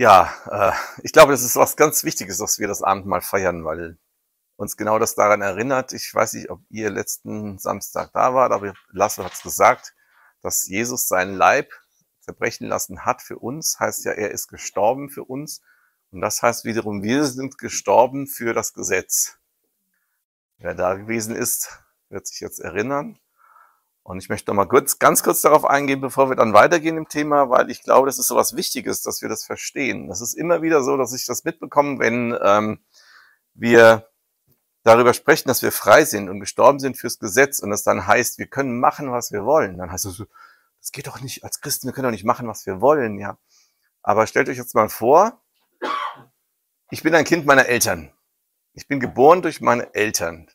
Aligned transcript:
Ja, 0.00 0.32
äh, 0.50 0.72
ich 1.02 1.12
glaube, 1.12 1.32
das 1.32 1.42
ist 1.42 1.56
was 1.56 1.76
ganz 1.76 2.04
Wichtiges, 2.04 2.38
dass 2.38 2.58
wir 2.58 2.66
das 2.66 2.80
Abendmahl 2.80 3.20
feiern, 3.20 3.66
weil 3.66 3.98
uns 4.56 4.78
genau 4.78 4.98
das 4.98 5.14
daran 5.14 5.42
erinnert. 5.42 5.92
Ich 5.92 6.14
weiß 6.14 6.32
nicht, 6.32 6.48
ob 6.48 6.62
ihr 6.70 6.88
letzten 6.88 7.58
Samstag 7.58 8.10
da 8.14 8.32
wart, 8.32 8.50
aber 8.50 8.72
Lasse 8.92 9.22
hat 9.22 9.34
es 9.34 9.42
gesagt, 9.42 9.94
dass 10.40 10.66
Jesus 10.66 11.06
seinen 11.06 11.34
Leib 11.34 11.70
zerbrechen 12.20 12.66
lassen 12.66 13.04
hat 13.04 13.20
für 13.20 13.38
uns, 13.38 13.78
heißt 13.78 14.06
ja, 14.06 14.12
er 14.12 14.30
ist 14.30 14.48
gestorben 14.48 15.10
für 15.10 15.24
uns. 15.24 15.60
Und 16.12 16.22
das 16.22 16.40
heißt 16.40 16.64
wiederum, 16.64 17.02
wir 17.02 17.26
sind 17.26 17.58
gestorben 17.58 18.26
für 18.26 18.54
das 18.54 18.72
Gesetz. 18.72 19.36
Wer 20.56 20.74
da 20.74 20.94
gewesen 20.94 21.36
ist, 21.36 21.78
wird 22.08 22.26
sich 22.26 22.40
jetzt 22.40 22.60
erinnern. 22.60 23.18
Und 24.02 24.18
ich 24.18 24.28
möchte 24.28 24.50
noch 24.50 24.56
mal 24.56 24.66
kurz, 24.66 24.98
ganz 24.98 25.22
kurz 25.22 25.40
darauf 25.42 25.64
eingehen, 25.64 26.00
bevor 26.00 26.30
wir 26.30 26.36
dann 26.36 26.54
weitergehen 26.54 26.96
im 26.96 27.08
Thema, 27.08 27.50
weil 27.50 27.70
ich 27.70 27.82
glaube, 27.82 28.06
das 28.06 28.18
ist 28.18 28.28
so 28.28 28.36
was 28.36 28.56
Wichtiges, 28.56 29.02
dass 29.02 29.22
wir 29.22 29.28
das 29.28 29.44
verstehen. 29.44 30.08
Das 30.08 30.20
ist 30.20 30.34
immer 30.34 30.62
wieder 30.62 30.82
so, 30.82 30.96
dass 30.96 31.12
ich 31.12 31.26
das 31.26 31.44
mitbekomme, 31.44 31.98
wenn 31.98 32.36
ähm, 32.42 32.80
wir 33.54 34.08
darüber 34.82 35.12
sprechen, 35.12 35.48
dass 35.48 35.62
wir 35.62 35.72
frei 35.72 36.04
sind 36.04 36.28
und 36.28 36.40
gestorben 36.40 36.78
sind 36.78 36.96
fürs 36.96 37.18
Gesetz 37.18 37.58
und 37.58 37.70
das 37.70 37.82
dann 37.82 38.06
heißt, 38.06 38.38
wir 38.38 38.46
können 38.46 38.80
machen, 38.80 39.12
was 39.12 39.32
wir 39.32 39.44
wollen. 39.44 39.76
Dann 39.76 39.92
heißt 39.92 40.06
es 40.06 40.16
so, 40.16 40.24
das 40.80 40.92
geht 40.92 41.06
doch 41.06 41.20
nicht 41.20 41.44
als 41.44 41.60
Christen, 41.60 41.86
wir 41.86 41.92
können 41.92 42.06
doch 42.06 42.10
nicht 42.10 42.24
machen, 42.24 42.48
was 42.48 42.64
wir 42.66 42.80
wollen, 42.80 43.18
ja. 43.18 43.38
Aber 44.02 44.26
stellt 44.26 44.48
euch 44.48 44.56
jetzt 44.56 44.74
mal 44.74 44.88
vor, 44.88 45.42
ich 46.90 47.02
bin 47.02 47.14
ein 47.14 47.24
Kind 47.24 47.44
meiner 47.44 47.66
Eltern. 47.66 48.12
Ich 48.72 48.88
bin 48.88 48.98
geboren 48.98 49.42
durch 49.42 49.60
meine 49.60 49.94
Eltern. 49.94 50.50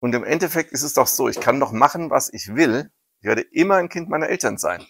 Und 0.00 0.14
im 0.14 0.24
Endeffekt 0.24 0.72
ist 0.72 0.82
es 0.82 0.94
doch 0.94 1.06
so, 1.06 1.28
ich 1.28 1.40
kann 1.40 1.58
doch 1.60 1.72
machen, 1.72 2.10
was 2.10 2.32
ich 2.32 2.54
will. 2.54 2.90
Ich 3.20 3.26
werde 3.26 3.42
immer 3.42 3.76
ein 3.76 3.88
Kind 3.88 4.08
meiner 4.08 4.28
Eltern 4.28 4.58
sein. 4.58 4.86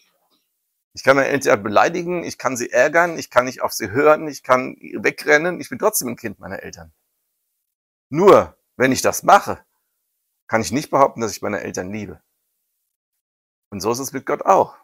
Ich 0.92 1.02
kann 1.02 1.16
meine 1.16 1.28
Eltern 1.28 1.62
beleidigen, 1.62 2.24
ich 2.24 2.38
kann 2.38 2.56
sie 2.56 2.70
ärgern, 2.70 3.18
ich 3.18 3.30
kann 3.30 3.44
nicht 3.44 3.62
auf 3.62 3.72
sie 3.72 3.90
hören, 3.90 4.26
ich 4.28 4.42
kann 4.42 4.76
wegrennen. 4.80 5.60
Ich 5.60 5.70
bin 5.70 5.78
trotzdem 5.78 6.08
ein 6.08 6.16
Kind 6.16 6.40
meiner 6.40 6.62
Eltern. 6.62 6.92
Nur, 8.10 8.58
wenn 8.76 8.92
ich 8.92 9.02
das 9.02 9.22
mache, 9.22 9.64
kann 10.46 10.60
ich 10.60 10.72
nicht 10.72 10.90
behaupten, 10.90 11.20
dass 11.20 11.32
ich 11.32 11.42
meine 11.42 11.60
Eltern 11.60 11.92
liebe. 11.92 12.22
Und 13.70 13.80
so 13.80 13.92
ist 13.92 13.98
es 13.98 14.12
mit 14.12 14.26
Gott 14.26 14.42
auch. 14.42 14.76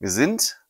Wir 0.00 0.10
sind, 0.10 0.62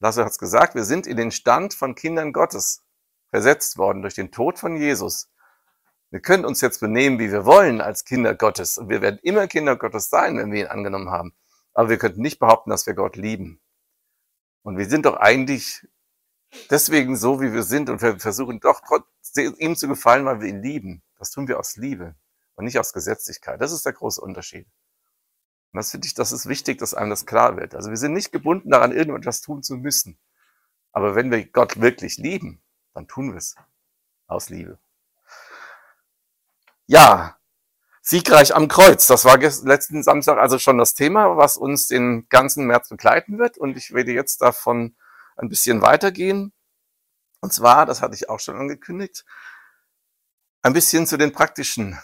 Lasse 0.00 0.24
hat 0.24 0.32
es 0.32 0.38
gesagt, 0.38 0.74
wir 0.74 0.84
sind 0.84 1.06
in 1.06 1.16
den 1.16 1.30
Stand 1.30 1.74
von 1.74 1.94
Kindern 1.94 2.32
Gottes 2.32 2.82
versetzt 3.30 3.76
worden 3.76 4.02
durch 4.02 4.14
den 4.14 4.32
Tod 4.32 4.58
von 4.58 4.76
Jesus. 4.76 5.29
Wir 6.10 6.20
können 6.20 6.44
uns 6.44 6.60
jetzt 6.60 6.80
benehmen, 6.80 7.18
wie 7.20 7.30
wir 7.30 7.44
wollen 7.44 7.80
als 7.80 8.04
Kinder 8.04 8.34
Gottes. 8.34 8.78
Und 8.78 8.88
wir 8.88 9.00
werden 9.00 9.20
immer 9.22 9.46
Kinder 9.46 9.76
Gottes 9.76 10.10
sein, 10.10 10.36
wenn 10.36 10.50
wir 10.50 10.62
ihn 10.62 10.66
angenommen 10.66 11.10
haben. 11.10 11.34
Aber 11.72 11.88
wir 11.88 11.98
könnten 11.98 12.20
nicht 12.20 12.40
behaupten, 12.40 12.70
dass 12.70 12.86
wir 12.86 12.94
Gott 12.94 13.16
lieben. 13.16 13.60
Und 14.62 14.76
wir 14.76 14.88
sind 14.88 15.06
doch 15.06 15.16
eigentlich 15.16 15.86
deswegen 16.68 17.16
so, 17.16 17.40
wie 17.40 17.52
wir 17.52 17.62
sind. 17.62 17.88
Und 17.90 18.02
wir 18.02 18.18
versuchen 18.18 18.58
doch 18.58 18.82
ihm 19.36 19.76
zu 19.76 19.86
gefallen, 19.86 20.24
weil 20.24 20.40
wir 20.40 20.48
ihn 20.48 20.62
lieben. 20.62 21.02
Das 21.16 21.30
tun 21.30 21.46
wir 21.46 21.60
aus 21.60 21.76
Liebe 21.76 22.16
und 22.56 22.64
nicht 22.64 22.78
aus 22.78 22.92
Gesetzlichkeit. 22.92 23.60
Das 23.60 23.70
ist 23.70 23.86
der 23.86 23.92
große 23.92 24.20
Unterschied. 24.20 24.66
Und 25.72 25.76
das 25.76 25.92
finde 25.92 26.08
ich, 26.08 26.14
das 26.14 26.32
ist 26.32 26.48
wichtig, 26.48 26.78
dass 26.78 26.94
einem 26.94 27.10
das 27.10 27.24
klar 27.24 27.56
wird. 27.56 27.76
Also 27.76 27.90
wir 27.90 27.96
sind 27.96 28.12
nicht 28.12 28.32
gebunden 28.32 28.70
daran, 28.70 28.90
irgendetwas 28.90 29.40
tun 29.40 29.62
zu 29.62 29.76
müssen. 29.76 30.18
Aber 30.90 31.14
wenn 31.14 31.30
wir 31.30 31.46
Gott 31.46 31.80
wirklich 31.80 32.18
lieben, 32.18 32.60
dann 32.94 33.06
tun 33.06 33.30
wir 33.30 33.38
es 33.38 33.54
aus 34.26 34.48
Liebe. 34.48 34.78
Ja, 36.90 37.38
siegreich 38.02 38.52
am 38.52 38.66
Kreuz. 38.66 39.06
Das 39.06 39.24
war 39.24 39.38
letzten 39.38 40.02
Samstag 40.02 40.38
also 40.38 40.58
schon 40.58 40.76
das 40.76 40.94
Thema, 40.94 41.36
was 41.36 41.56
uns 41.56 41.86
den 41.86 42.28
ganzen 42.28 42.66
März 42.66 42.88
begleiten 42.88 43.38
wird. 43.38 43.58
Und 43.58 43.76
ich 43.76 43.94
werde 43.94 44.10
jetzt 44.10 44.42
davon 44.42 44.96
ein 45.36 45.48
bisschen 45.48 45.82
weitergehen. 45.82 46.52
Und 47.40 47.52
zwar, 47.52 47.86
das 47.86 48.02
hatte 48.02 48.16
ich 48.16 48.28
auch 48.28 48.40
schon 48.40 48.56
angekündigt, 48.56 49.24
ein 50.62 50.72
bisschen 50.72 51.06
zu 51.06 51.16
den 51.16 51.30
praktischen 51.30 51.96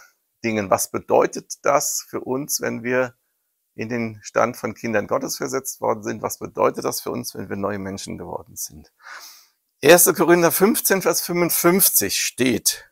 Dingen. 0.45 0.69
Was 0.69 0.89
bedeutet 0.89 1.65
das 1.65 2.05
für 2.09 2.21
uns, 2.21 2.61
wenn 2.61 2.81
wir 2.81 3.13
in 3.75 3.89
den 3.89 4.21
Stand 4.23 4.55
von 4.55 4.73
Kindern 4.73 5.07
Gottes 5.07 5.35
versetzt 5.35 5.81
worden 5.81 6.01
sind? 6.01 6.21
Was 6.21 6.39
bedeutet 6.39 6.85
das 6.85 7.01
für 7.01 7.11
uns, 7.11 7.35
wenn 7.35 7.49
wir 7.49 7.57
neue 7.57 7.79
Menschen 7.79 8.17
geworden 8.17 8.55
sind? 8.55 8.93
1. 9.83 10.13
Korinther 10.15 10.53
15, 10.53 11.01
Vers 11.01 11.23
55 11.23 12.21
steht, 12.21 12.89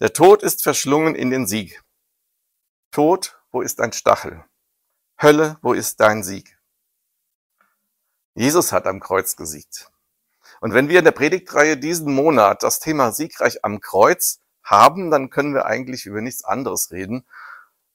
der 0.00 0.12
Tod 0.14 0.42
ist 0.42 0.62
verschlungen 0.62 1.14
in 1.14 1.30
den 1.30 1.46
Sieg. 1.46 1.82
Tod, 2.90 3.38
wo 3.50 3.60
ist 3.60 3.78
dein 3.78 3.92
Stachel? 3.92 4.44
Hölle, 5.20 5.58
wo 5.60 5.74
ist 5.74 6.00
dein 6.00 6.22
Sieg? 6.22 6.58
Jesus 8.34 8.72
hat 8.72 8.86
am 8.86 9.00
Kreuz 9.00 9.36
gesiegt. 9.36 9.90
Und 10.60 10.72
wenn 10.72 10.88
wir 10.88 10.98
in 10.98 11.04
der 11.04 11.12
Predigtreihe 11.12 11.76
diesen 11.76 12.14
Monat 12.14 12.62
das 12.62 12.80
Thema 12.80 13.12
siegreich 13.12 13.64
am 13.64 13.80
Kreuz 13.80 14.40
haben, 14.62 15.10
dann 15.10 15.28
können 15.28 15.54
wir 15.54 15.66
eigentlich 15.66 16.06
über 16.06 16.22
nichts 16.22 16.44
anderes 16.44 16.90
reden 16.90 17.26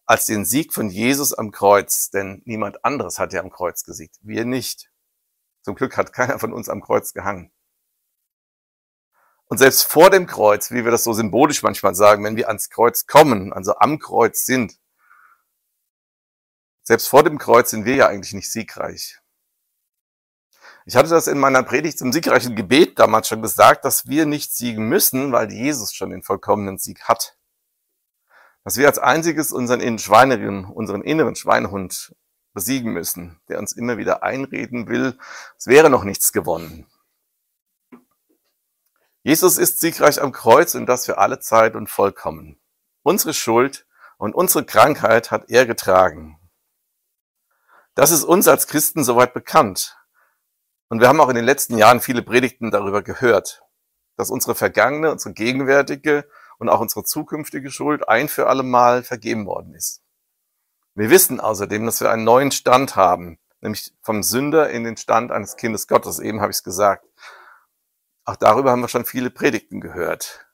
als 0.05 0.27
den 0.27 0.45
Sieg 0.45 0.73
von 0.73 0.89
Jesus 0.89 1.33
am 1.33 1.49
Kreuz. 1.51 2.11
Denn 2.11 2.43
niemand 2.45 2.85
anderes 2.85 3.17
hat 3.17 3.33
ja 3.33 3.41
am 3.41 3.49
Kreuz 3.49 3.83
gesiegt. 3.83 4.17
Wir 4.21 4.45
nicht. 4.45 4.91
Zum 5.63 5.73
Glück 5.73 5.97
hat 5.97 6.13
keiner 6.13 6.37
von 6.37 6.53
uns 6.53 6.69
am 6.69 6.81
Kreuz 6.81 7.13
gehangen. 7.13 7.51
Und 9.47 9.59
selbst 9.59 9.83
vor 9.83 10.09
dem 10.09 10.25
Kreuz, 10.25 10.71
wie 10.71 10.83
wir 10.83 10.91
das 10.91 11.03
so 11.03 11.13
symbolisch 11.13 11.61
manchmal 11.61 11.93
sagen, 11.93 12.23
wenn 12.23 12.35
wir 12.35 12.47
ans 12.47 12.69
Kreuz 12.69 13.05
kommen, 13.05 13.53
also 13.53 13.75
am 13.77 13.99
Kreuz 13.99 14.45
sind, 14.45 14.79
selbst 16.83 17.07
vor 17.07 17.23
dem 17.23 17.37
Kreuz 17.37 17.69
sind 17.69 17.85
wir 17.85 17.95
ja 17.95 18.07
eigentlich 18.07 18.33
nicht 18.33 18.51
siegreich. 18.51 19.19
Ich 20.87 20.95
hatte 20.95 21.09
das 21.09 21.25
in 21.25 21.39
meiner 21.39 21.63
Predigt 21.63 21.97
zum 21.97 22.13
siegreichen 22.13 22.55
Gebet 22.55 22.99
damals 22.99 23.27
schon 23.27 23.41
gesagt, 23.41 23.85
dass 23.85 24.07
wir 24.07 24.27
nicht 24.27 24.55
siegen 24.55 24.87
müssen, 24.87 25.31
weil 25.31 25.51
Jesus 25.51 25.93
schon 25.93 26.11
den 26.11 26.21
vollkommenen 26.21 26.77
Sieg 26.77 27.03
hat. 27.05 27.37
Dass 28.63 28.77
wir 28.77 28.87
als 28.87 28.99
einziges 28.99 29.51
unseren 29.51 29.79
inneren 29.79 30.65
unseren 30.65 31.01
inneren 31.01 31.35
Schweinehund 31.35 32.15
besiegen 32.53 32.93
müssen, 32.93 33.39
der 33.49 33.57
uns 33.59 33.73
immer 33.73 33.97
wieder 33.97 34.21
einreden 34.21 34.87
will, 34.87 35.17
es 35.57 35.65
wäre 35.65 35.89
noch 35.89 36.03
nichts 36.03 36.31
gewonnen. 36.31 36.85
Jesus 39.25 39.57
ist 39.57 39.79
siegreich 39.79 40.21
am 40.21 40.31
Kreuz 40.31 40.75
und 40.75 40.85
das 40.85 41.07
für 41.07 41.17
alle 41.17 41.39
Zeit 41.39 41.75
und 41.75 41.89
vollkommen. 41.89 42.59
Unsere 43.01 43.33
Schuld 43.33 43.87
und 44.19 44.35
unsere 44.35 44.63
Krankheit 44.63 45.31
hat 45.31 45.49
er 45.49 45.65
getragen. 45.65 46.37
Das 47.95 48.11
ist 48.11 48.23
uns 48.23 48.47
als 48.47 48.67
Christen 48.67 49.03
soweit 49.03 49.33
bekannt. 49.33 49.97
Und 50.89 50.99
wir 50.99 51.07
haben 51.07 51.19
auch 51.19 51.29
in 51.29 51.35
den 51.35 51.43
letzten 51.43 51.75
Jahren 51.75 52.01
viele 52.01 52.21
Predigten 52.21 52.69
darüber 52.69 53.01
gehört, 53.01 53.63
dass 54.15 54.29
unsere 54.29 54.53
vergangene, 54.53 55.11
unsere 55.11 55.33
gegenwärtige 55.33 56.29
und 56.59 56.69
auch 56.69 56.79
unsere 56.79 57.03
zukünftige 57.03 57.71
Schuld 57.71 58.07
ein 58.07 58.29
für 58.29 58.45
alle 58.45 58.61
Mal 58.61 59.01
vergeben 59.01 59.47
worden 59.47 59.73
ist. 59.73 60.03
Wir 60.93 61.09
wissen 61.09 61.39
außerdem, 61.39 61.83
dass 61.87 61.99
wir 61.99 62.11
einen 62.11 62.25
neuen 62.25 62.51
Stand 62.51 62.95
haben, 62.95 63.39
nämlich 63.59 63.91
vom 64.03 64.21
Sünder 64.21 64.69
in 64.69 64.83
den 64.83 64.97
Stand 64.97 65.31
eines 65.31 65.55
Kindes 65.55 65.87
Gottes. 65.87 66.19
Eben 66.19 66.41
habe 66.41 66.51
ich 66.51 66.57
es 66.57 66.63
gesagt. 66.63 67.07
Auch 68.25 68.35
darüber 68.35 68.71
haben 68.71 68.81
wir 68.81 68.87
schon 68.87 69.05
viele 69.05 69.29
Predigten 69.29 69.79
gehört. 69.79 70.47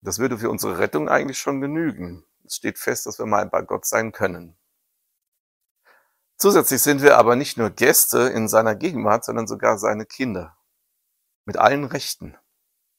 Das 0.00 0.18
würde 0.18 0.38
für 0.38 0.48
unsere 0.48 0.78
Rettung 0.78 1.10
eigentlich 1.10 1.38
schon 1.38 1.60
genügen. 1.60 2.24
Es 2.44 2.56
steht 2.56 2.78
fest, 2.78 3.04
dass 3.04 3.18
wir 3.18 3.26
mal 3.26 3.46
bei 3.46 3.60
Gott 3.60 3.84
sein 3.84 4.12
können. 4.12 4.56
Zusätzlich 6.38 6.80
sind 6.80 7.02
wir 7.02 7.18
aber 7.18 7.36
nicht 7.36 7.58
nur 7.58 7.68
Gäste 7.68 8.20
in 8.20 8.48
seiner 8.48 8.74
Gegenwart, 8.74 9.26
sondern 9.26 9.46
sogar 9.46 9.76
seine 9.76 10.06
Kinder. 10.06 10.56
Mit 11.44 11.58
allen 11.58 11.84
Rechten. 11.84 12.34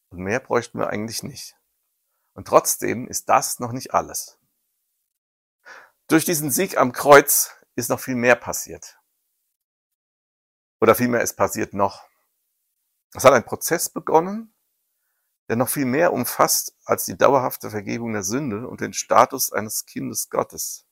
Und 0.09 0.19
mehr 0.19 0.39
bräuchten 0.39 0.77
wir 0.77 0.89
eigentlich 0.89 1.23
nicht. 1.23 1.55
Und 2.33 2.47
trotzdem 2.47 3.07
ist 3.07 3.29
das 3.29 3.59
noch 3.59 3.71
nicht 3.71 3.95
alles. 3.95 4.37
Durch 6.07 6.25
diesen 6.25 6.51
Sieg 6.51 6.77
am 6.77 6.91
Kreuz 6.91 7.55
ist 7.75 7.89
noch 7.89 7.99
viel 7.99 8.15
mehr 8.15 8.35
passiert. 8.35 8.99
Oder 10.79 10.93
vielmehr, 10.93 11.21
es 11.21 11.35
passiert 11.35 11.73
noch. 11.73 12.10
Es 13.13 13.23
hat 13.25 13.33
ein 13.33 13.45
Prozess 13.45 13.89
begonnen, 13.89 14.53
der 15.49 15.57
noch 15.57 15.69
viel 15.69 15.85
mehr 15.85 16.13
umfasst 16.13 16.77
als 16.85 17.05
die 17.05 17.17
dauerhafte 17.17 17.69
Vergebung 17.69 18.13
der 18.13 18.23
Sünde 18.23 18.67
und 18.67 18.79
den 18.79 18.93
Status 18.93 19.51
eines 19.51 19.85
Kindes 19.85 20.29
Gottes. 20.29 20.87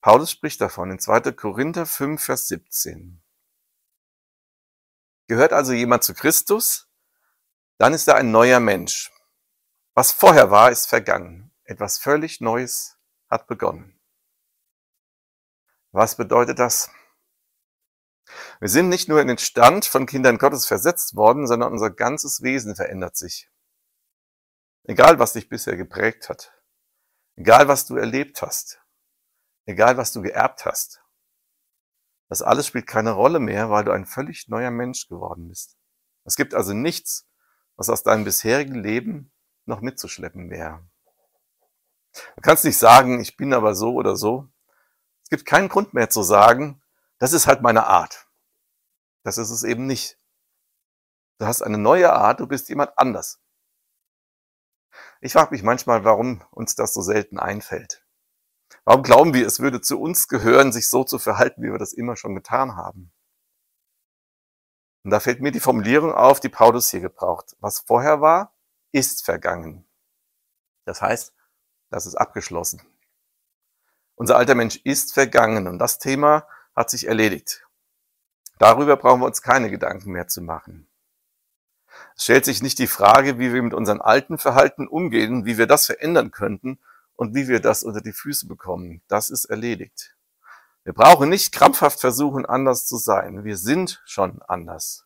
Paulus 0.00 0.30
spricht 0.30 0.60
davon 0.60 0.90
in 0.90 0.98
2. 0.98 1.32
Korinther 1.32 1.86
5, 1.86 2.22
Vers 2.22 2.48
17. 2.48 3.22
Gehört 5.28 5.52
also 5.52 5.72
jemand 5.72 6.04
zu 6.04 6.14
Christus, 6.14 6.88
dann 7.78 7.92
ist 7.92 8.08
er 8.08 8.16
ein 8.16 8.30
neuer 8.30 8.60
Mensch. 8.60 9.12
Was 9.94 10.12
vorher 10.12 10.50
war, 10.50 10.70
ist 10.70 10.86
vergangen. 10.86 11.52
Etwas 11.64 11.98
völlig 11.98 12.40
Neues 12.40 12.96
hat 13.28 13.46
begonnen. 13.46 14.00
Was 15.90 16.16
bedeutet 16.16 16.58
das? 16.58 16.90
Wir 18.60 18.68
sind 18.68 18.88
nicht 18.88 19.08
nur 19.08 19.20
in 19.20 19.28
den 19.28 19.38
Stand 19.38 19.84
von 19.84 20.06
Kindern 20.06 20.38
Gottes 20.38 20.66
versetzt 20.66 21.14
worden, 21.14 21.46
sondern 21.46 21.72
unser 21.72 21.90
ganzes 21.90 22.42
Wesen 22.42 22.74
verändert 22.74 23.16
sich. 23.16 23.50
Egal, 24.84 25.18
was 25.18 25.32
dich 25.32 25.48
bisher 25.48 25.76
geprägt 25.76 26.28
hat. 26.28 26.52
Egal, 27.36 27.68
was 27.68 27.86
du 27.86 27.96
erlebt 27.96 28.42
hast. 28.42 28.80
Egal, 29.64 29.96
was 29.96 30.12
du 30.12 30.22
geerbt 30.22 30.64
hast. 30.64 31.02
Das 32.28 32.42
alles 32.42 32.66
spielt 32.66 32.86
keine 32.86 33.12
Rolle 33.12 33.40
mehr, 33.40 33.70
weil 33.70 33.84
du 33.84 33.92
ein 33.92 34.06
völlig 34.06 34.48
neuer 34.48 34.70
Mensch 34.70 35.08
geworden 35.08 35.48
bist. 35.48 35.76
Es 36.24 36.36
gibt 36.36 36.54
also 36.54 36.72
nichts, 36.72 37.28
was 37.76 37.90
aus 37.90 38.02
deinem 38.02 38.24
bisherigen 38.24 38.74
Leben 38.74 39.32
noch 39.64 39.80
mitzuschleppen 39.80 40.50
wäre. 40.50 40.88
Du 42.36 42.42
kannst 42.42 42.64
nicht 42.64 42.78
sagen, 42.78 43.20
ich 43.20 43.36
bin 43.36 43.52
aber 43.52 43.74
so 43.74 43.92
oder 43.94 44.16
so. 44.16 44.48
Es 45.22 45.28
gibt 45.28 45.44
keinen 45.44 45.68
Grund 45.68 45.94
mehr 45.94 46.08
zu 46.08 46.22
sagen, 46.22 46.82
das 47.18 47.32
ist 47.32 47.46
halt 47.46 47.62
meine 47.62 47.86
Art. 47.86 48.28
Das 49.22 49.38
ist 49.38 49.50
es 49.50 49.62
eben 49.62 49.86
nicht. 49.86 50.18
Du 51.38 51.46
hast 51.46 51.62
eine 51.62 51.78
neue 51.78 52.12
Art, 52.12 52.40
du 52.40 52.46
bist 52.46 52.68
jemand 52.68 52.96
anders. 52.96 53.40
Ich 55.20 55.32
frage 55.32 55.50
mich 55.50 55.62
manchmal, 55.62 56.04
warum 56.04 56.42
uns 56.50 56.74
das 56.74 56.94
so 56.94 57.02
selten 57.02 57.38
einfällt. 57.38 58.06
Warum 58.84 59.02
glauben 59.02 59.34
wir, 59.34 59.46
es 59.46 59.60
würde 59.60 59.80
zu 59.80 60.00
uns 60.00 60.28
gehören, 60.28 60.72
sich 60.72 60.88
so 60.88 61.04
zu 61.04 61.18
verhalten, 61.18 61.62
wie 61.62 61.70
wir 61.70 61.78
das 61.78 61.92
immer 61.92 62.16
schon 62.16 62.34
getan 62.34 62.76
haben? 62.76 63.12
Und 65.04 65.10
da 65.10 65.20
fällt 65.20 65.40
mir 65.40 65.52
die 65.52 65.60
Formulierung 65.60 66.12
auf, 66.12 66.40
die 66.40 66.48
Paulus 66.48 66.90
hier 66.90 67.00
gebraucht. 67.00 67.56
Was 67.60 67.80
vorher 67.80 68.20
war, 68.20 68.54
ist 68.92 69.24
vergangen. 69.24 69.86
Das 70.84 71.02
heißt, 71.02 71.32
das 71.90 72.06
ist 72.06 72.14
abgeschlossen. 72.14 72.82
Unser 74.14 74.36
alter 74.36 74.54
Mensch 74.54 74.76
ist 74.84 75.12
vergangen 75.12 75.68
und 75.68 75.78
das 75.78 75.98
Thema 75.98 76.48
hat 76.76 76.90
sich 76.90 77.08
erledigt. 77.08 77.66
Darüber 78.58 78.96
brauchen 78.96 79.20
wir 79.20 79.26
uns 79.26 79.42
keine 79.42 79.70
Gedanken 79.70 80.12
mehr 80.12 80.28
zu 80.28 80.42
machen. 80.42 80.88
Es 82.14 82.24
stellt 82.24 82.44
sich 82.44 82.62
nicht 82.62 82.78
die 82.78 82.86
Frage, 82.86 83.38
wie 83.38 83.52
wir 83.52 83.62
mit 83.62 83.74
unseren 83.74 84.00
alten 84.00 84.38
Verhalten 84.38 84.86
umgehen, 84.86 85.44
wie 85.46 85.58
wir 85.58 85.66
das 85.66 85.86
verändern 85.86 86.30
könnten 86.30 86.78
und 87.14 87.34
wie 87.34 87.48
wir 87.48 87.60
das 87.60 87.82
unter 87.82 88.00
die 88.00 88.12
Füße 88.12 88.46
bekommen. 88.46 89.02
Das 89.08 89.30
ist 89.30 89.46
erledigt. 89.46 90.14
Wir 90.84 90.92
brauchen 90.92 91.28
nicht 91.28 91.52
krampfhaft 91.52 92.00
versuchen, 92.00 92.46
anders 92.46 92.86
zu 92.86 92.96
sein. 92.96 93.44
Wir 93.44 93.56
sind 93.56 94.02
schon 94.04 94.40
anders. 94.42 95.04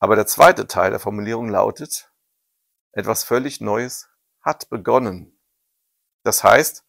Aber 0.00 0.16
der 0.16 0.26
zweite 0.26 0.66
Teil 0.66 0.90
der 0.90 0.98
Formulierung 0.98 1.48
lautet, 1.48 2.10
etwas 2.92 3.22
völlig 3.22 3.60
Neues 3.60 4.08
hat 4.40 4.68
begonnen. 4.70 5.38
Das 6.22 6.42
heißt, 6.42 6.84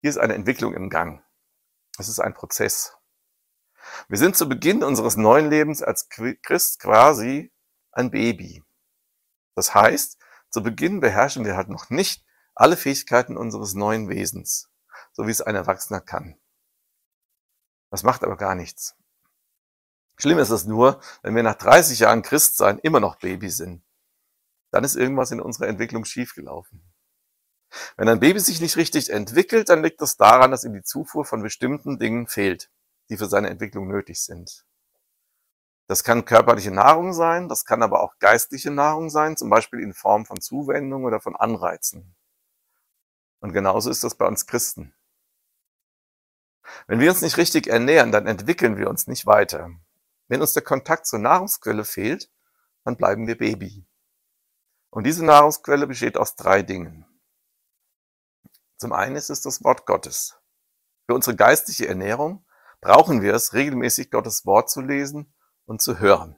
hier 0.00 0.10
ist 0.10 0.18
eine 0.18 0.34
Entwicklung 0.34 0.74
im 0.74 0.90
Gang. 0.90 1.22
Es 1.98 2.08
ist 2.08 2.20
ein 2.20 2.34
Prozess. 2.34 2.96
Wir 4.08 4.18
sind 4.18 4.36
zu 4.36 4.48
Beginn 4.48 4.82
unseres 4.82 5.16
neuen 5.16 5.48
Lebens 5.48 5.82
als 5.82 6.08
Christ 6.08 6.80
quasi 6.80 7.52
ein 7.92 8.10
Baby. 8.10 8.62
Das 9.54 9.74
heißt, 9.74 10.18
zu 10.50 10.62
Beginn 10.62 11.00
beherrschen 11.00 11.44
wir 11.44 11.56
halt 11.56 11.68
noch 11.68 11.90
nicht 11.90 12.24
alle 12.54 12.76
Fähigkeiten 12.76 13.36
unseres 13.36 13.74
neuen 13.74 14.08
Wesens, 14.08 14.70
so 15.12 15.26
wie 15.26 15.30
es 15.30 15.40
ein 15.40 15.54
Erwachsener 15.54 16.00
kann. 16.00 16.38
Das 17.90 18.02
macht 18.02 18.24
aber 18.24 18.36
gar 18.36 18.54
nichts. 18.54 18.96
Schlimm 20.18 20.38
ist 20.38 20.50
es 20.50 20.64
nur, 20.64 21.00
wenn 21.22 21.34
wir 21.34 21.42
nach 21.42 21.56
30 21.56 22.00
Jahren 22.00 22.22
Christsein 22.22 22.78
immer 22.78 23.00
noch 23.00 23.16
Baby 23.16 23.50
sind. 23.50 23.84
Dann 24.70 24.84
ist 24.84 24.96
irgendwas 24.96 25.30
in 25.30 25.40
unserer 25.40 25.68
Entwicklung 25.68 26.04
schiefgelaufen. 26.04 26.82
Wenn 27.96 28.08
ein 28.08 28.20
Baby 28.20 28.40
sich 28.40 28.60
nicht 28.60 28.76
richtig 28.76 29.10
entwickelt, 29.10 29.68
dann 29.68 29.82
liegt 29.82 30.00
das 30.00 30.16
daran, 30.16 30.50
dass 30.50 30.64
ihm 30.64 30.74
die 30.74 30.82
Zufuhr 30.82 31.24
von 31.24 31.42
bestimmten 31.42 31.98
Dingen 31.98 32.26
fehlt 32.26 32.70
die 33.08 33.16
für 33.16 33.26
seine 33.26 33.50
Entwicklung 33.50 33.88
nötig 33.88 34.20
sind. 34.20 34.64
Das 35.86 36.02
kann 36.02 36.24
körperliche 36.24 36.72
Nahrung 36.72 37.12
sein, 37.12 37.48
das 37.48 37.64
kann 37.64 37.82
aber 37.82 38.02
auch 38.02 38.18
geistliche 38.18 38.72
Nahrung 38.72 39.08
sein, 39.08 39.36
zum 39.36 39.50
Beispiel 39.50 39.80
in 39.80 39.94
Form 39.94 40.26
von 40.26 40.40
Zuwendung 40.40 41.04
oder 41.04 41.20
von 41.20 41.36
Anreizen. 41.36 42.16
Und 43.38 43.52
genauso 43.52 43.90
ist 43.90 44.02
das 44.02 44.16
bei 44.16 44.26
uns 44.26 44.46
Christen. 44.46 44.94
Wenn 46.88 46.98
wir 46.98 47.10
uns 47.10 47.22
nicht 47.22 47.36
richtig 47.36 47.68
ernähren, 47.68 48.10
dann 48.10 48.26
entwickeln 48.26 48.76
wir 48.76 48.90
uns 48.90 49.06
nicht 49.06 49.26
weiter. 49.26 49.70
Wenn 50.26 50.40
uns 50.40 50.54
der 50.54 50.64
Kontakt 50.64 51.06
zur 51.06 51.20
Nahrungsquelle 51.20 51.84
fehlt, 51.84 52.32
dann 52.82 52.96
bleiben 52.96 53.28
wir 53.28 53.38
Baby. 53.38 53.86
Und 54.90 55.04
diese 55.04 55.24
Nahrungsquelle 55.24 55.86
besteht 55.86 56.16
aus 56.16 56.34
drei 56.34 56.62
Dingen. 56.62 57.05
Zum 58.78 58.92
einen 58.92 59.16
ist 59.16 59.30
es 59.30 59.40
das 59.40 59.64
Wort 59.64 59.86
Gottes. 59.86 60.36
Für 61.06 61.14
unsere 61.14 61.36
geistliche 61.36 61.88
Ernährung 61.88 62.44
brauchen 62.80 63.22
wir 63.22 63.34
es, 63.34 63.54
regelmäßig 63.54 64.10
Gottes 64.10 64.44
Wort 64.44 64.70
zu 64.70 64.80
lesen 64.80 65.32
und 65.64 65.80
zu 65.80 65.98
hören. 65.98 66.36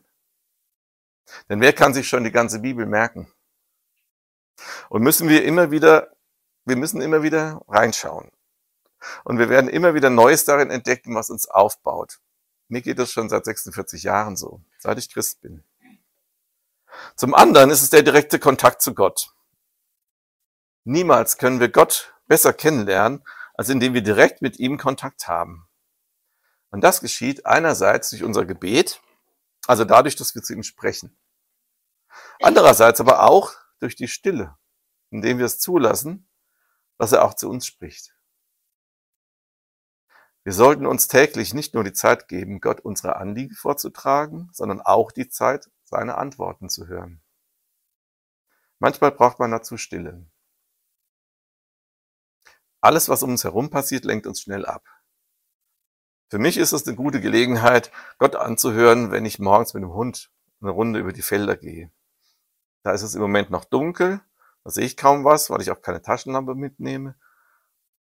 Denn 1.48 1.60
wer 1.60 1.72
kann 1.72 1.94
sich 1.94 2.08
schon 2.08 2.24
die 2.24 2.32
ganze 2.32 2.60
Bibel 2.60 2.86
merken? 2.86 3.32
Und 4.88 5.02
müssen 5.02 5.28
wir 5.28 5.44
immer 5.44 5.70
wieder, 5.70 6.16
wir 6.64 6.76
müssen 6.76 7.00
immer 7.00 7.22
wieder 7.22 7.62
reinschauen. 7.68 8.30
Und 9.24 9.38
wir 9.38 9.48
werden 9.48 9.70
immer 9.70 9.94
wieder 9.94 10.10
Neues 10.10 10.44
darin 10.44 10.70
entdecken, 10.70 11.14
was 11.14 11.30
uns 11.30 11.46
aufbaut. 11.48 12.20
Mir 12.68 12.82
geht 12.82 12.98
das 12.98 13.12
schon 13.12 13.28
seit 13.28 13.44
46 13.44 14.02
Jahren 14.02 14.36
so, 14.36 14.60
seit 14.78 14.98
ich 14.98 15.12
Christ 15.12 15.40
bin. 15.40 15.64
Zum 17.16 17.34
anderen 17.34 17.70
ist 17.70 17.82
es 17.82 17.90
der 17.90 18.02
direkte 18.02 18.38
Kontakt 18.38 18.82
zu 18.82 18.94
Gott. 18.94 19.32
Niemals 20.84 21.38
können 21.38 21.60
wir 21.60 21.68
Gott 21.68 22.14
besser 22.28 22.52
kennenlernen, 22.52 23.24
als 23.54 23.68
indem 23.68 23.94
wir 23.94 24.02
direkt 24.02 24.40
mit 24.40 24.58
ihm 24.58 24.78
Kontakt 24.78 25.26
haben. 25.26 25.66
Und 26.70 26.82
das 26.82 27.00
geschieht 27.00 27.46
einerseits 27.46 28.10
durch 28.10 28.22
unser 28.22 28.44
Gebet, 28.44 29.00
also 29.66 29.84
dadurch, 29.84 30.16
dass 30.16 30.34
wir 30.34 30.42
zu 30.42 30.52
ihm 30.52 30.62
sprechen. 30.62 31.18
Andererseits 32.40 33.00
aber 33.00 33.24
auch 33.24 33.54
durch 33.80 33.96
die 33.96 34.08
Stille, 34.08 34.56
indem 35.10 35.38
wir 35.38 35.46
es 35.46 35.58
zulassen, 35.58 36.28
dass 36.98 37.12
er 37.12 37.24
auch 37.24 37.34
zu 37.34 37.48
uns 37.48 37.66
spricht. 37.66 38.14
Wir 40.44 40.52
sollten 40.52 40.86
uns 40.86 41.08
täglich 41.08 41.52
nicht 41.52 41.74
nur 41.74 41.84
die 41.84 41.92
Zeit 41.92 42.28
geben, 42.28 42.60
Gott 42.60 42.80
unsere 42.80 43.16
Anliegen 43.16 43.54
vorzutragen, 43.54 44.48
sondern 44.52 44.80
auch 44.80 45.12
die 45.12 45.28
Zeit, 45.28 45.70
seine 45.84 46.16
Antworten 46.16 46.68
zu 46.68 46.86
hören. 46.86 47.22
Manchmal 48.78 49.12
braucht 49.12 49.38
man 49.38 49.50
dazu 49.50 49.76
Stille. 49.76 50.26
Alles, 52.80 53.08
was 53.08 53.22
um 53.22 53.30
uns 53.30 53.44
herum 53.44 53.70
passiert, 53.70 54.04
lenkt 54.04 54.26
uns 54.26 54.40
schnell 54.40 54.64
ab. 54.66 54.84
Für 56.30 56.38
mich 56.38 56.58
ist 56.58 56.72
es 56.72 56.86
eine 56.86 56.96
gute 56.96 57.20
Gelegenheit, 57.20 57.90
Gott 58.18 58.36
anzuhören, 58.36 59.10
wenn 59.10 59.24
ich 59.24 59.38
morgens 59.38 59.74
mit 59.74 59.82
dem 59.82 59.92
Hund 59.92 60.30
eine 60.60 60.70
Runde 60.70 61.00
über 61.00 61.12
die 61.12 61.22
Felder 61.22 61.56
gehe. 61.56 61.90
Da 62.82 62.92
ist 62.92 63.02
es 63.02 63.14
im 63.14 63.22
Moment 63.22 63.50
noch 63.50 63.64
dunkel, 63.64 64.20
da 64.64 64.70
sehe 64.70 64.84
ich 64.84 64.96
kaum 64.96 65.24
was, 65.24 65.50
weil 65.50 65.62
ich 65.62 65.70
auch 65.70 65.80
keine 65.80 66.02
Taschenlampe 66.02 66.54
mitnehme. 66.54 67.14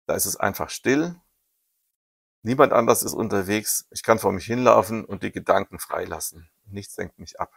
Da 0.07 0.15
ist 0.15 0.25
es 0.25 0.37
einfach 0.37 0.69
still. 0.69 1.15
Niemand 2.41 2.73
anders 2.73 3.03
ist 3.03 3.13
unterwegs. 3.13 3.87
Ich 3.91 4.03
kann 4.03 4.19
vor 4.19 4.31
mich 4.31 4.45
hinlaufen 4.45 5.05
und 5.05 5.23
die 5.23 5.31
Gedanken 5.31 5.79
freilassen. 5.79 6.49
Nichts 6.65 6.97
lenkt 6.97 7.19
mich 7.19 7.39
ab. 7.39 7.53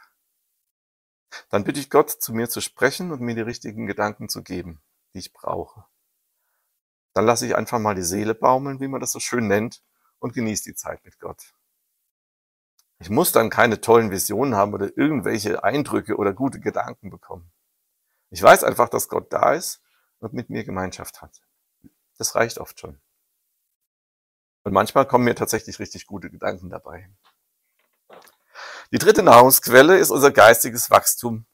Dann 1.51 1.65
bitte 1.65 1.81
ich 1.81 1.91
Gott, 1.91 2.11
zu 2.11 2.33
mir 2.33 2.49
zu 2.49 2.61
sprechen 2.61 3.13
und 3.13 3.21
mir 3.21 3.35
die 3.35 3.43
richtigen 3.43 3.87
Gedanken 3.87 4.29
zu 4.29 4.43
geben, 4.43 4.83
die 5.15 5.19
ich 5.19 5.33
brauche. 5.33 5.85
Dann 7.19 7.27
lasse 7.27 7.47
ich 7.47 7.57
einfach 7.57 7.81
mal 7.81 7.97
die 7.97 8.05
Seele 8.05 8.33
baumeln, 8.33 8.79
wie 8.79 8.87
man 8.87 9.01
das 9.01 9.11
so 9.11 9.19
schön 9.19 9.49
nennt, 9.49 9.83
und 10.21 10.35
genieß 10.35 10.63
die 10.63 10.77
Zeit 10.77 11.05
mit 11.05 11.19
Gott. 11.19 11.53
Ich 13.01 13.11
muss 13.11 13.33
dann 13.33 13.51
keine 13.51 13.81
tollen 13.81 14.13
Visionen 14.13 14.55
haben 14.55 14.73
oder 14.73 14.97
irgendwelche 14.97 15.65
Eindrücke 15.65 16.15
oder 16.15 16.33
gute 16.33 16.61
Gedanken 16.61 17.11
bekommen. 17.11 17.51
Ich 18.31 18.41
weiß 18.41 18.63
einfach, 18.63 18.89
dass 18.89 19.09
Gott 19.09 19.33
da 19.33 19.53
ist 19.53 19.83
und 20.21 20.33
mit 20.33 20.49
mir 20.49 20.63
Gemeinschaft 20.63 21.21
hat. 21.21 21.43
Das 22.19 22.37
reicht 22.37 22.59
oft 22.59 22.79
schon. 22.79 23.01
Und 24.63 24.73
manchmal 24.73 25.05
kommen 25.05 25.25
mir 25.25 25.35
tatsächlich 25.35 25.81
richtig 25.81 26.07
gute 26.07 26.31
Gedanken 26.31 26.71
dabei. 26.71 27.11
Die 28.93 28.99
dritte 28.99 29.25
Nahrungsquelle 29.25 29.99
ist 29.99 30.13
unser 30.13 30.31
geistiges 30.31 30.89
Wachstum 30.89 31.47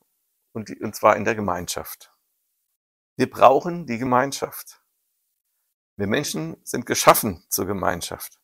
und, 0.52 0.68
und 0.83 0.94
zwar 0.94 1.16
in 1.16 1.25
der 1.25 1.35
Gemeinschaft. 1.35 2.12
Wir 3.16 3.30
brauchen 3.30 3.87
die 3.87 3.97
Gemeinschaft. 3.97 4.83
Wir 5.96 6.08
Menschen 6.08 6.56
sind 6.64 6.86
geschaffen 6.86 7.44
zur 7.48 7.66
Gemeinschaft. 7.66 8.40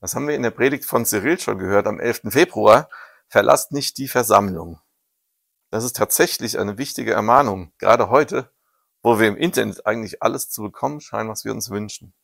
Das 0.00 0.14
haben 0.14 0.28
wir 0.28 0.34
in 0.34 0.42
der 0.42 0.50
Predigt 0.50 0.84
von 0.84 1.04
Cyril 1.04 1.38
schon 1.38 1.58
gehört 1.58 1.86
am 1.86 2.00
11. 2.00 2.22
Februar. 2.30 2.88
Verlasst 3.28 3.72
nicht 3.72 3.98
die 3.98 4.08
Versammlung. 4.08 4.80
Das 5.70 5.84
ist 5.84 5.96
tatsächlich 5.96 6.58
eine 6.58 6.78
wichtige 6.78 7.12
Ermahnung, 7.12 7.72
gerade 7.78 8.08
heute, 8.08 8.50
wo 9.02 9.20
wir 9.20 9.28
im 9.28 9.36
Internet 9.36 9.86
eigentlich 9.86 10.22
alles 10.22 10.50
zu 10.50 10.62
bekommen 10.62 11.00
scheinen, 11.00 11.28
was 11.28 11.44
wir 11.44 11.52
uns 11.52 11.70
wünschen. 11.70 12.14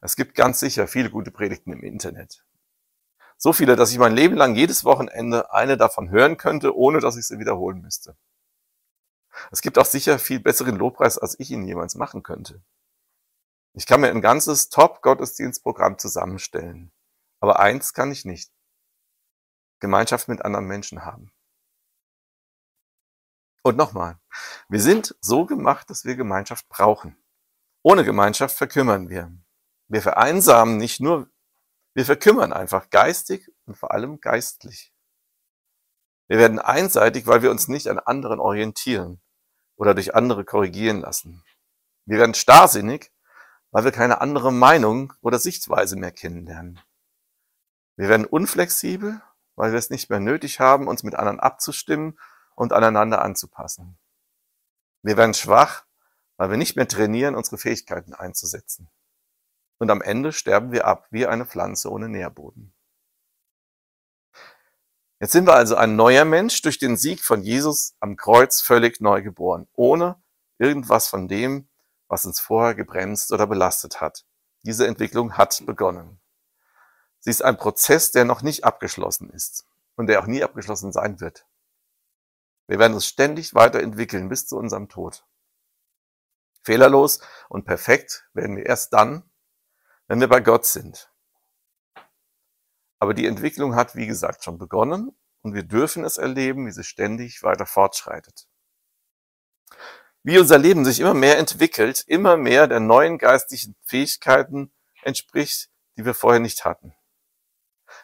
Es 0.00 0.16
gibt 0.16 0.34
ganz 0.34 0.60
sicher 0.60 0.88
viele 0.88 1.10
gute 1.10 1.30
Predigten 1.30 1.72
im 1.72 1.82
Internet. 1.82 2.44
So 3.38 3.52
viele, 3.52 3.76
dass 3.76 3.92
ich 3.92 3.98
mein 3.98 4.14
Leben 4.14 4.36
lang 4.36 4.54
jedes 4.54 4.84
Wochenende 4.84 5.52
eine 5.52 5.76
davon 5.76 6.10
hören 6.10 6.36
könnte, 6.36 6.76
ohne 6.76 7.00
dass 7.00 7.16
ich 7.16 7.26
sie 7.26 7.38
wiederholen 7.38 7.80
müsste. 7.80 8.16
Es 9.50 9.62
gibt 9.62 9.78
auch 9.78 9.86
sicher 9.86 10.18
viel 10.18 10.40
besseren 10.40 10.76
Lobpreis, 10.76 11.18
als 11.18 11.38
ich 11.38 11.50
ihn 11.50 11.66
jemals 11.66 11.94
machen 11.94 12.22
könnte. 12.22 12.62
Ich 13.74 13.86
kann 13.86 14.00
mir 14.00 14.10
ein 14.10 14.20
ganzes 14.20 14.68
Top-Gottesdienstprogramm 14.68 15.98
zusammenstellen. 15.98 16.92
Aber 17.40 17.58
eins 17.58 17.94
kann 17.94 18.12
ich 18.12 18.24
nicht. 18.24 18.52
Gemeinschaft 19.80 20.28
mit 20.28 20.44
anderen 20.44 20.66
Menschen 20.66 21.04
haben. 21.04 21.32
Und 23.62 23.76
nochmal, 23.76 24.18
wir 24.68 24.80
sind 24.80 25.16
so 25.20 25.46
gemacht, 25.46 25.88
dass 25.88 26.04
wir 26.04 26.16
Gemeinschaft 26.16 26.68
brauchen. 26.68 27.16
Ohne 27.82 28.04
Gemeinschaft 28.04 28.56
verkümmern 28.56 29.08
wir. 29.08 29.32
Wir 29.88 30.02
vereinsamen 30.02 30.76
nicht 30.76 31.00
nur, 31.00 31.30
wir 31.94 32.04
verkümmern 32.04 32.52
einfach 32.52 32.90
geistig 32.90 33.50
und 33.64 33.76
vor 33.76 33.92
allem 33.92 34.20
geistlich. 34.20 34.91
Wir 36.32 36.38
werden 36.38 36.58
einseitig, 36.58 37.26
weil 37.26 37.42
wir 37.42 37.50
uns 37.50 37.68
nicht 37.68 37.88
an 37.88 37.98
anderen 37.98 38.40
orientieren 38.40 39.20
oder 39.76 39.92
durch 39.92 40.14
andere 40.14 40.46
korrigieren 40.46 41.02
lassen. 41.02 41.44
Wir 42.06 42.16
werden 42.16 42.32
starrsinnig, 42.32 43.12
weil 43.70 43.84
wir 43.84 43.92
keine 43.92 44.22
andere 44.22 44.50
Meinung 44.50 45.12
oder 45.20 45.38
Sichtweise 45.38 45.94
mehr 45.94 46.10
kennenlernen. 46.10 46.80
Wir 47.96 48.08
werden 48.08 48.24
unflexibel, 48.24 49.20
weil 49.56 49.72
wir 49.72 49.78
es 49.78 49.90
nicht 49.90 50.08
mehr 50.08 50.20
nötig 50.20 50.58
haben, 50.58 50.88
uns 50.88 51.02
mit 51.02 51.16
anderen 51.16 51.38
abzustimmen 51.38 52.18
und 52.54 52.72
aneinander 52.72 53.20
anzupassen. 53.20 53.98
Wir 55.02 55.18
werden 55.18 55.34
schwach, 55.34 55.84
weil 56.38 56.48
wir 56.48 56.56
nicht 56.56 56.76
mehr 56.76 56.88
trainieren, 56.88 57.34
unsere 57.34 57.58
Fähigkeiten 57.58 58.14
einzusetzen. 58.14 58.88
Und 59.76 59.90
am 59.90 60.00
Ende 60.00 60.32
sterben 60.32 60.72
wir 60.72 60.86
ab 60.86 61.08
wie 61.10 61.26
eine 61.26 61.44
Pflanze 61.44 61.90
ohne 61.90 62.08
Nährboden. 62.08 62.72
Jetzt 65.22 65.30
sind 65.30 65.46
wir 65.46 65.54
also 65.54 65.76
ein 65.76 65.94
neuer 65.94 66.24
Mensch 66.24 66.62
durch 66.62 66.80
den 66.80 66.96
Sieg 66.96 67.22
von 67.22 67.44
Jesus 67.44 67.94
am 68.00 68.16
Kreuz 68.16 68.60
völlig 68.60 69.00
neu 69.00 69.22
geboren, 69.22 69.68
ohne 69.72 70.20
irgendwas 70.58 71.06
von 71.06 71.28
dem, 71.28 71.68
was 72.08 72.26
uns 72.26 72.40
vorher 72.40 72.74
gebremst 72.74 73.30
oder 73.30 73.46
belastet 73.46 74.00
hat. 74.00 74.24
Diese 74.64 74.84
Entwicklung 74.84 75.38
hat 75.38 75.64
begonnen. 75.64 76.20
Sie 77.20 77.30
ist 77.30 77.40
ein 77.44 77.56
Prozess, 77.56 78.10
der 78.10 78.24
noch 78.24 78.42
nicht 78.42 78.64
abgeschlossen 78.64 79.30
ist 79.30 79.64
und 79.94 80.08
der 80.08 80.18
auch 80.18 80.26
nie 80.26 80.42
abgeschlossen 80.42 80.90
sein 80.90 81.20
wird. 81.20 81.46
Wir 82.66 82.80
werden 82.80 82.94
uns 82.94 83.06
ständig 83.06 83.54
weiterentwickeln 83.54 84.28
bis 84.28 84.48
zu 84.48 84.56
unserem 84.56 84.88
Tod. 84.88 85.24
Fehlerlos 86.64 87.20
und 87.48 87.64
perfekt 87.64 88.28
werden 88.32 88.56
wir 88.56 88.66
erst 88.66 88.92
dann, 88.92 89.30
wenn 90.08 90.18
wir 90.18 90.28
bei 90.28 90.40
Gott 90.40 90.66
sind. 90.66 91.11
Aber 93.02 93.14
die 93.14 93.26
Entwicklung 93.26 93.74
hat, 93.74 93.96
wie 93.96 94.06
gesagt, 94.06 94.44
schon 94.44 94.58
begonnen 94.58 95.10
und 95.40 95.54
wir 95.54 95.64
dürfen 95.64 96.04
es 96.04 96.18
erleben, 96.18 96.68
wie 96.68 96.70
sie 96.70 96.84
ständig 96.84 97.42
weiter 97.42 97.66
fortschreitet. 97.66 98.46
Wie 100.22 100.38
unser 100.38 100.56
Leben 100.56 100.84
sich 100.84 101.00
immer 101.00 101.12
mehr 101.12 101.36
entwickelt, 101.36 102.04
immer 102.06 102.36
mehr 102.36 102.68
der 102.68 102.78
neuen 102.78 103.18
geistlichen 103.18 103.74
Fähigkeiten 103.82 104.70
entspricht, 105.02 105.68
die 105.96 106.04
wir 106.04 106.14
vorher 106.14 106.38
nicht 106.38 106.64
hatten 106.64 106.94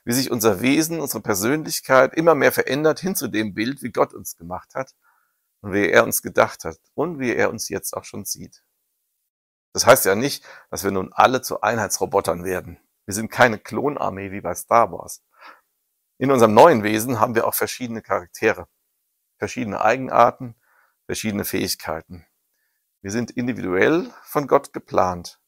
wie 0.05 0.13
sich 0.13 0.33
unser 0.33 0.61
Wesen, 0.61 1.01
unsere 1.01 1.23
Persönlichkeit 1.23 2.15
immer 2.15 2.35
mehr 2.35 2.51
verändert 2.51 2.99
hin 2.99 3.15
zu 3.15 3.29
dem 3.29 3.55
Bild, 3.55 3.83
wie 3.83 3.93
Gott 3.93 4.15
uns 4.15 4.37
gemacht 4.37 4.75
hat 4.75 4.97
und 5.61 5.73
wie 5.75 5.89
er 5.89 6.03
uns 6.03 6.23
gedacht 6.23 6.65
hat 6.65 6.81
und 6.95 7.21
wie 7.21 7.33
er 7.33 7.51
uns 7.51 7.69
jetzt 7.69 7.95
auch 7.95 8.05
schon 8.05 8.25
sieht. 8.25 8.65
Das 9.73 9.87
heißt 9.87 10.07
ja 10.07 10.17
nicht, 10.17 10.45
dass 10.71 10.83
wir 10.83 10.91
nun 10.91 11.13
alle 11.13 11.41
zu 11.41 11.61
Einheitsrobotern 11.61 12.43
werden. 12.43 12.81
Wir 13.09 13.15
sind 13.15 13.33
keine 13.33 13.59
Klonarmee 13.59 14.31
wie 14.33 14.43
bei 14.43 14.55
Star 14.55 14.93
Wars. 14.93 15.25
In 16.19 16.31
unserem 16.31 16.53
neuen 16.53 16.83
Wesen 16.83 17.21
haben 17.21 17.35
wir 17.35 17.47
auch 17.47 17.55
verschiedene 17.55 18.03
Charaktere, 18.03 18.69
verschiedene 19.39 19.81
Eigenarten, 19.81 20.55
verschiedene 21.07 21.47
Fähigkeiten. 21.47 22.27
Wir 23.01 23.11
sind 23.11 23.31
individuell 23.31 24.13
von 24.25 24.47
Gott 24.47 24.75
geplant. 24.75 25.41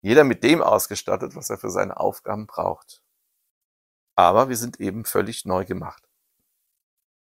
Jeder 0.00 0.22
mit 0.22 0.44
dem 0.44 0.62
ausgestattet, 0.62 1.34
was 1.34 1.50
er 1.50 1.58
für 1.58 1.70
seine 1.70 1.98
Aufgaben 1.98 2.46
braucht 2.46 3.02
aber 4.16 4.48
wir 4.48 4.56
sind 4.56 4.80
eben 4.80 5.04
völlig 5.04 5.44
neu 5.44 5.64
gemacht. 5.64 6.02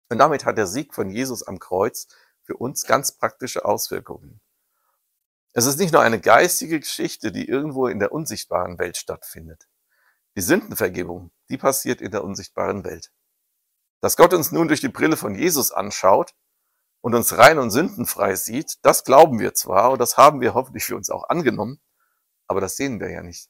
Und 0.10 0.17
damit 0.17 0.43
hat 0.43 0.58
der 0.58 0.67
Sieg 0.67 0.93
von 0.93 1.10
Jesus 1.10 1.43
am 1.43 1.60
Kreuz 1.60 2.08
für 2.41 2.58
uns 2.58 2.86
ganz 2.86 3.13
praktische 3.13 3.63
Auswirkungen. 3.63 4.41
Es 5.53 5.65
ist 5.65 5.79
nicht 5.79 5.91
nur 5.91 6.01
eine 6.01 6.22
geistige 6.22 6.79
Geschichte, 6.79 7.31
die 7.31 7.48
irgendwo 7.48 7.88
in 7.88 8.00
der 8.00 8.13
unsichtbaren 8.13 8.79
Welt 8.79 8.96
stattfindet. 8.96 9.67
Die 10.38 10.41
Sündenvergebung, 10.41 11.31
die 11.50 11.58
passiert 11.58 12.00
in 12.00 12.12
der 12.12 12.24
unsichtbaren 12.24 12.86
Welt. 12.86 13.12
Dass 14.00 14.15
Gott 14.15 14.34
uns 14.34 14.53
nun 14.53 14.70
durch 14.70 14.79
die 14.79 14.88
Brille 14.89 15.17
von 15.17 15.36
Jesus 15.36 15.74
anschaut 15.74 16.34
und 17.01 17.15
uns 17.15 17.38
rein 17.38 17.60
und 17.60 17.70
sündenfrei 17.70 18.36
sieht, 18.36 18.77
das 18.84 19.03
glauben 19.03 19.39
wir 19.39 19.53
zwar 19.53 19.91
und 19.91 20.00
das 20.00 20.15
haben 20.15 20.39
wir 20.39 20.53
hoffentlich 20.53 20.86
für 20.86 20.96
uns 20.96 21.10
auch 21.10 21.27
angenommen, 21.27 21.81
aber 22.48 22.62
das 22.62 22.77
sehen 22.77 23.01
wir 23.01 23.12
ja 23.12 23.22
nicht. 23.22 23.50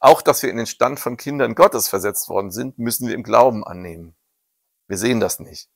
Auch, 0.00 0.20
dass 0.20 0.42
wir 0.42 0.50
in 0.50 0.58
den 0.58 0.66
Stand 0.66 1.00
von 1.00 1.16
Kindern 1.16 1.54
Gottes 1.54 1.88
versetzt 1.88 2.28
worden 2.28 2.50
sind, 2.50 2.78
müssen 2.78 3.08
wir 3.08 3.14
im 3.14 3.22
Glauben 3.22 3.64
annehmen. 3.64 4.14
Wir 4.86 4.98
sehen 4.98 5.18
das 5.18 5.40
nicht. 5.40 5.70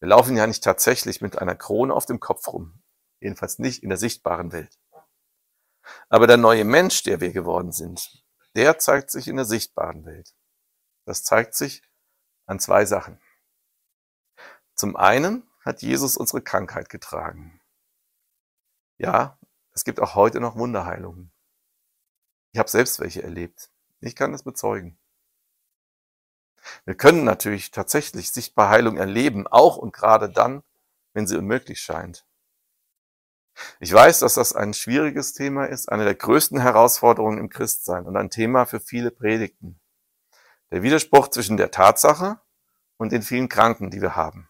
Wir 0.00 0.08
laufen 0.08 0.36
ja 0.38 0.46
nicht 0.46 0.64
tatsächlich 0.64 1.20
mit 1.20 1.38
einer 1.38 1.54
Krone 1.54 1.92
auf 1.92 2.06
dem 2.06 2.18
Kopf 2.18 2.48
rum. 2.48 2.82
Jedenfalls 3.24 3.58
nicht 3.58 3.82
in 3.82 3.88
der 3.88 3.96
sichtbaren 3.96 4.52
Welt. 4.52 4.78
Aber 6.10 6.26
der 6.26 6.36
neue 6.36 6.66
Mensch, 6.66 7.04
der 7.04 7.22
wir 7.22 7.32
geworden 7.32 7.72
sind, 7.72 8.22
der 8.54 8.78
zeigt 8.78 9.10
sich 9.10 9.28
in 9.28 9.36
der 9.36 9.46
sichtbaren 9.46 10.04
Welt. 10.04 10.34
Das 11.06 11.24
zeigt 11.24 11.54
sich 11.54 11.82
an 12.44 12.60
zwei 12.60 12.84
Sachen. 12.84 13.18
Zum 14.74 14.94
einen 14.96 15.50
hat 15.64 15.80
Jesus 15.80 16.18
unsere 16.18 16.42
Krankheit 16.42 16.90
getragen. 16.90 17.62
Ja, 18.98 19.38
es 19.72 19.84
gibt 19.84 20.00
auch 20.00 20.14
heute 20.14 20.38
noch 20.38 20.56
Wunderheilungen. 20.56 21.32
Ich 22.52 22.58
habe 22.58 22.68
selbst 22.68 23.00
welche 23.00 23.22
erlebt. 23.22 23.70
Ich 24.00 24.14
kann 24.14 24.32
das 24.32 24.42
bezeugen. 24.42 24.98
Wir 26.84 26.94
können 26.94 27.24
natürlich 27.24 27.70
tatsächlich 27.70 28.32
sichtbar 28.32 28.68
Heilung 28.68 28.98
erleben, 28.98 29.46
auch 29.46 29.78
und 29.78 29.94
gerade 29.94 30.28
dann, 30.28 30.62
wenn 31.14 31.26
sie 31.26 31.38
unmöglich 31.38 31.80
scheint. 31.80 32.26
Ich 33.80 33.92
weiß, 33.92 34.20
dass 34.20 34.34
das 34.34 34.52
ein 34.54 34.74
schwieriges 34.74 35.32
Thema 35.32 35.66
ist, 35.66 35.90
eine 35.90 36.04
der 36.04 36.14
größten 36.14 36.60
Herausforderungen 36.60 37.38
im 37.38 37.48
Christsein 37.48 38.06
und 38.06 38.16
ein 38.16 38.30
Thema 38.30 38.66
für 38.66 38.80
viele 38.80 39.10
Predigten. 39.10 39.80
Der 40.70 40.82
Widerspruch 40.82 41.28
zwischen 41.28 41.56
der 41.56 41.70
Tatsache 41.70 42.40
und 42.96 43.12
den 43.12 43.22
vielen 43.22 43.48
Kranken, 43.48 43.90
die 43.90 44.00
wir 44.00 44.16
haben. 44.16 44.48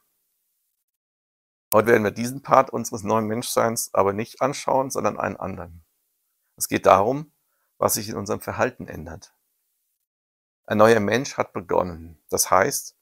Heute 1.72 1.88
werden 1.88 2.04
wir 2.04 2.12
diesen 2.12 2.42
Part 2.42 2.70
unseres 2.70 3.02
neuen 3.02 3.26
Menschseins 3.26 3.92
aber 3.92 4.12
nicht 4.12 4.40
anschauen, 4.40 4.90
sondern 4.90 5.18
einen 5.18 5.36
anderen. 5.36 5.84
Es 6.56 6.68
geht 6.68 6.86
darum, 6.86 7.32
was 7.78 7.94
sich 7.94 8.08
in 8.08 8.16
unserem 8.16 8.40
Verhalten 8.40 8.86
ändert. 8.86 9.34
Ein 10.66 10.78
neuer 10.78 11.00
Mensch 11.00 11.36
hat 11.36 11.52
begonnen. 11.52 12.22
Das 12.30 12.50
heißt, 12.50 12.96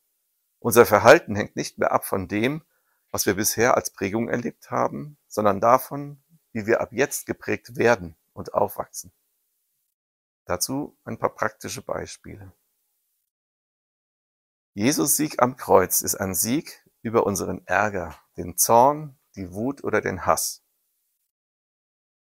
unser 0.58 0.86
Verhalten 0.86 1.36
hängt 1.36 1.54
nicht 1.54 1.78
mehr 1.78 1.92
ab 1.92 2.04
von 2.04 2.28
dem, 2.28 2.64
was 3.12 3.26
wir 3.26 3.34
bisher 3.34 3.76
als 3.76 3.90
Prägung 3.90 4.28
erlebt 4.28 4.70
haben, 4.70 5.18
sondern 5.28 5.60
davon, 5.60 6.22
wie 6.52 6.66
wir 6.66 6.80
ab 6.80 6.92
jetzt 6.92 7.26
geprägt 7.26 7.76
werden 7.76 8.16
und 8.32 8.54
aufwachsen. 8.54 9.12
Dazu 10.46 10.98
ein 11.04 11.18
paar 11.18 11.34
praktische 11.34 11.82
Beispiele. 11.82 12.52
Jesus 14.74 15.16
Sieg 15.16 15.40
am 15.42 15.56
Kreuz 15.56 16.00
ist 16.00 16.14
ein 16.14 16.34
Sieg 16.34 16.82
über 17.02 17.26
unseren 17.26 17.66
Ärger, 17.66 18.18
den 18.38 18.56
Zorn, 18.56 19.18
die 19.36 19.52
Wut 19.52 19.84
oder 19.84 20.00
den 20.00 20.24
Hass. 20.24 20.64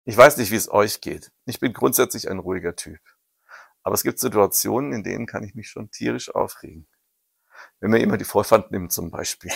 Ich 0.05 0.17
weiß 0.17 0.37
nicht, 0.37 0.51
wie 0.51 0.57
es 0.57 0.69
euch 0.69 1.01
geht. 1.01 1.33
Ich 1.47 1.61
bin 1.61 1.73
grundsätzlich 1.73 2.29
ein 2.29 2.41
ruhiger 2.41 2.75
Typ. 2.75 3.01
Aber 3.83 3.95
es 3.95 4.03
gibt 4.03 4.19
Situationen, 4.19 4.93
in 4.93 5.05
denen 5.05 5.27
kann 5.27 5.45
ich 5.45 5.55
mich 5.55 5.69
schon 5.69 5.91
tierisch 5.91 6.35
aufregen. 6.35 6.89
Wenn 7.79 7.91
mir 7.91 8.01
jemand 8.01 8.21
die 8.21 8.27
Vorfahrt 8.27 8.73
nimmt 8.73 8.93
zum 8.93 9.11
Beispiel. 9.11 9.53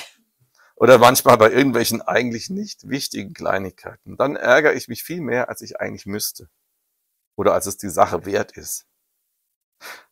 Oder 0.80 0.98
manchmal 0.98 1.36
bei 1.36 1.50
irgendwelchen 1.50 2.02
eigentlich 2.02 2.50
nicht 2.50 2.88
wichtigen 2.88 3.34
Kleinigkeiten. 3.34 4.16
Dann 4.16 4.36
ärgere 4.36 4.74
ich 4.74 4.86
mich 4.86 5.02
viel 5.02 5.20
mehr, 5.20 5.48
als 5.48 5.60
ich 5.60 5.80
eigentlich 5.80 6.06
müsste. 6.06 6.48
Oder 7.34 7.52
als 7.52 7.66
es 7.66 7.78
die 7.78 7.88
Sache 7.88 8.26
wert 8.26 8.52
ist. 8.52 8.86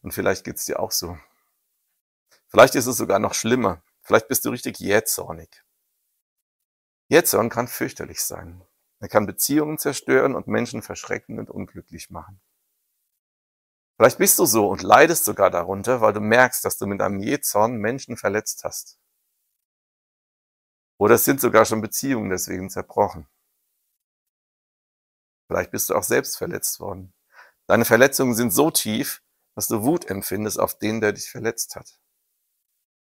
Und 0.03 0.13
vielleicht 0.13 0.43
geht's 0.43 0.65
dir 0.65 0.81
auch 0.81 0.91
so. 0.91 1.19
Vielleicht 2.49 2.75
ist 2.75 2.87
es 2.87 2.97
sogar 2.97 3.21
noch 3.21 3.35
schlimmer. 3.35 3.81
Vielleicht 4.03 4.27
bist 4.27 4.45
du 4.45 4.51
richtig 4.51 4.81
jähzornig. 4.81 5.63
Jähzorn 7.09 7.49
kann 7.49 7.69
fürchterlich 7.69 8.21
sein. 8.21 8.65
Er 8.99 9.09
kann 9.09 9.27
Beziehungen 9.27 9.79
zerstören 9.79 10.35
und 10.35 10.49
Menschen 10.49 10.83
verschrecken 10.83 11.39
und 11.39 11.49
unglücklich 11.49 12.11
machen. 12.11 12.41
Vielleicht 13.97 14.19
bist 14.19 14.37
du 14.41 14.47
so 14.47 14.69
und 14.69 14.83
leidest 14.83 15.25
sogar 15.25 15.51
darunter, 15.51 16.01
weil 16.01 16.13
du 16.13 16.21
merkst, 16.21 16.65
dass 16.65 16.77
du 16.77 16.87
mit 16.87 17.01
einem 17.01 17.21
Jähzorn 17.21 17.77
Menschen 17.77 18.17
verletzt 18.17 18.65
hast. 18.65 18.99
Oder 20.99 21.17
es 21.17 21.25
sind 21.25 21.41
sogar 21.41 21.65
schon 21.65 21.81
Beziehungen 21.81 22.31
deswegen 22.31 22.71
zerbrochen. 22.71 23.29
Vielleicht 25.49 25.71
bist 25.71 25.91
du 25.91 25.95
auch 25.95 26.03
selbst 26.03 26.37
verletzt 26.37 26.81
worden. 26.81 27.15
Deine 27.67 27.85
Verletzungen 27.85 28.35
sind 28.35 28.51
so 28.51 28.71
tief, 28.71 29.23
dass 29.55 29.69
du 29.69 29.83
Wut 29.83 30.07
empfindest 30.07 30.59
auf 30.59 30.79
den, 30.79 31.01
der 31.01 31.13
dich 31.13 31.31
verletzt 31.31 31.77
hat. 31.77 32.01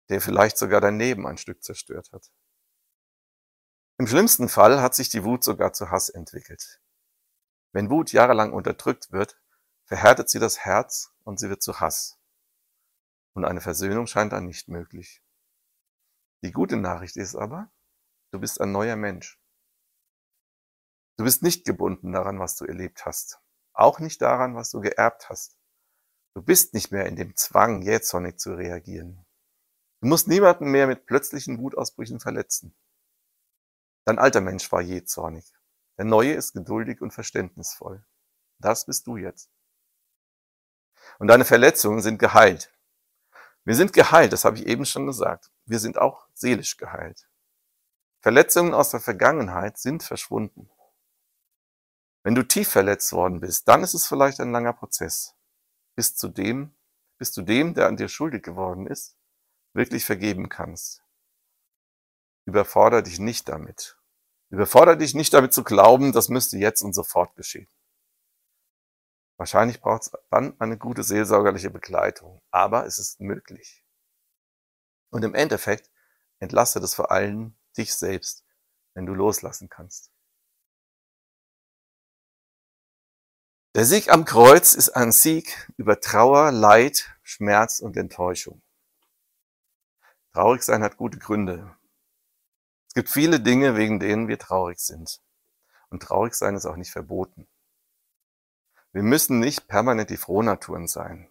Der 0.09 0.21
vielleicht 0.21 0.57
sogar 0.57 0.81
dein 0.81 0.99
Leben 0.99 1.25
ein 1.25 1.37
Stück 1.37 1.63
zerstört 1.63 2.11
hat. 2.11 2.31
Im 3.97 4.07
schlimmsten 4.07 4.49
Fall 4.49 4.81
hat 4.81 4.93
sich 4.93 5.09
die 5.09 5.23
Wut 5.23 5.43
sogar 5.43 5.73
zu 5.73 5.89
Hass 5.89 6.09
entwickelt. 6.09 6.81
Wenn 7.71 7.89
Wut 7.89 8.11
jahrelang 8.11 8.53
unterdrückt 8.53 9.11
wird, 9.11 9.39
verhärtet 9.85 10.29
sie 10.29 10.39
das 10.39 10.59
Herz 10.59 11.13
und 11.23 11.39
sie 11.39 11.49
wird 11.49 11.63
zu 11.63 11.79
Hass. 11.79 12.17
Und 13.33 13.45
eine 13.45 13.61
Versöhnung 13.61 14.07
scheint 14.07 14.33
dann 14.33 14.45
nicht 14.45 14.67
möglich. 14.67 15.21
Die 16.43 16.51
gute 16.51 16.77
Nachricht 16.77 17.17
ist 17.17 17.35
aber, 17.35 17.71
du 18.35 18.41
bist 18.41 18.59
ein 18.59 18.73
neuer 18.73 18.97
Mensch. 18.97 19.39
Du 21.17 21.23
bist 21.23 21.41
nicht 21.41 21.65
gebunden 21.65 22.11
daran, 22.11 22.37
was 22.37 22.57
du 22.57 22.65
erlebt 22.65 23.05
hast. 23.05 23.39
Auch 23.71 23.99
nicht 23.99 24.21
daran, 24.21 24.55
was 24.55 24.71
du 24.71 24.81
geerbt 24.81 25.29
hast. 25.29 25.57
Du 26.33 26.41
bist 26.41 26.73
nicht 26.73 26.91
mehr 26.91 27.05
in 27.05 27.15
dem 27.15 27.37
Zwang, 27.37 27.81
jähzornig 27.81 28.37
zu 28.37 28.53
reagieren. 28.53 29.25
Du 30.01 30.09
musst 30.09 30.27
niemanden 30.27 30.69
mehr 30.69 30.85
mit 30.85 31.05
plötzlichen 31.05 31.59
Wutausbrüchen 31.59 32.19
verletzen. 32.19 32.75
Dein 34.03 34.19
alter 34.19 34.41
Mensch 34.41 34.69
war 34.69 34.81
jähzornig. 34.81 35.53
Der 35.97 36.03
neue 36.03 36.33
ist 36.33 36.51
geduldig 36.51 36.99
und 36.99 37.11
verständnisvoll. 37.11 38.05
Das 38.59 38.85
bist 38.85 39.07
du 39.07 39.15
jetzt. 39.15 39.49
Und 41.19 41.29
deine 41.29 41.45
Verletzungen 41.45 42.01
sind 42.01 42.19
geheilt. 42.19 42.69
Wir 43.63 43.75
sind 43.75 43.93
geheilt, 43.93 44.33
das 44.33 44.43
habe 44.43 44.57
ich 44.57 44.65
eben 44.65 44.85
schon 44.85 45.05
gesagt. 45.05 45.51
Wir 45.65 45.79
sind 45.79 45.97
auch 45.97 46.27
seelisch 46.33 46.75
geheilt. 46.75 47.29
Verletzungen 48.25 48.73
aus 48.73 48.89
der 48.89 49.01
Vergangenheit 49.01 49.77
sind 49.77 50.01
verschwunden. 50.01 50.67
Wenn 52.23 52.33
du 52.33 52.41
tief 52.41 52.67
verletzt 52.69 53.13
worden 53.13 53.39
bist, 53.39 53.67
dann 53.67 53.83
ist 53.83 53.93
es 53.93 54.07
vielleicht 54.07 54.39
ein 54.39 54.51
langer 54.51 54.73
Prozess, 54.73 55.35
bis 55.95 56.15
zu 56.15 56.29
dem, 56.29 56.75
bis 57.19 57.31
zu 57.31 57.43
dem, 57.43 57.75
der 57.75 57.85
an 57.85 57.97
dir 57.97 58.09
schuldig 58.09 58.41
geworden 58.41 58.87
ist, 58.87 59.15
wirklich 59.75 60.05
vergeben 60.05 60.49
kannst. 60.49 61.03
Überfordere 62.47 63.03
dich 63.03 63.19
nicht 63.19 63.47
damit. 63.47 63.95
Überfordere 64.49 64.97
dich 64.97 65.13
nicht 65.13 65.31
damit 65.31 65.53
zu 65.53 65.63
glauben, 65.63 66.11
das 66.11 66.27
müsste 66.27 66.57
jetzt 66.57 66.81
und 66.81 66.93
sofort 66.93 67.35
geschehen. 67.35 67.69
Wahrscheinlich 69.37 69.81
braucht 69.81 70.01
es 70.01 70.11
dann 70.31 70.59
eine 70.59 70.79
gute 70.79 71.03
seelsorgerliche 71.03 71.69
Begleitung, 71.69 72.41
aber 72.49 72.87
es 72.87 72.97
ist 72.97 73.19
möglich. 73.19 73.85
Und 75.11 75.23
im 75.23 75.35
Endeffekt 75.35 75.91
entlastet 76.39 76.83
es 76.83 76.95
vor 76.95 77.11
allem 77.11 77.55
dich 77.77 77.93
selbst, 77.95 78.43
wenn 78.93 79.05
du 79.05 79.13
loslassen 79.13 79.69
kannst. 79.69 80.11
Der 83.75 83.83
Sieg 83.83 84.09
am 84.09 84.23
Kreuz 84.23 84.73
ist 84.73 84.91
ein 84.91 85.11
Sieg 85.11 85.69
über 85.75 85.99
Trauer, 85.99 86.53
Leid, 86.53 87.13
Schmerz 87.23 87.81
und 87.81 87.97
Enttäuschung. 87.97 88.61
Traurig 90.31 90.63
sein 90.63 90.81
hat 90.81 90.95
gute 90.95 91.19
Gründe. 91.19 91.75
Es 92.87 92.93
gibt 92.93 93.09
viele 93.09 93.41
Dinge, 93.41 93.75
wegen 93.75 93.99
denen 93.99 94.29
wir 94.29 94.39
traurig 94.39 94.79
sind. 94.79 95.21
Und 95.89 96.03
traurig 96.03 96.35
sein 96.35 96.55
ist 96.55 96.65
auch 96.65 96.77
nicht 96.77 96.91
verboten. 96.91 97.47
Wir 98.93 99.03
müssen 99.03 99.39
nicht 99.39 99.67
permanent 99.67 100.09
die 100.09 100.15
Frohnaturen 100.15 100.87
sein. 100.87 101.29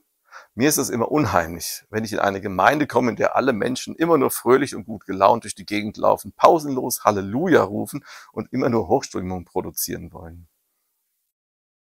Mir 0.54 0.68
ist 0.68 0.78
es 0.78 0.90
immer 0.90 1.10
unheimlich, 1.10 1.84
wenn 1.90 2.04
ich 2.04 2.12
in 2.12 2.18
eine 2.18 2.40
Gemeinde 2.40 2.86
komme, 2.86 3.10
in 3.10 3.16
der 3.16 3.36
alle 3.36 3.52
Menschen 3.52 3.96
immer 3.96 4.18
nur 4.18 4.30
fröhlich 4.30 4.74
und 4.74 4.84
gut 4.84 5.06
gelaunt 5.06 5.44
durch 5.44 5.54
die 5.54 5.66
Gegend 5.66 5.96
laufen, 5.96 6.32
pausenlos 6.32 7.04
Halleluja 7.04 7.62
rufen 7.62 8.04
und 8.32 8.52
immer 8.52 8.68
nur 8.68 8.88
Hochstimmung 8.88 9.44
produzieren 9.44 10.12
wollen. 10.12 10.48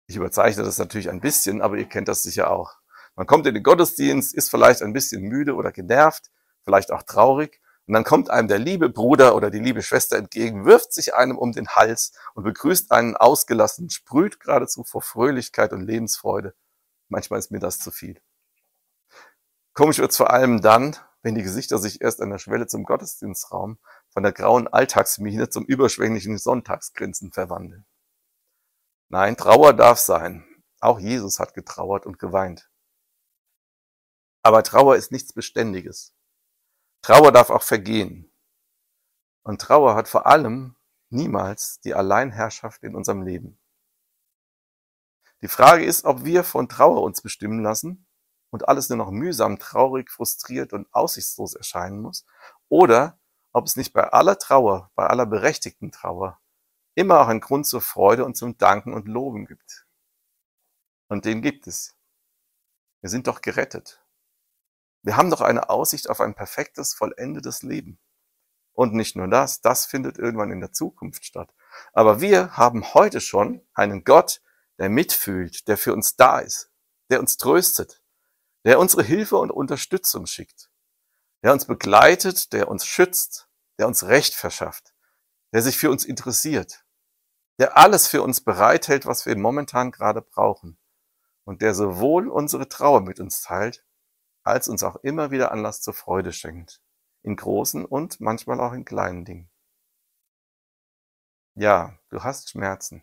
Ich 0.06 0.16
überzeichne 0.16 0.62
das 0.62 0.78
natürlich 0.78 1.10
ein 1.10 1.20
bisschen, 1.20 1.60
aber 1.60 1.76
ihr 1.76 1.86
kennt 1.88 2.08
das 2.08 2.22
sicher 2.22 2.50
auch. 2.50 2.76
Man 3.16 3.26
kommt 3.26 3.46
in 3.46 3.54
den 3.54 3.62
Gottesdienst, 3.62 4.34
ist 4.34 4.50
vielleicht 4.50 4.82
ein 4.82 4.92
bisschen 4.92 5.22
müde 5.22 5.54
oder 5.54 5.72
genervt, 5.72 6.30
vielleicht 6.62 6.92
auch 6.92 7.02
traurig 7.02 7.60
und 7.86 7.94
dann 7.94 8.04
kommt 8.04 8.30
einem 8.30 8.48
der 8.48 8.58
liebe 8.58 8.88
Bruder 8.88 9.36
oder 9.36 9.48
die 9.48 9.60
liebe 9.60 9.80
Schwester 9.80 10.16
entgegen, 10.16 10.64
wirft 10.64 10.92
sich 10.92 11.14
einem 11.14 11.38
um 11.38 11.52
den 11.52 11.68
Hals 11.68 12.12
und 12.34 12.42
begrüßt 12.42 12.90
einen 12.90 13.16
ausgelassen, 13.16 13.90
sprüht 13.90 14.40
geradezu 14.40 14.82
vor 14.82 15.02
Fröhlichkeit 15.02 15.72
und 15.72 15.82
Lebensfreude. 15.82 16.54
Manchmal 17.08 17.38
ist 17.38 17.50
mir 17.50 17.60
das 17.60 17.78
zu 17.78 17.90
viel. 17.90 18.20
Komisch 19.72 19.98
wird's 19.98 20.16
vor 20.16 20.30
allem 20.30 20.60
dann, 20.60 20.96
wenn 21.22 21.34
die 21.34 21.42
Gesichter 21.42 21.78
sich 21.78 22.00
erst 22.00 22.20
an 22.20 22.30
der 22.30 22.38
Schwelle 22.38 22.66
zum 22.66 22.84
Gottesdienstraum 22.84 23.78
von 24.10 24.22
der 24.22 24.32
grauen 24.32 24.68
Alltagsmiene 24.68 25.48
zum 25.48 25.64
überschwänglichen 25.64 26.38
Sonntagsgrinsen 26.38 27.32
verwandeln. 27.32 27.84
Nein, 29.08 29.36
Trauer 29.36 29.72
darf 29.72 29.98
sein. 29.98 30.44
Auch 30.80 30.98
Jesus 30.98 31.38
hat 31.38 31.54
getrauert 31.54 32.06
und 32.06 32.18
geweint. 32.18 32.70
Aber 34.42 34.62
Trauer 34.62 34.96
ist 34.96 35.12
nichts 35.12 35.32
Beständiges. 35.32 36.14
Trauer 37.02 37.32
darf 37.32 37.50
auch 37.50 37.62
vergehen. 37.62 38.32
Und 39.42 39.60
Trauer 39.60 39.94
hat 39.94 40.08
vor 40.08 40.26
allem 40.26 40.76
niemals 41.10 41.80
die 41.80 41.94
Alleinherrschaft 41.94 42.82
in 42.82 42.94
unserem 42.94 43.22
Leben. 43.22 43.58
Die 45.42 45.48
Frage 45.48 45.84
ist, 45.84 46.04
ob 46.04 46.24
wir 46.24 46.44
von 46.44 46.68
Trauer 46.68 47.02
uns 47.02 47.20
bestimmen 47.20 47.62
lassen 47.62 48.06
und 48.50 48.68
alles 48.68 48.88
nur 48.88 48.98
noch 48.98 49.10
mühsam, 49.10 49.58
traurig, 49.58 50.10
frustriert 50.10 50.72
und 50.72 50.92
aussichtslos 50.92 51.54
erscheinen 51.54 52.00
muss, 52.00 52.24
oder 52.68 53.18
ob 53.52 53.66
es 53.66 53.76
nicht 53.76 53.92
bei 53.92 54.04
aller 54.04 54.38
Trauer, 54.38 54.90
bei 54.94 55.06
aller 55.06 55.26
berechtigten 55.26 55.92
Trauer, 55.92 56.40
immer 56.94 57.20
auch 57.20 57.28
einen 57.28 57.40
Grund 57.40 57.66
zur 57.66 57.80
Freude 57.80 58.24
und 58.24 58.36
zum 58.36 58.56
Danken 58.56 58.94
und 58.94 59.08
Loben 59.08 59.46
gibt. 59.46 59.86
Und 61.08 61.24
den 61.24 61.42
gibt 61.42 61.66
es. 61.66 61.96
Wir 63.00 63.10
sind 63.10 63.26
doch 63.26 63.40
gerettet. 63.40 64.02
Wir 65.02 65.16
haben 65.16 65.30
doch 65.30 65.40
eine 65.40 65.70
Aussicht 65.70 66.10
auf 66.10 66.20
ein 66.20 66.34
perfektes, 66.34 66.94
vollendetes 66.94 67.62
Leben. 67.62 67.98
Und 68.72 68.92
nicht 68.92 69.16
nur 69.16 69.28
das, 69.28 69.60
das 69.60 69.86
findet 69.86 70.18
irgendwann 70.18 70.50
in 70.50 70.60
der 70.60 70.72
Zukunft 70.72 71.24
statt. 71.24 71.54
Aber 71.92 72.20
wir 72.20 72.56
haben 72.56 72.92
heute 72.94 73.20
schon 73.20 73.64
einen 73.72 74.04
Gott, 74.04 74.42
der 74.78 74.88
mitfühlt, 74.88 75.68
der 75.68 75.78
für 75.78 75.92
uns 75.92 76.16
da 76.16 76.40
ist, 76.40 76.70
der 77.10 77.20
uns 77.20 77.36
tröstet, 77.36 78.02
der 78.64 78.78
unsere 78.78 79.02
Hilfe 79.02 79.36
und 79.36 79.50
Unterstützung 79.50 80.26
schickt, 80.26 80.70
der 81.42 81.52
uns 81.52 81.66
begleitet, 81.66 82.52
der 82.52 82.68
uns 82.68 82.86
schützt, 82.86 83.48
der 83.78 83.86
uns 83.86 84.04
Recht 84.04 84.34
verschafft, 84.34 84.94
der 85.52 85.62
sich 85.62 85.78
für 85.78 85.90
uns 85.90 86.04
interessiert, 86.04 86.84
der 87.58 87.76
alles 87.76 88.06
für 88.08 88.22
uns 88.22 88.40
bereithält, 88.40 89.06
was 89.06 89.26
wir 89.26 89.36
momentan 89.36 89.92
gerade 89.92 90.20
brauchen 90.20 90.78
und 91.44 91.62
der 91.62 91.74
sowohl 91.74 92.28
unsere 92.28 92.68
Trauer 92.68 93.00
mit 93.00 93.20
uns 93.20 93.42
teilt, 93.42 93.84
als 94.42 94.68
uns 94.68 94.82
auch 94.82 94.96
immer 94.96 95.30
wieder 95.30 95.52
Anlass 95.52 95.80
zur 95.80 95.94
Freude 95.94 96.32
schenkt, 96.32 96.80
in 97.22 97.36
großen 97.36 97.84
und 97.84 98.20
manchmal 98.20 98.60
auch 98.60 98.72
in 98.72 98.84
kleinen 98.84 99.24
Dingen. 99.24 99.50
Ja, 101.54 101.98
du 102.10 102.22
hast 102.22 102.50
Schmerzen. 102.50 103.02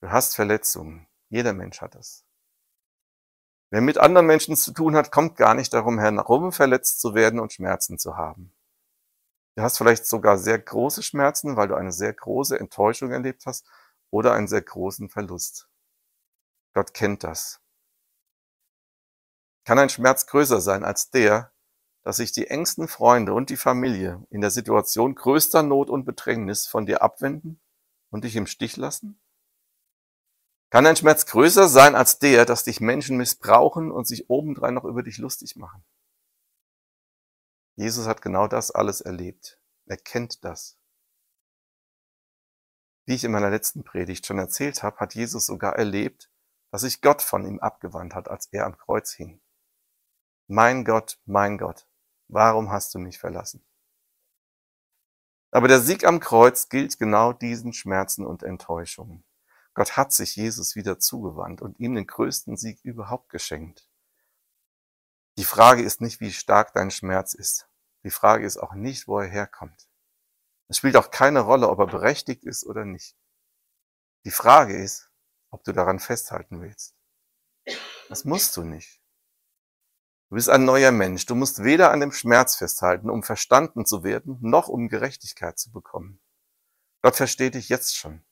Du 0.00 0.10
hast 0.10 0.34
Verletzungen. 0.34 1.06
Jeder 1.28 1.52
Mensch 1.52 1.80
hat 1.82 1.94
es. 1.94 2.24
Wer 3.70 3.82
mit 3.82 3.98
anderen 3.98 4.26
Menschen 4.26 4.56
zu 4.56 4.72
tun 4.72 4.96
hat, 4.96 5.12
kommt 5.12 5.36
gar 5.36 5.54
nicht 5.54 5.72
darum 5.72 5.98
herum, 5.98 6.52
verletzt 6.52 7.00
zu 7.00 7.14
werden 7.14 7.38
und 7.38 7.52
Schmerzen 7.52 7.98
zu 7.98 8.16
haben. 8.16 8.52
Du 9.56 9.62
hast 9.62 9.76
vielleicht 9.78 10.06
sogar 10.06 10.38
sehr 10.38 10.58
große 10.58 11.02
Schmerzen, 11.02 11.56
weil 11.56 11.68
du 11.68 11.74
eine 11.74 11.92
sehr 11.92 12.12
große 12.12 12.58
Enttäuschung 12.58 13.10
erlebt 13.10 13.44
hast 13.46 13.68
oder 14.10 14.32
einen 14.32 14.48
sehr 14.48 14.62
großen 14.62 15.10
Verlust. 15.10 15.68
Gott 16.72 16.94
kennt 16.94 17.22
das. 17.22 17.60
Kann 19.64 19.78
ein 19.78 19.90
Schmerz 19.90 20.26
größer 20.26 20.60
sein 20.60 20.82
als 20.82 21.10
der, 21.10 21.52
dass 22.02 22.16
sich 22.16 22.32
die 22.32 22.46
engsten 22.46 22.88
Freunde 22.88 23.34
und 23.34 23.50
die 23.50 23.56
Familie 23.56 24.26
in 24.30 24.40
der 24.40 24.50
Situation 24.50 25.14
größter 25.14 25.62
Not 25.62 25.90
und 25.90 26.06
Bedrängnis 26.06 26.66
von 26.66 26.86
dir 26.86 27.02
abwenden 27.02 27.60
und 28.08 28.24
dich 28.24 28.34
im 28.36 28.46
Stich 28.46 28.76
lassen? 28.78 29.20
Kann 30.70 30.86
ein 30.86 30.94
Schmerz 30.94 31.26
größer 31.26 31.68
sein 31.68 31.96
als 31.96 32.20
der, 32.20 32.44
dass 32.44 32.62
dich 32.62 32.80
Menschen 32.80 33.16
missbrauchen 33.16 33.90
und 33.90 34.06
sich 34.06 34.30
obendrein 34.30 34.74
noch 34.74 34.84
über 34.84 35.02
dich 35.02 35.18
lustig 35.18 35.56
machen? 35.56 35.84
Jesus 37.74 38.06
hat 38.06 38.22
genau 38.22 38.46
das 38.46 38.70
alles 38.70 39.00
erlebt. 39.00 39.60
Er 39.86 39.96
kennt 39.96 40.44
das. 40.44 40.78
Wie 43.04 43.14
ich 43.14 43.24
in 43.24 43.32
meiner 43.32 43.50
letzten 43.50 43.82
Predigt 43.82 44.26
schon 44.26 44.38
erzählt 44.38 44.84
habe, 44.84 44.98
hat 44.98 45.16
Jesus 45.16 45.46
sogar 45.46 45.74
erlebt, 45.74 46.30
dass 46.70 46.82
sich 46.82 47.00
Gott 47.00 47.22
von 47.22 47.44
ihm 47.44 47.58
abgewandt 47.58 48.14
hat, 48.14 48.28
als 48.28 48.46
er 48.52 48.66
am 48.66 48.78
Kreuz 48.78 49.12
hing. 49.12 49.40
Mein 50.46 50.84
Gott, 50.84 51.18
mein 51.24 51.58
Gott, 51.58 51.88
warum 52.28 52.70
hast 52.70 52.94
du 52.94 53.00
mich 53.00 53.18
verlassen? 53.18 53.64
Aber 55.50 55.66
der 55.66 55.80
Sieg 55.80 56.04
am 56.04 56.20
Kreuz 56.20 56.68
gilt 56.68 57.00
genau 57.00 57.32
diesen 57.32 57.72
Schmerzen 57.72 58.24
und 58.24 58.44
Enttäuschungen. 58.44 59.24
Gott 59.74 59.96
hat 59.96 60.12
sich 60.12 60.36
Jesus 60.36 60.74
wieder 60.74 60.98
zugewandt 60.98 61.62
und 61.62 61.78
ihm 61.78 61.94
den 61.94 62.06
größten 62.06 62.56
Sieg 62.56 62.80
überhaupt 62.84 63.28
geschenkt. 63.28 63.88
Die 65.38 65.44
Frage 65.44 65.82
ist 65.82 66.00
nicht, 66.00 66.20
wie 66.20 66.32
stark 66.32 66.72
dein 66.72 66.90
Schmerz 66.90 67.34
ist. 67.34 67.68
Die 68.04 68.10
Frage 68.10 68.44
ist 68.44 68.56
auch 68.56 68.74
nicht, 68.74 69.06
wo 69.06 69.18
er 69.20 69.28
herkommt. 69.28 69.88
Es 70.68 70.76
spielt 70.76 70.96
auch 70.96 71.10
keine 71.10 71.40
Rolle, 71.40 71.68
ob 71.68 71.78
er 71.78 71.86
berechtigt 71.86 72.44
ist 72.44 72.64
oder 72.64 72.84
nicht. 72.84 73.16
Die 74.24 74.30
Frage 74.30 74.76
ist, 74.76 75.10
ob 75.50 75.64
du 75.64 75.72
daran 75.72 75.98
festhalten 75.98 76.60
willst. 76.60 76.94
Das 78.08 78.24
musst 78.24 78.56
du 78.56 78.62
nicht. 78.62 79.00
Du 80.28 80.36
bist 80.36 80.48
ein 80.48 80.64
neuer 80.64 80.92
Mensch. 80.92 81.26
Du 81.26 81.34
musst 81.34 81.64
weder 81.64 81.90
an 81.90 82.00
dem 82.00 82.12
Schmerz 82.12 82.56
festhalten, 82.56 83.10
um 83.10 83.22
verstanden 83.22 83.84
zu 83.84 84.04
werden, 84.04 84.38
noch 84.40 84.68
um 84.68 84.88
Gerechtigkeit 84.88 85.58
zu 85.58 85.72
bekommen. 85.72 86.20
Gott 87.02 87.16
versteht 87.16 87.54
dich 87.54 87.68
jetzt 87.68 87.96
schon. 87.96 88.24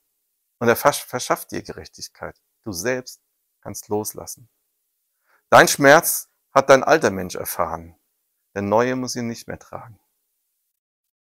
Und 0.59 0.67
er 0.67 0.75
verschafft 0.75 1.51
dir 1.51 1.63
Gerechtigkeit. 1.63 2.39
Du 2.63 2.71
selbst 2.71 3.21
kannst 3.61 3.87
loslassen. 3.87 4.49
Dein 5.49 5.67
Schmerz 5.67 6.29
hat 6.51 6.69
dein 6.69 6.83
alter 6.83 7.11
Mensch 7.11 7.35
erfahren. 7.35 7.95
Der 8.53 8.61
neue 8.61 8.95
muss 8.95 9.15
ihn 9.15 9.27
nicht 9.27 9.47
mehr 9.47 9.59
tragen. 9.59 9.99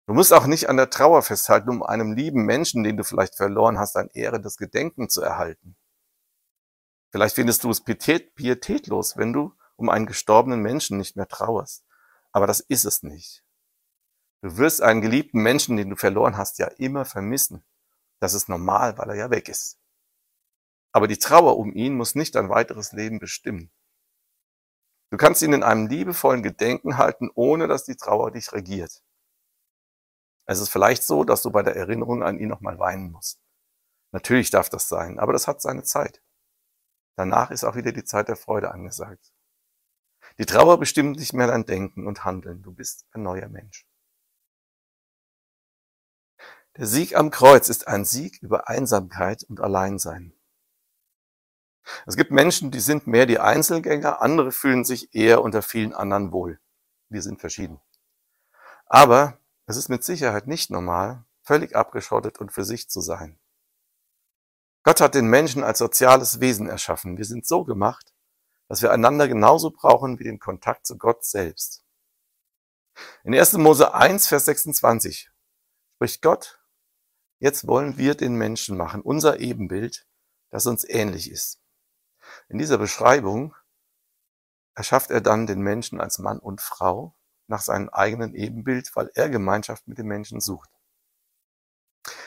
Du 0.06 0.14
musst 0.14 0.32
auch 0.32 0.46
nicht 0.46 0.70
an 0.70 0.78
der 0.78 0.88
Trauer 0.88 1.22
festhalten, 1.22 1.68
um 1.68 1.82
einem 1.82 2.12
lieben 2.12 2.44
Menschen, 2.44 2.82
den 2.82 2.96
du 2.96 3.04
vielleicht 3.04 3.36
verloren 3.36 3.78
hast, 3.78 3.96
ein 3.96 4.08
ehrendes 4.08 4.56
Gedenken 4.56 5.10
zu 5.10 5.20
erhalten. 5.20 5.76
Vielleicht 7.10 7.34
findest 7.34 7.64
du 7.64 7.70
es 7.70 7.82
pietätlos, 7.82 9.16
wenn 9.16 9.32
du 9.32 9.54
um 9.76 9.90
einen 9.90 10.06
gestorbenen 10.06 10.60
Menschen 10.60 10.96
nicht 10.96 11.16
mehr 11.16 11.28
trauerst. 11.28 11.84
Aber 12.32 12.46
das 12.46 12.60
ist 12.60 12.84
es 12.84 13.02
nicht. 13.02 13.44
Du 14.40 14.56
wirst 14.56 14.82
einen 14.82 15.00
geliebten 15.00 15.42
Menschen, 15.42 15.76
den 15.76 15.90
du 15.90 15.96
verloren 15.96 16.36
hast, 16.36 16.58
ja 16.58 16.68
immer 16.78 17.04
vermissen. 17.04 17.64
Das 18.20 18.34
ist 18.34 18.48
normal, 18.48 18.98
weil 18.98 19.10
er 19.10 19.16
ja 19.16 19.30
weg 19.30 19.48
ist. 19.48 19.78
Aber 20.92 21.06
die 21.06 21.18
Trauer 21.18 21.58
um 21.58 21.72
ihn 21.72 21.94
muss 21.94 22.14
nicht 22.14 22.34
dein 22.34 22.48
weiteres 22.48 22.92
Leben 22.92 23.18
bestimmen. 23.18 23.70
Du 25.10 25.16
kannst 25.16 25.42
ihn 25.42 25.52
in 25.52 25.62
einem 25.62 25.86
liebevollen 25.86 26.42
Gedenken 26.42 26.98
halten, 26.98 27.30
ohne 27.34 27.66
dass 27.66 27.84
die 27.84 27.96
Trauer 27.96 28.30
dich 28.30 28.52
regiert. 28.52 29.02
Es 30.46 30.60
ist 30.60 30.70
vielleicht 30.70 31.02
so, 31.02 31.24
dass 31.24 31.42
du 31.42 31.50
bei 31.50 31.62
der 31.62 31.76
Erinnerung 31.76 32.22
an 32.22 32.38
ihn 32.38 32.48
nochmal 32.48 32.78
weinen 32.78 33.12
musst. 33.12 33.40
Natürlich 34.12 34.50
darf 34.50 34.68
das 34.68 34.88
sein, 34.88 35.18
aber 35.18 35.32
das 35.32 35.46
hat 35.46 35.60
seine 35.60 35.82
Zeit. 35.82 36.22
Danach 37.16 37.50
ist 37.50 37.64
auch 37.64 37.74
wieder 37.74 37.92
die 37.92 38.04
Zeit 38.04 38.28
der 38.28 38.36
Freude 38.36 38.70
angesagt. 38.70 39.32
Die 40.38 40.46
Trauer 40.46 40.78
bestimmt 40.78 41.18
nicht 41.18 41.32
mehr 41.32 41.48
dein 41.48 41.66
Denken 41.66 42.06
und 42.06 42.24
Handeln. 42.24 42.62
Du 42.62 42.72
bist 42.72 43.06
ein 43.12 43.22
neuer 43.22 43.48
Mensch. 43.48 43.87
Der 46.78 46.86
Sieg 46.86 47.16
am 47.16 47.32
Kreuz 47.32 47.68
ist 47.68 47.88
ein 47.88 48.04
Sieg 48.04 48.40
über 48.40 48.68
Einsamkeit 48.68 49.42
und 49.42 49.60
Alleinsein. 49.60 50.32
Es 52.06 52.16
gibt 52.16 52.30
Menschen, 52.30 52.70
die 52.70 52.78
sind 52.78 53.08
mehr 53.08 53.26
die 53.26 53.40
Einzelgänger, 53.40 54.22
andere 54.22 54.52
fühlen 54.52 54.84
sich 54.84 55.12
eher 55.12 55.42
unter 55.42 55.60
vielen 55.60 55.92
anderen 55.92 56.30
wohl. 56.30 56.60
Wir 57.08 57.20
sind 57.20 57.40
verschieden. 57.40 57.80
Aber 58.86 59.40
es 59.66 59.76
ist 59.76 59.88
mit 59.88 60.04
Sicherheit 60.04 60.46
nicht 60.46 60.70
normal, 60.70 61.24
völlig 61.42 61.74
abgeschottet 61.74 62.38
und 62.38 62.52
für 62.52 62.64
sich 62.64 62.88
zu 62.88 63.00
sein. 63.00 63.40
Gott 64.84 65.00
hat 65.00 65.16
den 65.16 65.26
Menschen 65.26 65.64
als 65.64 65.78
soziales 65.78 66.38
Wesen 66.38 66.68
erschaffen. 66.68 67.18
Wir 67.18 67.24
sind 67.24 67.44
so 67.44 67.64
gemacht, 67.64 68.14
dass 68.68 68.82
wir 68.82 68.92
einander 68.92 69.26
genauso 69.26 69.72
brauchen 69.72 70.20
wie 70.20 70.24
den 70.24 70.38
Kontakt 70.38 70.86
zu 70.86 70.96
Gott 70.96 71.24
selbst. 71.24 71.84
In 73.24 73.34
1. 73.34 73.54
Mose 73.54 73.94
1, 73.94 74.28
Vers 74.28 74.44
26 74.44 75.32
spricht 75.96 76.22
Gott, 76.22 76.57
jetzt 77.38 77.66
wollen 77.66 77.98
wir 77.98 78.14
den 78.14 78.34
Menschen 78.34 78.76
machen, 78.76 79.02
unser 79.02 79.40
Ebenbild, 79.40 80.06
das 80.50 80.66
uns 80.66 80.88
ähnlich 80.88 81.30
ist. 81.30 81.60
In 82.48 82.58
dieser 82.58 82.78
Beschreibung 82.78 83.54
erschafft 84.74 85.10
er 85.10 85.20
dann 85.20 85.46
den 85.46 85.60
Menschen 85.60 86.00
als 86.00 86.18
Mann 86.18 86.38
und 86.38 86.60
Frau 86.60 87.14
nach 87.46 87.62
seinem 87.62 87.88
eigenen 87.88 88.34
Ebenbild, 88.34 88.94
weil 88.94 89.10
er 89.14 89.28
Gemeinschaft 89.28 89.88
mit 89.88 89.98
den 89.98 90.06
Menschen 90.06 90.40
sucht. 90.40 90.70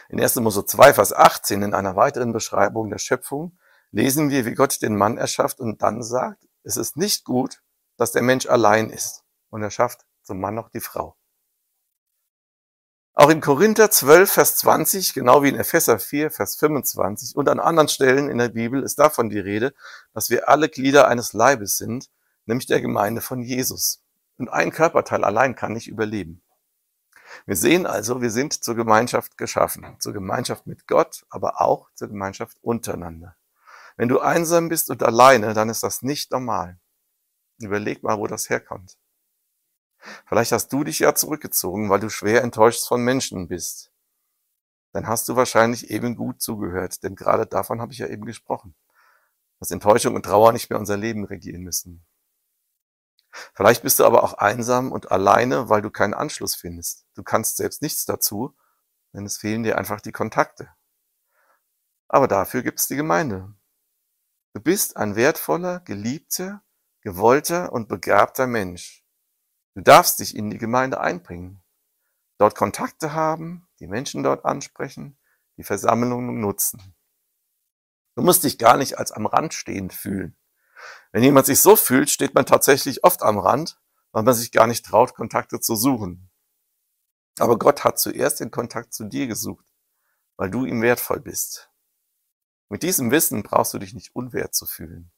In 0.09 0.19
1. 0.19 0.35
Mose 0.37 0.65
2, 0.65 0.93
Vers 0.93 1.13
18, 1.13 1.61
in 1.61 1.73
einer 1.73 1.95
weiteren 1.95 2.33
Beschreibung 2.33 2.89
der 2.89 2.97
Schöpfung, 2.97 3.57
lesen 3.91 4.29
wir, 4.29 4.45
wie 4.45 4.55
Gott 4.55 4.81
den 4.81 4.95
Mann 4.95 5.17
erschafft 5.17 5.59
und 5.59 5.81
dann 5.81 6.03
sagt, 6.03 6.47
es 6.63 6.77
ist 6.77 6.97
nicht 6.97 7.23
gut, 7.23 7.61
dass 7.97 8.11
der 8.11 8.21
Mensch 8.21 8.47
allein 8.47 8.89
ist. 8.89 9.23
Und 9.49 9.63
er 9.63 9.71
schafft 9.71 10.05
zum 10.23 10.39
Mann 10.39 10.55
noch 10.55 10.69
die 10.69 10.79
Frau. 10.79 11.15
Auch 13.13 13.29
in 13.29 13.41
Korinther 13.41 13.91
12, 13.91 14.31
Vers 14.31 14.57
20, 14.57 15.13
genau 15.13 15.43
wie 15.43 15.49
in 15.49 15.59
Epheser 15.59 15.99
4, 15.99 16.31
Vers 16.31 16.55
25 16.55 17.35
und 17.35 17.49
an 17.49 17.59
anderen 17.59 17.89
Stellen 17.89 18.29
in 18.29 18.37
der 18.37 18.49
Bibel 18.49 18.81
ist 18.83 18.99
davon 18.99 19.29
die 19.29 19.39
Rede, 19.39 19.73
dass 20.13 20.29
wir 20.29 20.47
alle 20.47 20.69
Glieder 20.69 21.09
eines 21.09 21.33
Leibes 21.33 21.75
sind, 21.77 22.09
nämlich 22.45 22.67
der 22.67 22.79
Gemeinde 22.79 23.19
von 23.19 23.41
Jesus. 23.41 24.01
Und 24.37 24.47
ein 24.47 24.71
Körperteil 24.71 25.25
allein 25.25 25.55
kann 25.55 25.73
nicht 25.73 25.89
überleben. 25.89 26.41
Wir 27.45 27.57
sehen 27.57 27.85
also, 27.85 28.21
wir 28.21 28.31
sind 28.31 28.63
zur 28.63 28.75
Gemeinschaft 28.75 29.37
geschaffen, 29.37 29.97
zur 29.99 30.13
Gemeinschaft 30.13 30.65
mit 30.65 30.87
Gott, 30.87 31.25
aber 31.29 31.59
auch 31.59 31.89
zur 31.95 32.07
Gemeinschaft 32.07 32.57
untereinander. 32.61 33.35
Wenn 33.97 34.07
du 34.07 34.19
einsam 34.19 34.69
bist 34.69 34.89
und 34.89 35.03
alleine, 35.03 35.53
dann 35.53 35.67
ist 35.67 35.83
das 35.83 36.01
nicht 36.01 36.31
normal. 36.31 36.79
Überleg 37.59 38.03
mal, 38.03 38.17
wo 38.17 38.27
das 38.27 38.49
herkommt. 38.49 38.97
Vielleicht 40.25 40.51
hast 40.51 40.73
du 40.73 40.83
dich 40.83 40.99
ja 40.99 41.13
zurückgezogen, 41.15 41.89
weil 41.89 41.99
du 41.99 42.09
schwer 42.09 42.43
enttäuscht 42.43 42.87
von 42.87 43.03
Menschen 43.03 43.47
bist. 43.47 43.91
Dann 44.93 45.07
hast 45.07 45.29
du 45.29 45.35
wahrscheinlich 45.35 45.89
eben 45.89 46.15
gut 46.15 46.41
zugehört, 46.41 47.03
denn 47.03 47.15
gerade 47.15 47.45
davon 47.45 47.81
habe 47.81 47.93
ich 47.93 47.99
ja 47.99 48.07
eben 48.07 48.25
gesprochen, 48.25 48.75
dass 49.59 49.71
Enttäuschung 49.71 50.15
und 50.15 50.23
Trauer 50.23 50.51
nicht 50.51 50.69
mehr 50.69 50.79
unser 50.79 50.97
Leben 50.97 51.23
regieren 51.23 51.61
müssen. 51.61 52.05
Vielleicht 53.53 53.83
bist 53.83 53.99
du 53.99 54.05
aber 54.05 54.23
auch 54.23 54.33
einsam 54.33 54.91
und 54.91 55.11
alleine, 55.11 55.69
weil 55.69 55.81
du 55.81 55.89
keinen 55.89 56.13
Anschluss 56.13 56.55
findest. 56.55 57.05
Du 57.15 57.23
kannst 57.23 57.57
selbst 57.57 57.81
nichts 57.81 58.05
dazu, 58.05 58.55
denn 59.13 59.25
es 59.25 59.37
fehlen 59.37 59.63
dir 59.63 59.77
einfach 59.77 60.01
die 60.01 60.11
Kontakte. 60.11 60.69
Aber 62.09 62.27
dafür 62.27 62.61
gibt 62.61 62.79
es 62.79 62.87
die 62.87 62.97
Gemeinde. 62.97 63.53
Du 64.53 64.59
bist 64.59 64.97
ein 64.97 65.15
wertvoller, 65.15 65.79
geliebter, 65.79 66.61
gewollter 66.99 67.71
und 67.71 67.87
begabter 67.87 68.47
Mensch. 68.47 69.00
Du 69.73 69.81
darfst 69.81 70.19
dich 70.19 70.35
in 70.35 70.49
die 70.49 70.57
Gemeinde 70.57 70.99
einbringen, 70.99 71.63
dort 72.37 72.55
Kontakte 72.55 73.13
haben, 73.13 73.67
die 73.79 73.87
Menschen 73.87 74.21
dort 74.21 74.43
ansprechen, 74.43 75.17
die 75.57 75.63
Versammlungen 75.63 76.41
nutzen. 76.41 76.93
Du 78.15 78.21
musst 78.21 78.43
dich 78.43 78.57
gar 78.57 78.75
nicht 78.75 78.97
als 78.97 79.13
am 79.13 79.25
Rand 79.25 79.53
stehend 79.53 79.93
fühlen. 79.93 80.35
Wenn 81.13 81.23
jemand 81.23 81.45
sich 81.45 81.61
so 81.61 81.77
fühlt, 81.77 82.09
steht 82.09 82.35
man 82.35 82.45
tatsächlich 82.45 83.05
oft 83.05 83.21
am 83.23 83.39
Rand, 83.39 83.79
weil 84.11 84.23
man 84.23 84.33
sich 84.33 84.51
gar 84.51 84.67
nicht 84.67 84.85
traut, 84.85 85.13
Kontakte 85.13 85.61
zu 85.61 85.77
suchen. 85.77 86.29
Aber 87.39 87.57
Gott 87.57 87.85
hat 87.85 87.97
zuerst 87.97 88.41
den 88.41 88.51
Kontakt 88.51 88.93
zu 88.93 89.05
dir 89.05 89.27
gesucht, 89.27 89.65
weil 90.35 90.49
du 90.49 90.65
ihm 90.65 90.81
wertvoll 90.81 91.21
bist. 91.21 91.69
Mit 92.67 92.83
diesem 92.83 93.09
Wissen 93.11 93.43
brauchst 93.43 93.73
du 93.73 93.79
dich 93.79 93.93
nicht 93.93 94.15
unwert 94.15 94.53
zu 94.53 94.65
fühlen. 94.65 95.11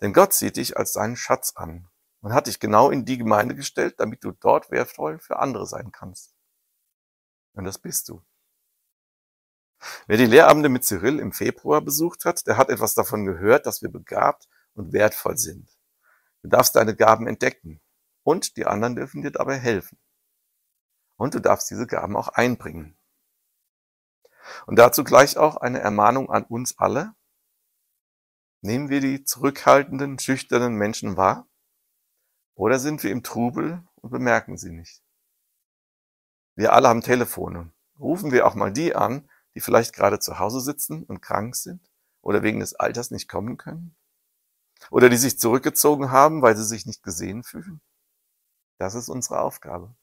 Denn 0.00 0.12
Gott 0.12 0.32
sieht 0.32 0.56
dich 0.56 0.76
als 0.76 0.92
seinen 0.92 1.16
Schatz 1.16 1.52
an 1.54 1.88
und 2.24 2.32
hat 2.32 2.46
dich 2.46 2.58
genau 2.58 2.88
in 2.88 3.04
die 3.04 3.18
Gemeinde 3.18 3.54
gestellt, 3.54 3.96
damit 4.00 4.24
du 4.24 4.32
dort 4.32 4.70
wertvoll 4.70 5.18
für 5.18 5.38
andere 5.38 5.66
sein 5.66 5.92
kannst. 5.92 6.34
Und 7.52 7.64
das 7.64 7.76
bist 7.76 8.08
du. 8.08 8.24
Wer 10.06 10.16
die 10.16 10.24
Lehrabende 10.24 10.70
mit 10.70 10.84
Cyril 10.84 11.18
im 11.18 11.32
Februar 11.32 11.82
besucht 11.82 12.24
hat, 12.24 12.46
der 12.46 12.56
hat 12.56 12.70
etwas 12.70 12.94
davon 12.94 13.26
gehört, 13.26 13.66
dass 13.66 13.82
wir 13.82 13.90
begabt 13.90 14.48
und 14.72 14.94
wertvoll 14.94 15.36
sind. 15.36 15.68
Du 16.40 16.48
darfst 16.48 16.74
deine 16.76 16.96
Gaben 16.96 17.26
entdecken 17.26 17.82
und 18.22 18.56
die 18.56 18.64
anderen 18.64 18.96
dürfen 18.96 19.20
dir 19.20 19.30
dabei 19.30 19.58
helfen. 19.58 19.98
Und 21.16 21.34
du 21.34 21.40
darfst 21.40 21.70
diese 21.70 21.86
Gaben 21.86 22.16
auch 22.16 22.28
einbringen. 22.28 22.96
Und 24.64 24.78
dazu 24.78 25.04
gleich 25.04 25.36
auch 25.36 25.58
eine 25.58 25.80
Ermahnung 25.80 26.30
an 26.30 26.44
uns 26.44 26.78
alle. 26.78 27.14
Nehmen 28.62 28.88
wir 28.88 29.02
die 29.02 29.24
zurückhaltenden, 29.24 30.18
schüchternen 30.18 30.76
Menschen 30.76 31.18
wahr? 31.18 31.46
Oder 32.54 32.78
sind 32.78 33.02
wir 33.02 33.10
im 33.10 33.22
Trubel 33.22 33.82
und 33.96 34.10
bemerken 34.10 34.56
sie 34.56 34.70
nicht? 34.70 35.02
Wir 36.54 36.72
alle 36.72 36.88
haben 36.88 37.00
Telefone. 37.00 37.72
Rufen 37.98 38.32
wir 38.32 38.46
auch 38.46 38.54
mal 38.54 38.72
die 38.72 38.94
an, 38.94 39.28
die 39.54 39.60
vielleicht 39.60 39.94
gerade 39.94 40.18
zu 40.18 40.38
Hause 40.38 40.60
sitzen 40.60 41.04
und 41.04 41.20
krank 41.20 41.56
sind 41.56 41.80
oder 42.22 42.42
wegen 42.42 42.60
des 42.60 42.74
Alters 42.74 43.10
nicht 43.10 43.28
kommen 43.28 43.56
können? 43.56 43.96
Oder 44.90 45.08
die 45.08 45.16
sich 45.16 45.38
zurückgezogen 45.38 46.10
haben, 46.10 46.42
weil 46.42 46.56
sie 46.56 46.64
sich 46.64 46.86
nicht 46.86 47.02
gesehen 47.02 47.42
fühlen? 47.42 47.80
Das 48.78 48.94
ist 48.94 49.08
unsere 49.08 49.40
Aufgabe. 49.40 49.94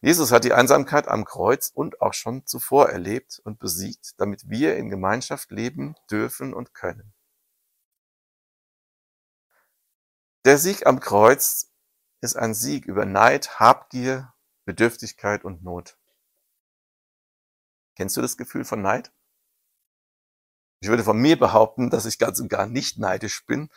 Jesus 0.00 0.32
hat 0.32 0.44
die 0.44 0.52
Einsamkeit 0.52 1.08
am 1.08 1.24
Kreuz 1.24 1.70
und 1.72 2.00
auch 2.00 2.14
schon 2.14 2.46
zuvor 2.46 2.90
erlebt 2.90 3.40
und 3.44 3.58
besiegt, 3.58 4.20
damit 4.20 4.48
wir 4.48 4.76
in 4.76 4.90
Gemeinschaft 4.90 5.50
leben 5.50 5.96
dürfen 6.10 6.54
und 6.54 6.74
können. 6.74 7.11
Der 10.44 10.58
Sieg 10.58 10.88
am 10.88 10.98
Kreuz 10.98 11.70
ist 12.20 12.36
ein 12.36 12.52
Sieg 12.52 12.86
über 12.86 13.06
Neid, 13.06 13.60
Habgier, 13.60 14.34
Bedürftigkeit 14.64 15.44
und 15.44 15.62
Not. 15.62 15.96
Kennst 17.94 18.16
du 18.16 18.20
das 18.20 18.36
Gefühl 18.36 18.64
von 18.64 18.82
Neid? 18.82 19.12
Ich 20.80 20.88
würde 20.88 21.04
von 21.04 21.16
mir 21.16 21.38
behaupten, 21.38 21.90
dass 21.90 22.06
ich 22.06 22.18
ganz 22.18 22.40
und 22.40 22.48
gar 22.48 22.66
nicht 22.66 22.98
neidisch 22.98 23.46
bin, 23.46 23.70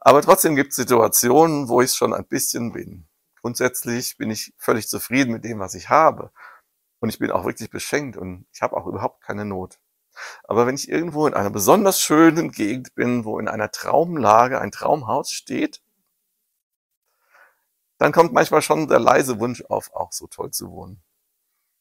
aber 0.00 0.22
trotzdem 0.22 0.56
gibt 0.56 0.70
es 0.70 0.76
Situationen, 0.76 1.68
wo 1.68 1.82
ich 1.82 1.92
schon 1.92 2.14
ein 2.14 2.26
bisschen 2.26 2.72
bin. 2.72 3.06
Grundsätzlich 3.42 4.16
bin 4.16 4.30
ich 4.30 4.54
völlig 4.56 4.88
zufrieden 4.88 5.32
mit 5.32 5.44
dem, 5.44 5.58
was 5.58 5.74
ich 5.74 5.90
habe. 5.90 6.32
Und 7.00 7.10
ich 7.10 7.18
bin 7.18 7.30
auch 7.30 7.44
wirklich 7.44 7.68
beschenkt 7.68 8.16
und 8.16 8.46
ich 8.50 8.62
habe 8.62 8.78
auch 8.78 8.86
überhaupt 8.86 9.22
keine 9.22 9.44
Not. 9.44 9.78
Aber 10.44 10.66
wenn 10.66 10.74
ich 10.74 10.88
irgendwo 10.88 11.26
in 11.26 11.34
einer 11.34 11.50
besonders 11.50 12.00
schönen 12.00 12.50
Gegend 12.50 12.94
bin, 12.94 13.26
wo 13.26 13.38
in 13.38 13.46
einer 13.46 13.70
Traumlage 13.70 14.58
ein 14.58 14.72
Traumhaus 14.72 15.30
steht, 15.30 15.82
dann 17.98 18.12
kommt 18.12 18.32
manchmal 18.32 18.62
schon 18.62 18.88
der 18.88 19.00
leise 19.00 19.40
Wunsch 19.40 19.64
auf, 19.68 19.92
auch 19.94 20.12
so 20.12 20.26
toll 20.26 20.50
zu 20.52 20.70
wohnen. 20.70 21.02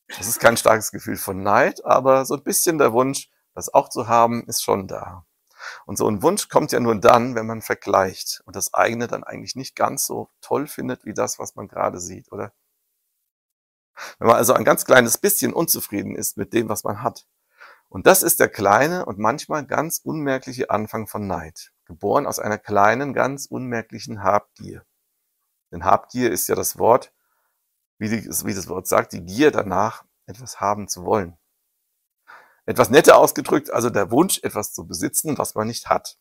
Das 0.10 0.28
ist 0.28 0.40
kein 0.40 0.58
starkes 0.58 0.92
Gefühl 0.92 1.18
von 1.18 1.44
Neid, 1.44 1.84
aber 1.86 2.26
so 2.26 2.36
ein 2.36 2.44
bisschen 2.44 2.78
der 2.78 2.94
Wunsch, 2.94 3.30
das 3.54 3.74
auch 3.74 3.90
zu 3.90 4.08
haben, 4.08 4.46
ist 4.48 4.64
schon 4.64 4.88
da. 4.88 5.26
Und 5.86 5.98
so 5.98 6.08
ein 6.08 6.22
Wunsch 6.22 6.50
kommt 6.50 6.72
ja 6.72 6.80
nur 6.80 6.96
dann, 6.96 7.36
wenn 7.36 7.46
man 7.46 7.62
vergleicht 7.62 8.42
und 8.46 8.56
das 8.56 8.74
eigene 8.74 9.08
dann 9.08 9.24
eigentlich 9.24 9.56
nicht 9.56 9.76
ganz 9.76 10.06
so 10.06 10.30
toll 10.42 10.68
findet 10.68 11.06
wie 11.06 11.14
das, 11.14 11.40
was 11.40 11.56
man 11.56 11.68
gerade 11.68 12.00
sieht, 12.00 12.32
oder? 12.32 12.54
Wenn 14.20 14.28
man 14.28 14.38
also 14.38 14.54
ein 14.54 14.64
ganz 14.64 14.86
kleines 14.86 15.18
bisschen 15.18 15.54
unzufrieden 15.54 16.16
ist 16.16 16.38
mit 16.38 16.54
dem, 16.54 16.70
was 16.70 16.84
man 16.84 17.02
hat 17.04 17.28
Und 17.90 18.08
das 18.08 18.24
ist 18.24 18.40
der 18.40 18.50
kleine 18.50 19.06
und 19.06 19.20
manchmal 19.20 19.66
ganz 19.66 20.00
unmerkliche 20.00 20.70
Anfang 20.70 21.08
von 21.08 21.28
Neid, 21.28 21.74
geboren 21.86 22.28
aus 22.28 22.40
einer 22.40 22.58
kleinen, 22.60 23.14
ganz 23.14 23.48
unmerklichen 23.48 24.24
Habgier. 24.24 24.86
Denn 25.72 25.84
Habgier 25.84 26.32
ist 26.32 26.48
ja 26.48 26.56
das 26.56 26.78
Wort, 26.78 27.14
wie, 27.98 28.10
die, 28.10 28.26
wie 28.26 28.54
das 28.54 28.68
Wort 28.68 28.88
sagt, 28.88 29.14
die 29.14 29.24
Gier 29.24 29.52
danach, 29.52 30.06
etwas 30.26 30.60
haben 30.60 30.88
zu 30.88 31.04
wollen. 31.06 31.38
Etwas 32.66 32.90
netter 32.90 33.18
ausgedrückt, 33.18 33.72
also 33.72 33.90
der 33.90 34.12
Wunsch, 34.12 34.40
etwas 34.44 34.74
zu 34.74 34.86
besitzen, 34.86 35.38
was 35.38 35.56
man 35.56 35.68
nicht 35.68 35.88
hat. 35.88 36.18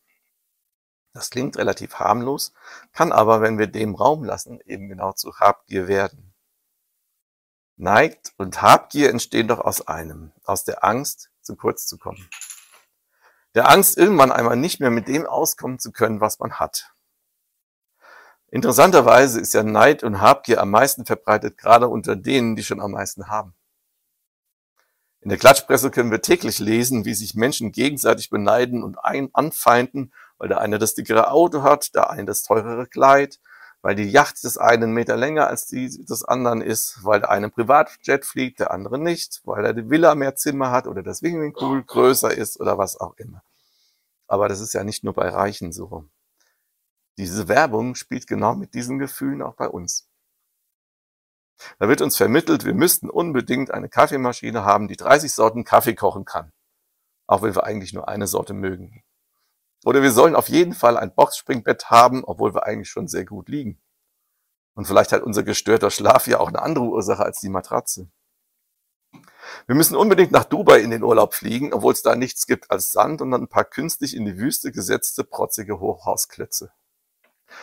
Das 1.13 1.29
klingt 1.29 1.57
relativ 1.57 1.95
harmlos, 1.95 2.53
kann 2.93 3.11
aber, 3.11 3.41
wenn 3.41 3.57
wir 3.57 3.67
dem 3.67 3.95
Raum 3.95 4.23
lassen, 4.23 4.61
eben 4.61 4.87
genau 4.87 5.13
zu 5.13 5.35
Habgier 5.39 5.87
werden. 5.87 6.33
Neigt 7.75 8.33
und 8.37 8.61
Habgier 8.61 9.09
entstehen 9.09 9.47
doch 9.47 9.59
aus 9.59 9.87
einem, 9.87 10.31
aus 10.43 10.63
der 10.63 10.83
Angst, 10.83 11.29
zu 11.41 11.55
kurz 11.55 11.85
zu 11.85 11.97
kommen. 11.97 12.29
Der 13.55 13.69
Angst, 13.69 13.97
irgendwann 13.97 14.31
einmal 14.31 14.55
nicht 14.55 14.79
mehr 14.79 14.89
mit 14.89 15.07
dem 15.07 15.25
auskommen 15.25 15.79
zu 15.79 15.91
können, 15.91 16.21
was 16.21 16.39
man 16.39 16.59
hat. 16.59 16.93
Interessanterweise 18.49 19.41
ist 19.41 19.53
ja 19.53 19.63
Neid 19.63 20.03
und 20.03 20.21
Habgier 20.21 20.61
am 20.61 20.71
meisten 20.71 21.05
verbreitet, 21.05 21.57
gerade 21.57 21.89
unter 21.89 22.15
denen, 22.15 22.55
die 22.55 22.63
schon 22.63 22.79
am 22.79 22.91
meisten 22.91 23.27
haben. 23.27 23.53
In 25.19 25.29
der 25.29 25.37
Klatschpresse 25.37 25.91
können 25.91 26.11
wir 26.11 26.21
täglich 26.21 26.59
lesen, 26.59 27.03
wie 27.03 27.13
sich 27.13 27.35
Menschen 27.35 27.73
gegenseitig 27.73 28.29
beneiden 28.29 28.83
und 28.83 29.03
ein 29.03 29.29
anfeinden, 29.33 30.13
weil 30.37 30.47
der 30.47 30.61
eine 30.61 30.79
das 30.79 30.95
dickere 30.95 31.31
Auto 31.31 31.63
hat, 31.63 31.93
der 31.95 32.09
eine 32.09 32.23
das 32.25 32.43
teurere 32.43 32.87
Kleid, 32.87 33.39
weil 33.81 33.95
die 33.95 34.09
Yacht 34.09 34.41
des 34.43 34.57
einen 34.57 34.91
Meter 34.91 35.17
länger 35.17 35.47
als 35.47 35.65
die 35.67 35.89
des 36.05 36.23
anderen 36.23 36.61
ist, 36.61 36.99
weil 37.03 37.19
der 37.19 37.31
eine 37.31 37.49
Privatjet 37.49 38.25
fliegt, 38.25 38.61
der 38.61 38.71
andere 38.71 38.97
nicht, 38.97 39.41
weil 39.43 39.65
er 39.65 39.73
die 39.73 39.89
Villa 39.89 40.15
mehr 40.15 40.35
Zimmer 40.35 40.71
hat 40.71 40.87
oder 40.87 41.03
das 41.03 41.17
Swimmingpool 41.17 41.83
größer 41.83 42.33
ist 42.33 42.59
oder 42.61 42.77
was 42.77 42.97
auch 42.97 43.15
immer. 43.17 43.43
Aber 44.27 44.47
das 44.47 44.61
ist 44.61 44.73
ja 44.73 44.85
nicht 44.85 45.03
nur 45.03 45.13
bei 45.13 45.27
Reichen 45.27 45.73
so. 45.73 46.05
Diese 47.17 47.47
Werbung 47.47 47.95
spielt 47.95 48.27
genau 48.27 48.55
mit 48.55 48.73
diesen 48.73 48.99
Gefühlen 48.99 49.41
auch 49.41 49.55
bei 49.55 49.67
uns. 49.67 50.07
Da 51.79 51.89
wird 51.89 52.01
uns 52.01 52.15
vermittelt, 52.15 52.65
wir 52.65 52.75
müssten 52.75 53.09
unbedingt 53.09 53.71
eine 53.71 53.89
Kaffeemaschine 53.89 54.63
haben, 54.63 54.87
die 54.87 54.97
30 54.97 55.33
Sorten 55.33 55.63
Kaffee 55.63 55.95
kochen 55.95 56.25
kann. 56.25 56.51
Auch 57.25 57.41
wenn 57.41 57.55
wir 57.55 57.63
eigentlich 57.63 57.93
nur 57.93 58.07
eine 58.07 58.27
Sorte 58.27 58.53
mögen. 58.53 59.03
Oder 59.83 60.01
wir 60.01 60.11
sollen 60.11 60.35
auf 60.35 60.49
jeden 60.49 60.73
Fall 60.73 60.97
ein 60.97 61.13
Boxspringbett 61.13 61.89
haben, 61.89 62.23
obwohl 62.23 62.53
wir 62.53 62.65
eigentlich 62.65 62.89
schon 62.89 63.07
sehr 63.07 63.25
gut 63.25 63.49
liegen. 63.49 63.81
Und 64.75 64.85
vielleicht 64.85 65.11
hat 65.11 65.23
unser 65.23 65.43
gestörter 65.43 65.89
Schlaf 65.89 66.27
ja 66.27 66.39
auch 66.39 66.49
eine 66.49 66.61
andere 66.61 66.85
Ursache 66.85 67.23
als 67.23 67.39
die 67.39 67.49
Matratze. 67.49 68.11
Wir 69.65 69.75
müssen 69.75 69.95
unbedingt 69.95 70.31
nach 70.31 70.45
Dubai 70.45 70.81
in 70.81 70.91
den 70.91 71.03
Urlaub 71.03 71.33
fliegen, 71.33 71.73
obwohl 71.73 71.93
es 71.93 72.03
da 72.03 72.15
nichts 72.15 72.45
gibt 72.45 72.69
als 72.69 72.91
Sand 72.91 73.21
und 73.21 73.33
ein 73.33 73.47
paar 73.47 73.65
künstlich 73.65 74.15
in 74.15 74.25
die 74.25 74.37
Wüste 74.37 74.71
gesetzte, 74.71 75.23
protzige 75.23 75.79
Hochhausklötze. 75.79 76.71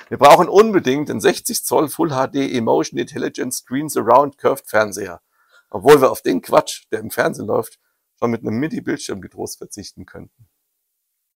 Wir 0.08 0.18
brauchen 0.18 0.48
unbedingt 0.48 1.08
den 1.08 1.20
60 1.20 1.64
Zoll 1.64 1.88
Full 1.88 2.10
HD 2.10 2.36
Emotion 2.36 2.98
Intelligent 2.98 3.54
Screen 3.54 3.88
Surround 3.88 4.38
Curved 4.38 4.66
Fernseher, 4.66 5.22
obwohl 5.70 6.00
wir 6.00 6.10
auf 6.10 6.22
den 6.22 6.42
Quatsch, 6.42 6.86
der 6.90 7.00
im 7.00 7.10
Fernsehen 7.10 7.46
läuft, 7.46 7.78
schon 8.18 8.30
mit 8.30 8.42
einem 8.42 8.58
MIDI-Bildschirm 8.58 9.20
getrost 9.20 9.58
verzichten 9.58 10.06
könnten. 10.06 10.48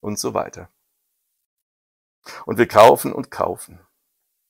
Und 0.01 0.19
so 0.19 0.33
weiter. 0.35 0.71
Und 2.47 2.59
wir 2.59 2.69
kaufen 2.69 3.13
und 3.13 3.31
kaufen. 3.31 3.81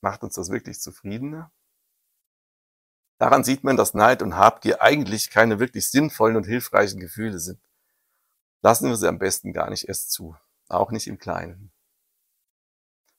Macht 0.01 0.23
uns 0.23 0.35
das 0.35 0.51
wirklich 0.51 0.81
zufriedener? 0.81 1.51
Daran 3.19 3.43
sieht 3.43 3.65
man, 3.65 3.77
dass 3.77 3.95
Neid 3.95 4.23
und 4.23 4.37
Habgier 4.37 4.81
eigentlich 4.81 5.31
keine 5.31 5.59
wirklich 5.59 5.89
sinnvollen 5.91 6.37
und 6.37 6.45
hilfreichen 6.45 7.01
Gefühle 7.01 7.41
sind. 7.41 7.61
Lassen 8.63 8.89
wir 8.89 8.97
sie 8.97 9.09
am 9.09 9.19
besten 9.19 9.53
gar 9.53 9.71
nicht 9.71 9.89
erst 9.89 10.13
zu, 10.13 10.37
auch 10.69 10.91
nicht 10.93 11.09
im 11.09 11.19
Kleinen. 11.19 11.73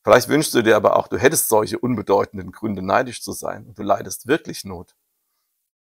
Vielleicht 0.03 0.29
wünschst 0.29 0.53
du 0.53 0.61
dir 0.61 0.75
aber 0.75 0.95
auch, 0.95 1.07
du 1.07 1.17
hättest 1.17 1.49
solche 1.49 1.77
unbedeutenden 1.77 2.51
Gründe, 2.51 2.81
neidisch 2.81 3.21
zu 3.21 3.33
sein 3.33 3.65
und 3.65 3.77
du 3.77 3.83
leidest 3.83 4.27
wirklich 4.27 4.63
Not. 4.63 4.95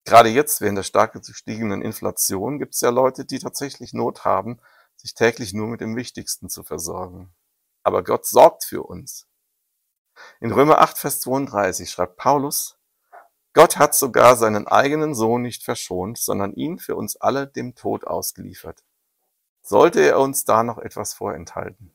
Gerade 0.05 0.29
jetzt, 0.29 0.61
während 0.61 0.79
der 0.79 0.83
stark 0.83 1.13
gestiegenen 1.13 1.83
Inflation, 1.83 2.59
gibt 2.59 2.75
es 2.75 2.81
ja 2.81 2.91
Leute, 2.91 3.25
die 3.25 3.39
tatsächlich 3.39 3.93
Not 3.93 4.25
haben, 4.25 4.59
sich 4.97 5.15
täglich 5.15 5.53
nur 5.55 5.69
mit 5.69 5.81
dem 5.81 5.95
Wichtigsten 5.95 6.49
zu 6.49 6.65
versorgen. 6.65 7.33
Aber 7.85 8.03
Gott 8.03 8.27
sorgt 8.27 8.65
für 8.65 8.83
uns. 8.83 9.29
In 10.41 10.53
Römer 10.53 10.81
8, 10.81 10.99
Vers 10.99 11.21
32 11.21 11.91
schreibt 11.91 12.17
Paulus, 12.17 12.79
Gott 13.55 13.79
hat 13.79 13.95
sogar 13.95 14.37
seinen 14.37 14.67
eigenen 14.67 15.15
Sohn 15.15 15.43
nicht 15.43 15.63
verschont, 15.63 16.19
sondern 16.19 16.55
ihn 16.55 16.79
für 16.79 16.97
uns 16.97 17.17
alle 17.17 17.47
dem 17.47 17.75
Tod 17.75 18.07
ausgeliefert. 18.07 18.83
Sollte 19.63 20.01
er 20.01 20.19
uns 20.19 20.45
da 20.45 20.63
noch 20.65 20.79
etwas 20.79 21.15
vorenthalten? 21.15 21.95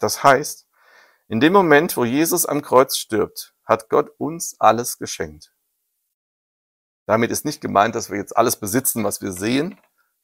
Das 0.00 0.24
heißt, 0.24 0.66
in 1.28 1.38
dem 1.38 1.52
Moment, 1.52 1.96
wo 1.96 2.04
Jesus 2.04 2.46
am 2.46 2.62
Kreuz 2.62 2.96
stirbt, 2.96 3.54
hat 3.64 3.88
Gott 3.88 4.10
uns 4.18 4.56
alles 4.58 4.98
geschenkt. 4.98 5.54
Damit 7.06 7.30
ist 7.30 7.44
nicht 7.44 7.60
gemeint, 7.60 7.94
dass 7.94 8.10
wir 8.10 8.18
jetzt 8.18 8.36
alles 8.36 8.56
besitzen, 8.56 9.04
was 9.04 9.20
wir 9.20 9.30
sehen, 9.30 9.78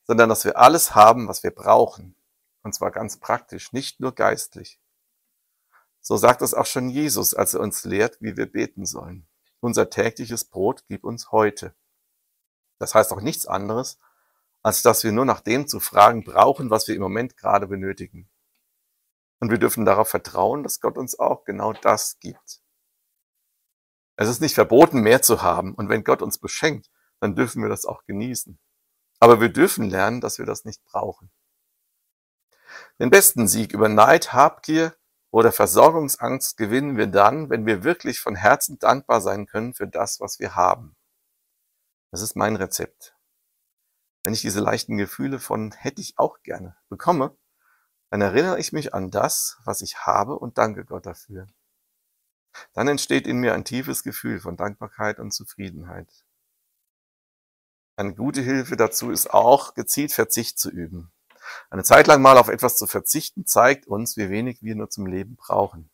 sondern 0.05 0.29
dass 0.29 0.45
wir 0.45 0.57
alles 0.57 0.95
haben, 0.95 1.29
was 1.29 1.43
wir 1.43 1.51
brauchen. 1.51 2.17
Und 2.63 2.75
zwar 2.75 2.91
ganz 2.91 3.19
praktisch, 3.19 3.73
nicht 3.73 4.01
nur 4.01 4.15
geistlich. 4.15 4.81
So 6.01 6.17
sagt 6.17 6.43
es 6.43 6.55
auch 6.55 6.67
schon 6.67 6.89
Jesus, 6.89 7.35
als 7.35 7.55
er 7.55 7.61
uns 7.61 7.85
lehrt, 7.85 8.19
wie 8.21 8.37
wir 8.37 8.51
beten 8.51 8.87
sollen. 8.87 9.29
Unser 9.61 9.91
tägliches 9.91 10.45
Brot 10.45 10.85
gib 10.89 11.05
uns 11.05 11.33
heute. 11.33 11.75
Das 12.79 12.95
heißt 12.95 13.13
auch 13.13 13.21
nichts 13.21 13.47
anderes, 13.47 13.99
als 14.63 14.83
dass 14.83 15.05
wir 15.05 15.13
nur 15.13 15.25
nach 15.25 15.41
dem 15.41 15.69
zu 15.69 15.81
fragen 15.81 16.25
brauchen, 16.25 16.71
was 16.71 16.89
wir 16.89 16.95
im 16.95 17.03
Moment 17.03 17.37
gerade 17.37 17.67
benötigen. 17.67 18.29
Und 19.47 19.53
wir 19.53 19.59
dürfen 19.59 19.85
darauf 19.85 20.09
vertrauen, 20.09 20.65
dass 20.65 20.81
Gott 20.81 20.99
uns 20.99 21.21
auch 21.21 21.45
genau 21.45 21.73
das 21.73 22.19
gibt. 22.19 22.61
Es 24.17 24.29
ist 24.29 24.41
nicht 24.41 24.57
verboten, 24.57 25.03
mehr 25.03 25.23
zu 25.23 25.41
haben. 25.41 25.73
Und 25.73 25.89
wenn 25.89 26.03
Gott 26.03 26.21
uns 26.21 26.39
beschenkt, 26.39 26.91
dann 27.21 27.37
dürfen 27.37 27.63
wir 27.63 27.69
das 27.69 27.85
auch 27.85 28.05
genießen. 28.07 28.59
Aber 29.21 29.41
wir 29.41 29.49
dürfen 29.49 29.89
lernen, 29.89 30.21
dass 30.21 30.41
wir 30.41 30.47
das 30.47 30.65
nicht 30.65 30.85
brauchen. 30.85 31.31
Den 32.99 33.09
besten 33.09 33.47
Sieg 33.47 33.73
über 33.73 33.89
Neid, 33.89 34.33
Habgier 34.33 34.97
oder 35.31 35.53
Versorgungsangst 35.53 36.57
gewinnen 36.57 36.97
wir 36.97 37.07
dann, 37.07 37.49
wenn 37.49 37.67
wir 37.67 37.85
wirklich 37.85 38.19
von 38.19 38.35
Herzen 38.35 38.81
dankbar 38.81 39.21
sein 39.21 39.47
können 39.47 39.75
für 39.75 39.87
das, 39.87 40.19
was 40.19 40.41
wir 40.41 40.57
haben. 40.57 40.97
Das 42.11 42.21
ist 42.21 42.35
mein 42.35 42.57
Rezept. 42.57 43.15
Wenn 44.25 44.33
ich 44.33 44.41
diese 44.41 44.59
leichten 44.59 44.97
Gefühle 44.97 45.39
von 45.39 45.71
hätte 45.71 46.01
ich 46.01 46.19
auch 46.19 46.43
gerne 46.43 46.77
bekomme, 46.89 47.37
dann 48.17 48.23
erinnere 48.23 48.59
ich 48.59 48.73
mich 48.73 48.95
an 48.95 49.11
das, 49.11 49.59
was 49.67 49.83
ich 49.83 50.07
habe 50.07 50.39
und 50.39 50.57
danke 50.57 50.87
Gott 50.87 51.05
dafür. 51.05 51.49
Dann 52.73 52.89
entsteht 52.89 53.27
in 53.27 53.41
mir 53.41 53.53
ein 53.53 53.67
tiefes 53.67 54.03
Gefühl 54.03 54.41
von 54.41 54.57
Dankbarkeit 54.57 55.19
und 55.19 55.33
Zufriedenheit. 55.33 56.09
Eine 57.95 58.15
gute 58.15 58.41
Hilfe 58.41 58.79
dazu 58.79 59.11
ist 59.11 59.35
auch, 59.35 59.75
gezielt 59.75 60.13
Verzicht 60.13 60.59
zu 60.59 60.71
üben. 60.71 61.13
Eine 61.69 61.85
Zeit 61.85 62.07
lang 62.07 62.23
mal 62.23 62.39
auf 62.39 62.49
etwas 62.49 62.79
zu 62.79 62.87
verzichten 62.87 63.45
zeigt 63.45 63.87
uns, 63.87 64.17
wie 64.17 64.31
wenig 64.31 64.63
wir 64.63 64.77
nur 64.77 64.89
zum 64.89 65.05
Leben 65.05 65.37
brauchen. 65.37 65.91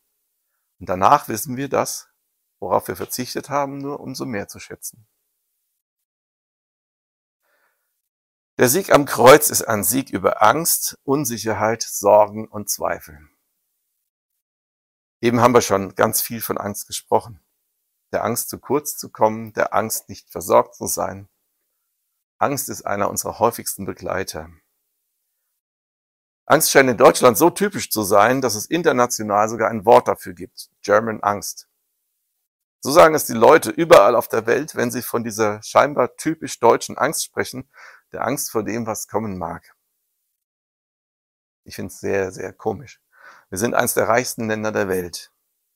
Und 0.79 0.87
danach 0.87 1.27
wissen 1.27 1.57
wir 1.57 1.67
das, 1.67 2.07
worauf 2.61 2.87
wir 2.87 2.95
verzichtet 2.95 3.49
haben, 3.49 3.79
nur 3.79 3.99
umso 3.99 4.25
mehr 4.25 4.47
zu 4.47 4.59
schätzen. 4.59 5.05
Der 8.63 8.69
Sieg 8.69 8.93
am 8.93 9.03
Kreuz 9.03 9.49
ist 9.49 9.63
ein 9.63 9.83
Sieg 9.83 10.09
über 10.09 10.41
Angst, 10.41 10.97
Unsicherheit, 11.03 11.83
Sorgen 11.83 12.47
und 12.47 12.69
Zweifel. 12.69 13.19
Eben 15.19 15.41
haben 15.41 15.53
wir 15.53 15.59
schon 15.59 15.95
ganz 15.95 16.21
viel 16.21 16.39
von 16.39 16.57
Angst 16.57 16.87
gesprochen. 16.87 17.43
Der 18.13 18.23
Angst 18.23 18.47
zu 18.47 18.59
kurz 18.59 18.95
zu 18.95 19.09
kommen, 19.09 19.51
der 19.51 19.73
Angst 19.73 20.07
nicht 20.07 20.31
versorgt 20.31 20.75
zu 20.75 20.87
sein. 20.87 21.27
Angst 22.37 22.69
ist 22.69 22.83
einer 22.83 23.09
unserer 23.09 23.37
häufigsten 23.37 23.83
Begleiter. 23.83 24.49
Angst 26.45 26.71
scheint 26.71 26.89
in 26.89 26.95
Deutschland 26.95 27.37
so 27.37 27.49
typisch 27.49 27.89
zu 27.89 28.03
sein, 28.03 28.39
dass 28.39 28.55
es 28.55 28.67
international 28.67 29.49
sogar 29.49 29.71
ein 29.71 29.83
Wort 29.83 30.07
dafür 30.07 30.31
gibt. 30.31 30.69
German 30.81 31.19
Angst. 31.21 31.67
So 32.79 32.91
sagen 32.91 33.13
es 33.13 33.25
die 33.25 33.33
Leute 33.33 33.71
überall 33.71 34.15
auf 34.15 34.29
der 34.29 34.45
Welt, 34.45 34.75
wenn 34.75 34.89
sie 34.89 35.01
von 35.01 35.25
dieser 35.25 35.61
scheinbar 35.63 36.15
typisch 36.15 36.61
deutschen 36.61 36.97
Angst 36.97 37.25
sprechen, 37.25 37.69
der 38.13 38.25
Angst 38.25 38.51
vor 38.51 38.63
dem, 38.63 38.85
was 38.85 39.07
kommen 39.07 39.37
mag. 39.37 39.75
Ich 41.65 41.75
finde 41.75 41.91
es 41.91 41.99
sehr, 41.99 42.31
sehr 42.31 42.53
komisch. 42.53 43.01
Wir 43.49 43.57
sind 43.57 43.73
eins 43.73 43.93
der 43.93 44.07
reichsten 44.07 44.47
Länder 44.47 44.71
der 44.71 44.87
Welt. 44.87 45.31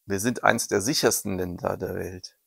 Wir 0.05 0.19
sind 0.19 0.43
eins 0.43 0.67
der 0.67 0.81
sichersten 0.81 1.37
Länder 1.37 1.77
der 1.77 1.95
Welt. 1.95 2.37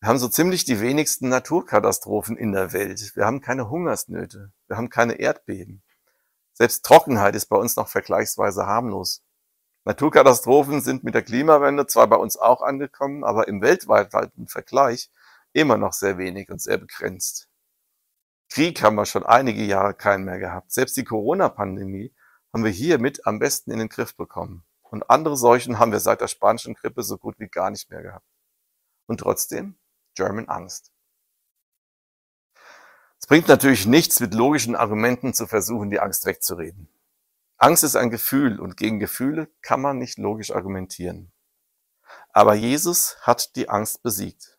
Wir 0.00 0.08
haben 0.08 0.18
so 0.18 0.28
ziemlich 0.28 0.64
die 0.64 0.80
wenigsten 0.80 1.28
Naturkatastrophen 1.28 2.38
in 2.38 2.52
der 2.52 2.72
Welt. 2.72 3.14
Wir 3.16 3.26
haben 3.26 3.42
keine 3.42 3.68
Hungersnöte. 3.68 4.50
Wir 4.66 4.76
haben 4.78 4.88
keine 4.88 5.14
Erdbeben. 5.14 5.82
Selbst 6.54 6.84
Trockenheit 6.86 7.34
ist 7.34 7.46
bei 7.46 7.56
uns 7.56 7.76
noch 7.76 7.88
vergleichsweise 7.88 8.66
harmlos. 8.66 9.22
Naturkatastrophen 9.84 10.80
sind 10.80 11.04
mit 11.04 11.14
der 11.14 11.22
Klimawende 11.22 11.86
zwar 11.86 12.06
bei 12.06 12.16
uns 12.16 12.38
auch 12.38 12.62
angekommen, 12.62 13.24
aber 13.24 13.46
im 13.48 13.60
weltweiten 13.60 14.46
Vergleich 14.46 15.10
immer 15.52 15.76
noch 15.76 15.92
sehr 15.92 16.16
wenig 16.16 16.50
und 16.50 16.62
sehr 16.62 16.78
begrenzt. 16.78 17.49
Krieg 18.50 18.82
haben 18.82 18.96
wir 18.96 19.06
schon 19.06 19.24
einige 19.24 19.64
Jahre 19.64 19.94
keinen 19.94 20.24
mehr 20.24 20.38
gehabt. 20.38 20.72
Selbst 20.72 20.96
die 20.96 21.04
Corona-Pandemie 21.04 22.12
haben 22.52 22.64
wir 22.64 22.70
hier 22.70 22.98
mit 22.98 23.26
am 23.26 23.38
besten 23.38 23.70
in 23.70 23.78
den 23.78 23.88
Griff 23.88 24.16
bekommen. 24.16 24.64
Und 24.82 25.08
andere 25.08 25.36
Seuchen 25.36 25.78
haben 25.78 25.92
wir 25.92 26.00
seit 26.00 26.20
der 26.20 26.26
spanischen 26.26 26.74
Grippe 26.74 27.04
so 27.04 27.16
gut 27.16 27.38
wie 27.38 27.46
gar 27.46 27.70
nicht 27.70 27.90
mehr 27.90 28.02
gehabt. 28.02 28.26
Und 29.06 29.20
trotzdem 29.20 29.78
German 30.16 30.48
Angst. 30.48 30.90
Es 33.20 33.28
bringt 33.28 33.46
natürlich 33.46 33.86
nichts, 33.86 34.18
mit 34.18 34.34
logischen 34.34 34.74
Argumenten 34.74 35.32
zu 35.32 35.46
versuchen, 35.46 35.90
die 35.90 36.00
Angst 36.00 36.26
wegzureden. 36.26 36.88
Angst 37.56 37.84
ist 37.84 37.94
ein 37.94 38.10
Gefühl 38.10 38.58
und 38.58 38.76
gegen 38.76 38.98
Gefühle 38.98 39.48
kann 39.62 39.80
man 39.80 39.98
nicht 39.98 40.18
logisch 40.18 40.50
argumentieren. 40.50 41.30
Aber 42.32 42.54
Jesus 42.54 43.16
hat 43.20 43.54
die 43.54 43.68
Angst 43.68 44.02
besiegt. 44.02 44.58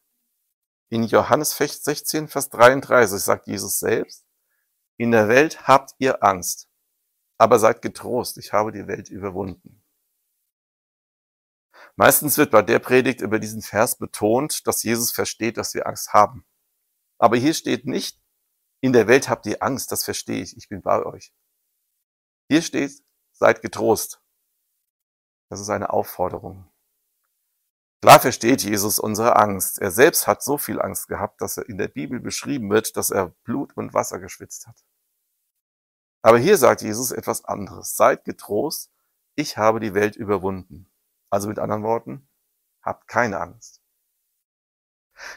In 0.91 1.03
Johannes 1.03 1.55
16, 1.55 2.27
Vers 2.27 2.49
33 2.49 3.23
sagt 3.23 3.47
Jesus 3.47 3.79
selbst, 3.79 4.25
in 4.97 5.11
der 5.11 5.29
Welt 5.29 5.65
habt 5.65 5.95
ihr 5.99 6.21
Angst, 6.21 6.69
aber 7.37 7.59
seid 7.59 7.81
getrost, 7.81 8.37
ich 8.37 8.51
habe 8.51 8.73
die 8.73 8.87
Welt 8.87 9.09
überwunden. 9.09 9.81
Meistens 11.95 12.37
wird 12.37 12.51
bei 12.51 12.61
der 12.61 12.79
Predigt 12.79 13.21
über 13.21 13.39
diesen 13.39 13.61
Vers 13.61 13.97
betont, 13.97 14.67
dass 14.67 14.83
Jesus 14.83 15.13
versteht, 15.13 15.55
dass 15.55 15.73
wir 15.73 15.87
Angst 15.87 16.11
haben. 16.11 16.45
Aber 17.17 17.37
hier 17.37 17.53
steht 17.53 17.85
nicht, 17.85 18.21
in 18.81 18.91
der 18.91 19.07
Welt 19.07 19.29
habt 19.29 19.45
ihr 19.45 19.63
Angst, 19.63 19.93
das 19.93 20.03
verstehe 20.03 20.41
ich, 20.41 20.57
ich 20.57 20.67
bin 20.67 20.81
bei 20.81 21.05
euch. 21.05 21.33
Hier 22.49 22.61
steht, 22.61 23.01
seid 23.31 23.61
getrost. 23.61 24.21
Das 25.49 25.59
ist 25.61 25.69
eine 25.69 25.91
Aufforderung. 25.91 26.70
Klar 28.01 28.19
versteht 28.19 28.63
Jesus 28.63 28.97
unsere 28.97 29.35
Angst. 29.35 29.79
Er 29.79 29.91
selbst 29.91 30.25
hat 30.25 30.41
so 30.41 30.57
viel 30.57 30.81
Angst 30.81 31.07
gehabt, 31.07 31.39
dass 31.39 31.57
er 31.57 31.69
in 31.69 31.77
der 31.77 31.87
Bibel 31.87 32.19
beschrieben 32.19 32.69
wird, 32.71 32.97
dass 32.97 33.11
er 33.11 33.29
Blut 33.43 33.77
und 33.77 33.93
Wasser 33.93 34.19
geschwitzt 34.19 34.65
hat. 34.65 34.83
Aber 36.23 36.39
hier 36.39 36.57
sagt 36.57 36.81
Jesus 36.81 37.11
etwas 37.11 37.45
anderes. 37.45 37.95
Seid 37.95 38.25
getrost, 38.25 38.91
ich 39.35 39.57
habe 39.57 39.79
die 39.79 39.93
Welt 39.93 40.15
überwunden. 40.15 40.91
Also 41.29 41.47
mit 41.47 41.59
anderen 41.59 41.83
Worten, 41.83 42.27
habt 42.81 43.07
keine 43.07 43.39
Angst. 43.39 43.81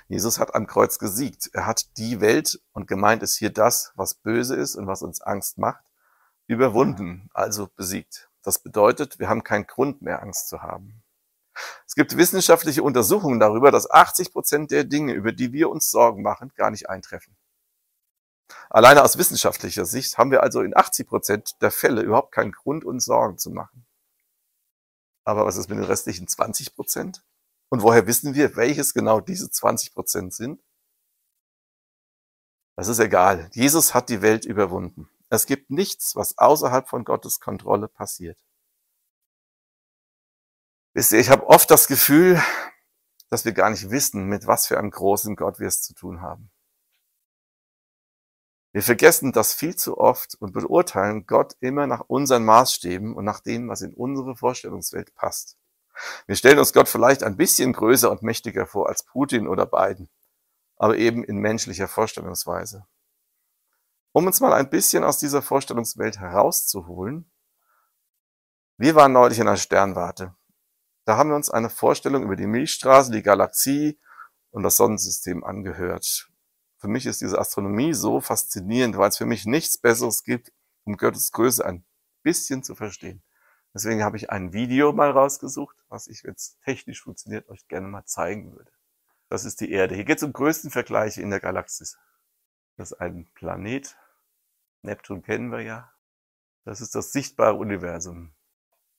Jesus 0.08 0.38
hat 0.38 0.54
am 0.54 0.66
Kreuz 0.66 0.98
gesiegt. 0.98 1.50
Er 1.52 1.66
hat 1.66 1.98
die 1.98 2.22
Welt, 2.22 2.62
und 2.72 2.86
gemeint 2.86 3.22
ist 3.22 3.36
hier 3.36 3.50
das, 3.50 3.92
was 3.94 4.14
böse 4.14 4.56
ist 4.56 4.74
und 4.76 4.86
was 4.86 5.02
uns 5.02 5.20
Angst 5.20 5.58
macht, 5.58 5.84
überwunden, 6.46 7.28
also 7.34 7.68
besiegt. 7.76 8.30
Das 8.42 8.58
bedeutet, 8.58 9.18
wir 9.18 9.28
haben 9.28 9.44
keinen 9.44 9.66
Grund 9.66 10.00
mehr, 10.00 10.22
Angst 10.22 10.48
zu 10.48 10.62
haben. 10.62 11.03
Es 11.86 11.94
gibt 11.94 12.16
wissenschaftliche 12.16 12.82
Untersuchungen 12.82 13.40
darüber, 13.40 13.70
dass 13.70 13.90
80 13.90 14.32
Prozent 14.32 14.70
der 14.70 14.84
Dinge, 14.84 15.12
über 15.12 15.32
die 15.32 15.52
wir 15.52 15.70
uns 15.70 15.90
Sorgen 15.90 16.22
machen, 16.22 16.52
gar 16.56 16.70
nicht 16.70 16.88
eintreffen. 16.88 17.36
Alleine 18.70 19.02
aus 19.02 19.16
wissenschaftlicher 19.16 19.84
Sicht 19.84 20.18
haben 20.18 20.30
wir 20.30 20.42
also 20.42 20.62
in 20.62 20.76
80 20.76 21.06
Prozent 21.06 21.62
der 21.62 21.70
Fälle 21.70 22.02
überhaupt 22.02 22.32
keinen 22.32 22.52
Grund, 22.52 22.84
uns 22.84 23.04
Sorgen 23.04 23.38
zu 23.38 23.50
machen. 23.50 23.86
Aber 25.24 25.46
was 25.46 25.56
ist 25.56 25.68
mit 25.68 25.78
den 25.78 25.84
restlichen 25.84 26.28
20 26.28 26.74
Prozent? 26.74 27.24
Und 27.70 27.82
woher 27.82 28.06
wissen 28.06 28.34
wir, 28.34 28.56
welches 28.56 28.92
genau 28.92 29.20
diese 29.20 29.50
20 29.50 29.94
Prozent 29.94 30.34
sind? 30.34 30.62
Das 32.76 32.88
ist 32.88 32.98
egal. 32.98 33.48
Jesus 33.52 33.94
hat 33.94 34.08
die 34.08 34.20
Welt 34.20 34.44
überwunden. 34.44 35.08
Es 35.30 35.46
gibt 35.46 35.70
nichts, 35.70 36.14
was 36.16 36.36
außerhalb 36.38 36.88
von 36.88 37.04
Gottes 37.04 37.40
Kontrolle 37.40 37.88
passiert. 37.88 38.38
Wisst 40.96 41.10
ihr, 41.10 41.18
ich 41.18 41.28
habe 41.28 41.48
oft 41.48 41.68
das 41.72 41.88
Gefühl, 41.88 42.40
dass 43.28 43.44
wir 43.44 43.50
gar 43.50 43.68
nicht 43.68 43.90
wissen, 43.90 44.26
mit 44.26 44.46
was 44.46 44.68
für 44.68 44.78
einem 44.78 44.92
großen 44.92 45.34
Gott 45.34 45.58
wir 45.58 45.66
es 45.66 45.82
zu 45.82 45.92
tun 45.92 46.20
haben. 46.20 46.52
Wir 48.70 48.82
vergessen 48.82 49.32
das 49.32 49.52
viel 49.52 49.74
zu 49.74 49.98
oft 49.98 50.36
und 50.36 50.52
beurteilen 50.52 51.26
Gott 51.26 51.56
immer 51.58 51.88
nach 51.88 52.02
unseren 52.06 52.44
Maßstäben 52.44 53.16
und 53.16 53.24
nach 53.24 53.40
dem, 53.40 53.68
was 53.68 53.82
in 53.82 53.92
unsere 53.92 54.36
Vorstellungswelt 54.36 55.12
passt. 55.16 55.56
Wir 56.26 56.36
stellen 56.36 56.60
uns 56.60 56.72
Gott 56.72 56.88
vielleicht 56.88 57.24
ein 57.24 57.36
bisschen 57.36 57.72
größer 57.72 58.08
und 58.08 58.22
mächtiger 58.22 58.64
vor 58.64 58.88
als 58.88 59.02
Putin 59.02 59.48
oder 59.48 59.66
Biden, 59.66 60.08
aber 60.76 60.96
eben 60.96 61.24
in 61.24 61.38
menschlicher 61.38 61.88
Vorstellungsweise. 61.88 62.86
Um 64.12 64.26
uns 64.26 64.38
mal 64.38 64.52
ein 64.52 64.70
bisschen 64.70 65.02
aus 65.02 65.18
dieser 65.18 65.42
Vorstellungswelt 65.42 66.20
herauszuholen, 66.20 67.28
wir 68.76 68.94
waren 68.94 69.12
neulich 69.12 69.40
in 69.40 69.48
einer 69.48 69.56
Sternwarte 69.56 70.36
da 71.04 71.16
haben 71.16 71.30
wir 71.30 71.36
uns 71.36 71.50
eine 71.50 71.70
Vorstellung 71.70 72.22
über 72.22 72.36
die 72.36 72.46
Milchstraße, 72.46 73.12
die 73.12 73.22
Galaxie 73.22 73.98
und 74.50 74.62
das 74.62 74.76
Sonnensystem 74.76 75.44
angehört. 75.44 76.30
Für 76.78 76.88
mich 76.88 77.06
ist 77.06 77.20
diese 77.20 77.38
Astronomie 77.38 77.92
so 77.92 78.20
faszinierend, 78.20 78.96
weil 78.96 79.08
es 79.08 79.18
für 79.18 79.26
mich 79.26 79.46
nichts 79.46 79.78
Besseres 79.78 80.22
gibt, 80.22 80.52
um 80.84 80.96
Gottes 80.96 81.32
Größe 81.32 81.64
ein 81.64 81.84
bisschen 82.22 82.62
zu 82.62 82.74
verstehen. 82.74 83.22
Deswegen 83.74 84.04
habe 84.04 84.16
ich 84.16 84.30
ein 84.30 84.52
Video 84.52 84.92
mal 84.92 85.10
rausgesucht, 85.10 85.76
was 85.88 86.06
ich, 86.06 86.24
wenn 86.24 86.34
es 86.34 86.58
technisch 86.64 87.02
funktioniert, 87.02 87.48
euch 87.48 87.66
gerne 87.68 87.88
mal 87.88 88.04
zeigen 88.04 88.52
würde. 88.52 88.70
Das 89.28 89.44
ist 89.44 89.60
die 89.60 89.72
Erde. 89.72 89.94
Hier 89.94 90.04
geht 90.04 90.18
es 90.18 90.22
um 90.22 90.32
größten 90.32 90.70
Vergleiche 90.70 91.20
in 91.20 91.30
der 91.30 91.40
Galaxis. 91.40 91.98
Das 92.76 92.92
ist 92.92 93.00
ein 93.00 93.28
Planet. 93.34 93.96
Neptun 94.82 95.22
kennen 95.22 95.50
wir 95.50 95.62
ja. 95.62 95.92
Das 96.64 96.80
ist 96.80 96.94
das 96.94 97.12
sichtbare 97.12 97.54
Universum. 97.56 98.32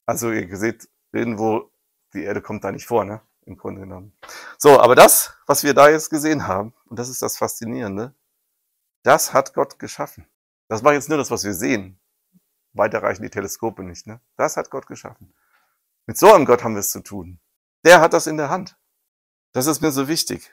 Also 0.05 0.31
ihr 0.31 0.57
seht, 0.57 0.89
irgendwo 1.11 1.71
die 2.15 2.23
Erde 2.23 2.41
kommt 2.41 2.63
da 2.63 2.71
nicht 2.71 2.87
vor, 2.87 3.05
ne? 3.05 3.21
Im 3.45 3.57
Grunde 3.57 3.81
genommen. 3.81 4.17
So, 4.57 4.79
aber 4.79 4.95
das, 4.95 5.35
was 5.45 5.63
wir 5.63 5.73
da 5.75 5.89
jetzt 5.89 6.09
gesehen 6.09 6.47
haben, 6.47 6.73
und 6.85 6.97
das 6.97 7.09
ist 7.09 7.21
das 7.21 7.37
Faszinierende, 7.37 8.15
das 9.03 9.33
hat 9.33 9.53
Gott 9.53 9.77
geschaffen. 9.77 10.27
Das 10.67 10.83
war 10.83 10.93
jetzt 10.93 11.09
nur 11.09 11.19
das, 11.19 11.29
was 11.29 11.43
wir 11.43 11.53
sehen. 11.53 11.99
Weiter 12.73 13.03
reichen 13.03 13.21
die 13.21 13.29
Teleskope 13.29 13.83
nicht, 13.83 14.07
ne? 14.07 14.19
Das 14.35 14.57
hat 14.57 14.71
Gott 14.71 14.87
geschaffen. 14.87 15.33
Mit 16.07 16.17
so 16.17 16.33
einem 16.33 16.45
Gott 16.45 16.63
haben 16.63 16.73
wir 16.73 16.79
es 16.79 16.89
zu 16.89 17.01
tun. 17.01 17.39
Der 17.83 18.01
hat 18.01 18.13
das 18.13 18.25
in 18.25 18.37
der 18.37 18.49
Hand. 18.49 18.77
Das 19.51 19.67
ist 19.67 19.81
mir 19.81 19.91
so 19.91 20.07
wichtig. 20.07 20.51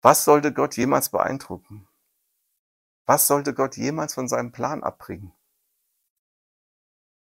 Was 0.00 0.24
sollte 0.24 0.52
Gott 0.52 0.76
jemals 0.76 1.10
beeindrucken? 1.10 1.86
Was 3.06 3.26
sollte 3.26 3.54
Gott 3.54 3.76
jemals 3.76 4.14
von 4.14 4.28
seinem 4.28 4.50
Plan 4.50 4.82
abbringen? 4.82 5.32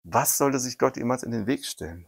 Was 0.02 0.36
sollte 0.36 0.58
sich 0.58 0.78
Gott 0.78 0.98
jemals 0.98 1.22
in 1.22 1.30
den 1.30 1.46
Weg 1.46 1.64
stellen? 1.64 2.06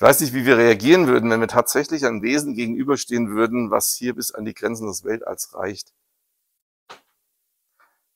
Ich 0.00 0.02
weiß 0.02 0.20
nicht, 0.20 0.32
wie 0.32 0.46
wir 0.46 0.56
reagieren 0.56 1.08
würden, 1.08 1.28
wenn 1.28 1.40
wir 1.40 1.46
tatsächlich 1.46 2.06
ein 2.06 2.22
Wesen 2.22 2.54
gegenüberstehen 2.54 3.32
würden, 3.32 3.70
was 3.70 3.92
hier 3.92 4.14
bis 4.14 4.32
an 4.32 4.46
die 4.46 4.54
Grenzen 4.54 4.86
des 4.86 5.04
Weltalls 5.04 5.52
reicht. 5.52 5.92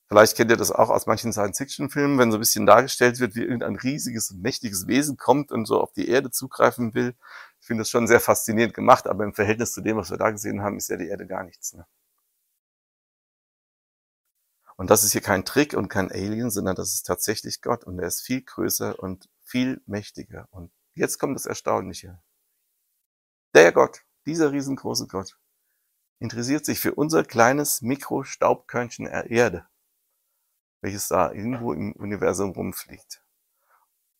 Vielleicht 0.07 0.35
kennt 0.35 0.49
ihr 0.49 0.57
das 0.57 0.71
auch 0.71 0.89
aus 0.89 1.05
manchen 1.05 1.31
Science-Fiction-Filmen, 1.31 2.17
wenn 2.17 2.31
so 2.31 2.37
ein 2.37 2.39
bisschen 2.39 2.65
dargestellt 2.65 3.19
wird, 3.19 3.35
wie 3.35 3.43
irgendein 3.43 3.75
riesiges, 3.75 4.31
mächtiges 4.31 4.87
Wesen 4.87 5.17
kommt 5.17 5.51
und 5.51 5.67
so 5.67 5.79
auf 5.79 5.93
die 5.93 6.07
Erde 6.09 6.31
zugreifen 6.31 6.95
will. 6.95 7.13
Ich 7.61 7.67
finde 7.67 7.81
das 7.81 7.91
schon 7.91 8.07
sehr 8.07 8.19
faszinierend 8.19 8.73
gemacht, 8.73 9.05
aber 9.05 9.23
im 9.23 9.35
Verhältnis 9.35 9.71
zu 9.71 9.81
dem, 9.81 9.97
was 9.97 10.09
wir 10.09 10.17
da 10.17 10.31
gesehen 10.31 10.63
haben, 10.63 10.77
ist 10.77 10.89
ja 10.89 10.97
die 10.97 11.07
Erde 11.07 11.27
gar 11.27 11.43
nichts. 11.43 11.73
Ne? 11.73 11.85
Und 14.75 14.89
das 14.89 15.03
ist 15.03 15.11
hier 15.11 15.21
kein 15.21 15.45
Trick 15.45 15.75
und 15.75 15.89
kein 15.89 16.11
Alien, 16.11 16.49
sondern 16.49 16.75
das 16.75 16.95
ist 16.95 17.03
tatsächlich 17.03 17.61
Gott 17.61 17.83
und 17.83 17.99
er 17.99 18.07
ist 18.07 18.21
viel 18.21 18.41
größer 18.41 18.97
und 18.97 19.29
viel 19.43 19.83
mächtiger 19.85 20.47
und 20.49 20.71
Jetzt 20.97 21.19
kommt 21.19 21.35
das 21.35 21.45
Erstaunliche. 21.45 22.21
Der 23.53 23.73
Gott, 23.73 24.05
dieser 24.25 24.53
riesengroße 24.53 25.07
Gott, 25.07 25.37
interessiert 26.19 26.65
sich 26.65 26.79
für 26.79 26.95
unser 26.95 27.25
kleines 27.25 27.81
Mikrostaubkörnchen 27.81 29.05
Erde, 29.05 29.67
welches 30.81 31.09
da 31.09 31.33
irgendwo 31.33 31.73
im 31.73 31.91
Universum 31.91 32.51
rumfliegt. 32.51 33.21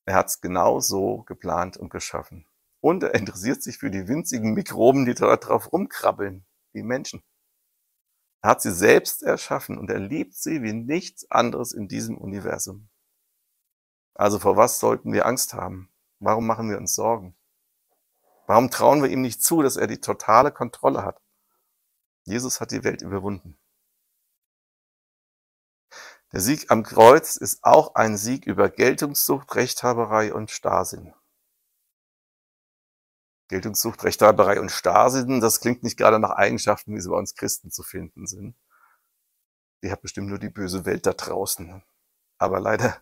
Er 0.04 0.16
hat 0.16 0.28
es 0.28 0.42
genau 0.42 0.82
so 0.82 1.24
geplant 1.24 1.78
und 1.78 1.90
geschaffen. 1.90 2.46
Und 2.82 3.04
er 3.04 3.16
interessiert 3.16 3.64
sich 3.64 3.78
für 3.78 3.90
die 3.90 4.10
winzigen 4.10 4.54
Mikroben, 4.54 5.06
die 5.06 5.14
da 5.14 5.38
drauf 5.38 5.72
rumkrabbeln, 5.72 6.46
wie 6.74 6.84
Menschen. 6.84 7.24
Er 8.42 8.50
hat 8.50 8.62
sie 8.62 8.74
selbst 8.74 9.24
erschaffen 9.24 9.78
und 9.78 9.90
er 9.90 10.00
liebt 10.00 10.36
sie 10.36 10.62
wie 10.62 10.74
nichts 10.74 11.32
anderes 11.32 11.72
in 11.72 11.88
diesem 11.88 12.18
Universum. 12.18 12.90
Also 14.14 14.40
vor 14.40 14.58
was 14.58 14.80
sollten 14.80 15.14
wir 15.14 15.26
Angst 15.26 15.54
haben? 15.54 15.90
Warum 16.20 16.48
machen 16.48 16.70
wir 16.70 16.78
uns 16.78 16.96
Sorgen? 16.96 17.36
Warum 18.48 18.70
trauen 18.70 19.02
wir 19.02 19.10
ihm 19.10 19.22
nicht 19.22 19.42
zu, 19.44 19.62
dass 19.62 19.76
er 19.76 19.88
die 19.88 20.00
totale 20.00 20.52
Kontrolle 20.52 21.04
hat? 21.04 21.22
Jesus 22.24 22.62
hat 22.62 22.72
die 22.72 22.84
Welt 22.84 23.02
überwunden. 23.02 23.58
Der 26.32 26.42
Sieg 26.42 26.72
am 26.72 26.84
Kreuz 26.84 27.38
ist 27.38 27.64
auch 27.64 27.96
ein 27.96 28.18
Sieg 28.18 28.46
über 28.46 28.70
Geltungssucht, 28.70 29.56
Rechthaberei 29.56 30.34
und 30.34 30.52
Starrsinn. 30.52 31.14
Geltungssucht, 33.48 34.04
Rechthaberei 34.04 34.60
und 34.60 34.72
Starrsinn, 34.72 35.40
das 35.40 35.60
klingt 35.60 35.84
nicht 35.84 35.98
gerade 35.98 36.20
nach 36.20 36.32
Eigenschaften, 36.32 36.96
wie 36.96 37.00
sie 37.00 37.10
bei 37.10 37.18
uns 37.18 37.36
Christen 37.36 37.72
zu 37.72 37.84
finden 37.84 38.26
sind. 38.26 38.56
Die 39.84 39.92
hat 39.92 40.02
bestimmt 40.02 40.30
nur 40.30 40.40
die 40.40 40.50
böse 40.50 40.86
Welt 40.86 41.06
da 41.06 41.14
draußen. 41.14 41.84
Aber 42.40 42.60
leider 42.60 43.02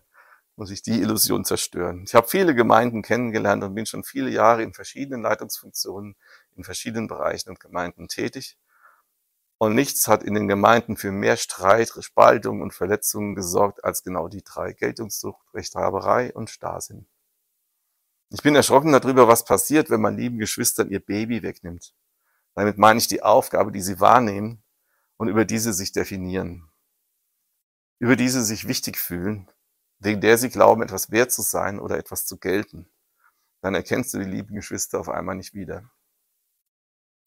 muss 0.56 0.70
ich 0.70 0.82
die 0.82 1.00
Illusion 1.00 1.44
zerstören. 1.44 2.04
Ich 2.06 2.14
habe 2.14 2.28
viele 2.28 2.54
Gemeinden 2.54 3.02
kennengelernt 3.02 3.64
und 3.64 3.74
bin 3.74 3.86
schon 3.86 4.04
viele 4.04 4.30
Jahre 4.30 4.62
in 4.62 4.72
verschiedenen 4.72 5.22
Leitungsfunktionen 5.22 6.16
in 6.56 6.64
verschiedenen 6.64 7.08
Bereichen 7.08 7.50
und 7.50 7.60
Gemeinden 7.60 8.08
tätig. 8.08 8.56
Und 9.58 9.74
nichts 9.74 10.08
hat 10.08 10.22
in 10.22 10.34
den 10.34 10.48
Gemeinden 10.48 10.96
für 10.96 11.10
mehr 11.10 11.36
Streit, 11.36 11.92
Spaltung 12.00 12.60
und 12.60 12.74
Verletzungen 12.74 13.34
gesorgt 13.34 13.84
als 13.84 14.02
genau 14.02 14.28
die 14.28 14.42
drei 14.42 14.72
Geltungssucht, 14.72 15.42
Rechthaberei 15.54 16.32
und 16.34 16.50
Starrsinn. 16.50 17.06
Ich 18.30 18.42
bin 18.42 18.56
erschrocken 18.56 18.92
darüber, 18.92 19.28
was 19.28 19.44
passiert, 19.44 19.90
wenn 19.90 20.00
man 20.00 20.16
lieben 20.16 20.38
Geschwistern 20.38 20.90
ihr 20.90 21.00
Baby 21.00 21.42
wegnimmt. 21.42 21.94
Damit 22.54 22.78
meine 22.78 22.98
ich 22.98 23.06
die 23.06 23.22
Aufgabe, 23.22 23.72
die 23.72 23.80
sie 23.80 24.00
wahrnehmen 24.00 24.62
und 25.16 25.28
über 25.28 25.44
diese 25.44 25.72
sich 25.72 25.92
definieren. 25.92 26.68
Über 28.00 28.16
diese 28.16 28.42
sich 28.42 28.66
wichtig 28.66 28.98
fühlen, 28.98 29.48
wegen 29.98 30.20
der 30.20 30.38
sie 30.38 30.50
glauben, 30.50 30.82
etwas 30.82 31.10
wert 31.10 31.32
zu 31.32 31.42
sein 31.42 31.78
oder 31.78 31.98
etwas 31.98 32.26
zu 32.26 32.38
gelten. 32.38 32.88
Dann 33.60 33.74
erkennst 33.74 34.12
du 34.14 34.18
die 34.18 34.24
lieben 34.24 34.54
Geschwister 34.54 35.00
auf 35.00 35.08
einmal 35.08 35.36
nicht 35.36 35.54
wieder. 35.54 35.90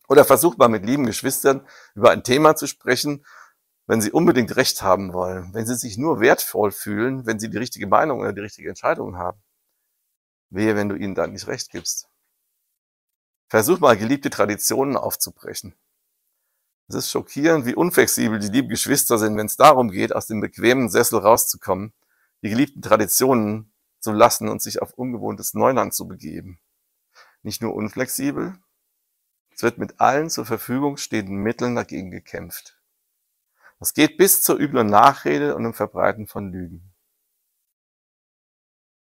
Oder 0.08 0.24
versucht 0.24 0.58
mal 0.58 0.70
mit 0.70 0.86
lieben 0.86 1.06
Geschwistern 1.06 1.68
über 1.96 2.12
ein 2.12 2.24
Thema 2.24 2.56
zu 2.56 2.68
sprechen, 2.68 3.26
wenn 3.88 4.02
sie 4.02 4.12
unbedingt 4.12 4.56
Recht 4.56 4.82
haben 4.82 5.14
wollen, 5.14 5.54
wenn 5.54 5.66
sie 5.66 5.76
sich 5.76 5.98
nur 5.98 6.20
wertvoll 6.20 6.72
fühlen, 6.72 7.26
wenn 7.26 7.40
sie 7.40 7.50
die 7.50 7.58
richtige 7.58 7.88
Meinung 7.88 8.20
oder 8.20 8.34
die 8.34 8.42
richtige 8.42 8.70
Entscheidung 8.70 9.18
haben. 9.18 9.42
Wehe, 10.50 10.76
wenn 10.76 10.90
du 10.90 10.96
ihnen 10.96 11.16
dann 11.16 11.34
nicht 11.34 11.48
Recht 11.48 11.72
gibst. 11.72 12.10
Versuch 13.50 13.80
mal, 13.80 13.98
geliebte 13.98 14.30
Traditionen 14.30 14.98
aufzubrechen. 14.98 15.74
Es 16.90 16.96
ist 16.96 17.12
schockierend, 17.12 17.66
wie 17.66 17.76
unflexibel 17.76 18.40
die 18.40 18.48
lieben 18.48 18.70
Geschwister 18.70 19.18
sind, 19.18 19.38
wenn 19.38 19.48
es 19.48 19.58
darum 19.58 19.90
geht, 19.90 20.16
aus 20.16 20.28
dem 20.28 20.40
bequemen 20.40 20.90
Sessel 20.90 21.20
rauszukommen, 21.20 21.94
die 22.44 22.50
geliebten 22.50 22.82
Traditionen 22.82 23.74
zu 24.00 24.12
lassen 24.12 24.48
und 24.48 24.62
sich 24.62 24.82
auf 24.82 24.94
ungewohntes 24.94 25.54
Neuland 25.54 25.94
zu 25.94 26.08
begeben. 26.08 26.60
Nicht 27.42 27.62
nur 27.62 27.74
unflexibel, 27.74 28.58
es 29.58 29.64
wird 29.64 29.80
mit 29.80 30.00
allen 30.00 30.30
zur 30.30 30.46
Verfügung 30.46 30.98
stehenden 30.98 31.38
Mitteln 31.38 31.76
dagegen 31.76 32.12
gekämpft. 32.12 32.80
Das 33.80 33.94
geht 33.94 34.18
bis 34.18 34.42
zur 34.42 34.60
üblen 34.60 34.88
Nachrede 34.88 35.56
und 35.56 35.64
dem 35.64 35.74
Verbreiten 35.74 36.28
von 36.28 36.52
Lügen. 36.52 36.94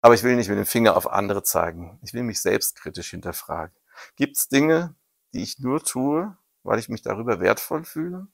Aber 0.01 0.13
ich 0.13 0.23
will 0.23 0.35
nicht 0.35 0.49
mit 0.49 0.57
dem 0.57 0.65
Finger 0.65 0.97
auf 0.97 1.09
andere 1.09 1.43
zeigen. 1.43 1.99
Ich 2.03 2.13
will 2.13 2.23
mich 2.23 2.41
selbstkritisch 2.41 3.11
hinterfragen. 3.11 3.75
Gibt 4.15 4.37
es 4.37 4.47
Dinge, 4.47 4.95
die 5.33 5.41
ich 5.41 5.59
nur 5.59 5.83
tue, 5.83 6.37
weil 6.63 6.77
ich 6.77 6.89
mich 6.89 7.01
darüber 7.01 7.39
wertvoll 7.39 7.83
fühle? 7.83 8.27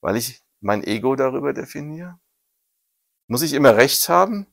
Weil 0.00 0.16
ich 0.16 0.44
mein 0.60 0.84
Ego 0.84 1.16
darüber 1.16 1.52
definiere? 1.52 2.20
Muss 3.30 3.42
ich 3.42 3.52
immer 3.52 3.76
Recht 3.76 4.08
haben, 4.08 4.48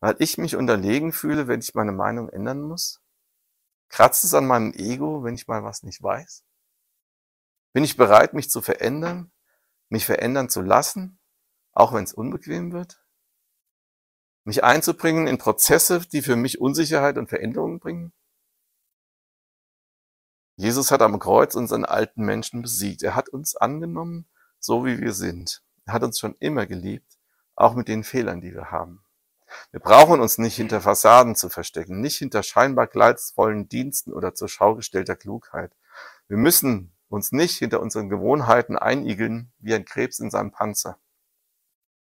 weil 0.00 0.16
ich 0.18 0.36
mich 0.36 0.54
unterlegen 0.54 1.12
fühle, 1.12 1.48
wenn 1.48 1.60
ich 1.60 1.74
meine 1.74 1.92
Meinung 1.92 2.28
ändern 2.28 2.60
muss? 2.60 3.00
Kratzt 3.88 4.22
es 4.22 4.34
an 4.34 4.46
meinem 4.46 4.74
Ego, 4.74 5.24
wenn 5.24 5.34
ich 5.34 5.48
mal 5.48 5.64
was 5.64 5.82
nicht 5.82 6.02
weiß? 6.02 6.44
Bin 7.72 7.84
ich 7.84 7.96
bereit, 7.96 8.34
mich 8.34 8.50
zu 8.50 8.60
verändern, 8.60 9.32
mich 9.88 10.04
verändern 10.04 10.50
zu 10.50 10.60
lassen, 10.60 11.18
auch 11.72 11.94
wenn 11.94 12.04
es 12.04 12.12
unbequem 12.12 12.70
wird? 12.70 13.02
Mich 14.44 14.62
einzubringen 14.62 15.26
in 15.26 15.38
Prozesse, 15.38 16.00
die 16.00 16.20
für 16.20 16.36
mich 16.36 16.60
Unsicherheit 16.60 17.16
und 17.16 17.30
Veränderungen 17.30 17.80
bringen? 17.80 18.12
Jesus 20.56 20.90
hat 20.90 21.00
am 21.00 21.18
Kreuz 21.18 21.54
unseren 21.54 21.86
alten 21.86 22.26
Menschen 22.26 22.60
besiegt. 22.60 23.02
Er 23.02 23.14
hat 23.14 23.30
uns 23.30 23.56
angenommen, 23.56 24.28
so 24.58 24.84
wie 24.84 25.00
wir 25.00 25.14
sind. 25.14 25.62
Er 25.86 25.94
hat 25.94 26.02
uns 26.02 26.18
schon 26.18 26.36
immer 26.40 26.66
geliebt, 26.66 27.17
auch 27.58 27.74
mit 27.74 27.88
den 27.88 28.04
Fehlern, 28.04 28.40
die 28.40 28.54
wir 28.54 28.70
haben. 28.70 29.04
Wir 29.70 29.80
brauchen 29.80 30.20
uns 30.20 30.38
nicht 30.38 30.56
hinter 30.56 30.80
Fassaden 30.80 31.34
zu 31.34 31.48
verstecken, 31.48 32.00
nicht 32.00 32.18
hinter 32.18 32.42
scheinbar 32.42 32.86
gleitsvollen 32.86 33.68
Diensten 33.68 34.12
oder 34.12 34.34
zur 34.34 34.48
Schau 34.48 34.74
gestellter 34.74 35.16
Klugheit. 35.16 35.74
Wir 36.28 36.36
müssen 36.36 36.92
uns 37.08 37.32
nicht 37.32 37.56
hinter 37.56 37.80
unseren 37.80 38.10
Gewohnheiten 38.10 38.76
einigeln 38.76 39.50
wie 39.58 39.74
ein 39.74 39.86
Krebs 39.86 40.18
in 40.18 40.30
seinem 40.30 40.52
Panzer. 40.52 40.98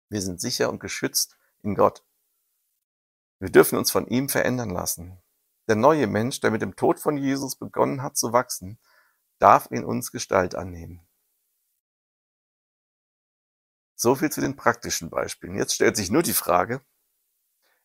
Wir 0.08 0.22
sind 0.22 0.40
sicher 0.40 0.70
und 0.70 0.80
geschützt 0.80 1.36
in 1.62 1.74
Gott. 1.74 2.02
Wir 3.38 3.50
dürfen 3.50 3.78
uns 3.78 3.90
von 3.90 4.06
ihm 4.06 4.28
verändern 4.28 4.70
lassen. 4.70 5.18
Der 5.68 5.76
neue 5.76 6.06
Mensch, 6.06 6.40
der 6.40 6.50
mit 6.50 6.62
dem 6.62 6.76
Tod 6.76 6.98
von 6.98 7.16
Jesus 7.16 7.56
begonnen 7.56 8.02
hat 8.02 8.16
zu 8.16 8.32
wachsen, 8.32 8.78
darf 9.38 9.70
in 9.70 9.84
uns 9.84 10.12
Gestalt 10.12 10.54
annehmen. 10.54 11.06
So 14.04 14.14
viel 14.14 14.28
zu 14.28 14.42
den 14.42 14.54
praktischen 14.54 15.08
Beispielen. 15.08 15.56
Jetzt 15.56 15.76
stellt 15.76 15.96
sich 15.96 16.10
nur 16.10 16.22
die 16.22 16.34
Frage, 16.34 16.82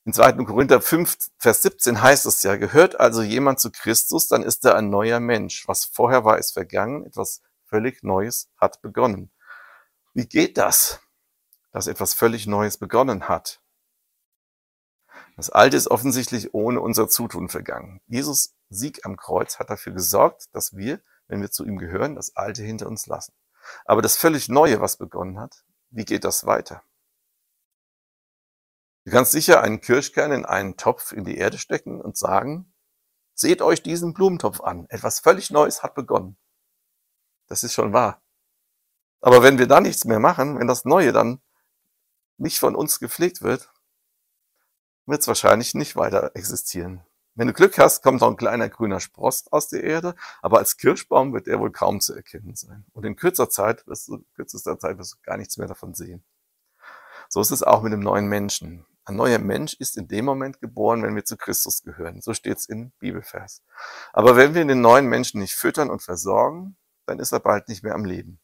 in 0.03 0.11
2. 0.11 0.34
Korinther 0.43 0.82
5, 0.82 1.17
Vers 1.38 1.61
17 1.61 2.01
heißt 2.01 2.26
es 2.26 2.43
ja, 2.43 2.57
gehört 2.57 2.99
also 2.99 3.22
jemand 3.22 3.61
zu 3.61 3.72
Christus, 3.72 4.28
dann 4.28 4.43
ist 4.43 4.65
er 4.65 4.76
ein 4.76 4.89
neuer 4.89 5.22
Mensch. 5.22 5.65
Was 5.70 5.86
vorher 5.86 6.26
war, 6.26 6.38
ist 6.38 6.51
vergangen, 6.51 7.05
etwas 7.05 7.41
völlig 7.63 8.03
Neues 8.03 8.49
hat 8.57 8.82
begonnen. 8.82 9.32
Wie 10.13 10.28
geht 10.28 10.57
das, 10.57 10.99
dass 11.72 11.88
etwas 11.88 12.15
völlig 12.15 12.47
Neues 12.47 12.76
begonnen 12.76 13.30
hat? 13.30 13.61
Das 15.38 15.49
Alte 15.49 15.78
ist 15.78 15.89
offensichtlich 15.89 16.53
ohne 16.53 16.82
unser 16.82 17.07
Zutun 17.07 17.47
vergangen. 17.47 18.01
Jesus 18.07 18.55
Sieg 18.67 19.05
am 19.05 19.15
Kreuz 19.15 19.57
hat 19.57 19.70
dafür 19.70 19.93
gesorgt, 19.93 20.53
dass 20.53 20.76
wir, 20.76 20.99
wenn 21.30 21.39
wir 21.39 21.49
zu 21.49 21.63
ihm 21.63 21.78
gehören, 21.78 22.15
das 22.15 22.36
Alte 22.36 22.61
hinter 22.61 22.88
uns 22.88 23.07
lassen. 23.07 23.32
Aber 23.86 24.01
das 24.01 24.17
völlig 24.17 24.49
Neue, 24.49 24.82
was 24.82 24.97
begonnen 24.97 25.39
hat, 25.39 25.63
wie 25.92 26.06
geht 26.06 26.24
das 26.24 26.46
weiter? 26.46 26.84
Du 29.06 29.12
kannst 29.12 29.32
sicher 29.32 29.62
einen 29.62 29.82
Kirschkern 29.82 30.32
in 30.32 30.46
einen 30.46 30.78
Topf 30.78 31.12
in 31.12 31.24
die 31.24 31.38
Erde 31.38 31.58
stecken 31.58 32.00
und 32.00 32.18
sagen, 32.18 32.74
seht 33.34 33.62
euch 33.62 33.82
diesen 33.82 34.14
Blumentopf 34.14 34.62
an. 34.62 34.86
Etwas 34.90 35.20
völlig 35.20 35.50
Neues 35.50 35.82
hat 35.82 35.96
begonnen. 35.96 36.38
Das 37.48 37.64
ist 37.64 37.74
schon 37.74 37.94
wahr. 37.94 38.22
Aber 39.22 39.42
wenn 39.42 39.58
wir 39.58 39.68
da 39.68 39.82
nichts 39.82 40.06
mehr 40.06 40.20
machen, 40.20 40.60
wenn 40.60 40.68
das 40.68 40.86
Neue 40.86 41.12
dann 41.12 41.42
nicht 42.38 42.60
von 42.60 42.76
uns 42.76 43.00
gepflegt 43.00 43.42
wird, 43.42 43.74
wird 45.06 45.22
es 45.22 45.28
wahrscheinlich 45.28 45.74
nicht 45.74 45.96
weiter 45.96 46.32
existieren. 46.36 47.04
Wenn 47.40 47.48
du 47.48 47.54
Glück 47.54 47.78
hast, 47.78 48.04
kommt 48.04 48.20
noch 48.20 48.28
ein 48.28 48.36
kleiner 48.36 48.68
grüner 48.68 49.00
Spross 49.00 49.48
aus 49.50 49.70
der 49.70 49.82
Erde, 49.82 50.14
aber 50.42 50.58
als 50.58 50.76
Kirschbaum 50.76 51.32
wird 51.32 51.48
er 51.48 51.62
wohl 51.62 51.72
kaum 51.72 52.02
zu 52.02 52.14
erkennen 52.14 52.54
sein. 52.58 52.84
Und 52.92 53.06
in 53.06 53.16
kürzer 53.16 53.50
Zeit 53.50 53.88
wirst 53.88 54.10
du, 54.10 54.26
kürzester 54.36 54.78
Zeit 54.78 54.98
wirst 54.98 55.14
du 55.14 55.18
gar 55.24 55.38
nichts 55.38 55.56
mehr 55.56 55.70
davon 55.70 55.94
sehen. 55.94 56.22
So 57.30 57.40
ist 57.40 57.52
es 57.52 57.64
auch 57.64 57.82
mit 57.82 57.94
dem 57.94 58.02
neuen 58.02 58.28
Menschen. 58.28 58.86
Ein 59.06 59.16
neuer 59.16 59.40
Mensch 59.40 59.74
ist 59.76 59.96
in 59.96 60.10
dem 60.10 60.26
Moment 60.26 60.60
geboren, 60.60 61.02
wenn 61.02 61.16
wir 61.16 61.24
zu 61.24 61.38
Christus 61.38 61.82
gehören. 61.82 62.20
So 62.20 62.34
steht 62.34 62.58
es 62.58 62.66
in 62.66 62.92
Bibelvers. 63.00 63.64
Aber 64.12 64.36
wenn 64.36 64.54
wir 64.54 64.66
den 64.66 64.82
neuen 64.82 65.06
Menschen 65.06 65.40
nicht 65.40 65.54
füttern 65.54 65.90
und 65.90 66.02
versorgen, 66.02 66.76
dann 67.06 67.20
ist 67.20 67.32
er 67.32 67.40
bald 67.40 67.70
nicht 67.70 67.84
mehr 67.84 67.96
am 67.96 68.04
Leben. 68.04 68.42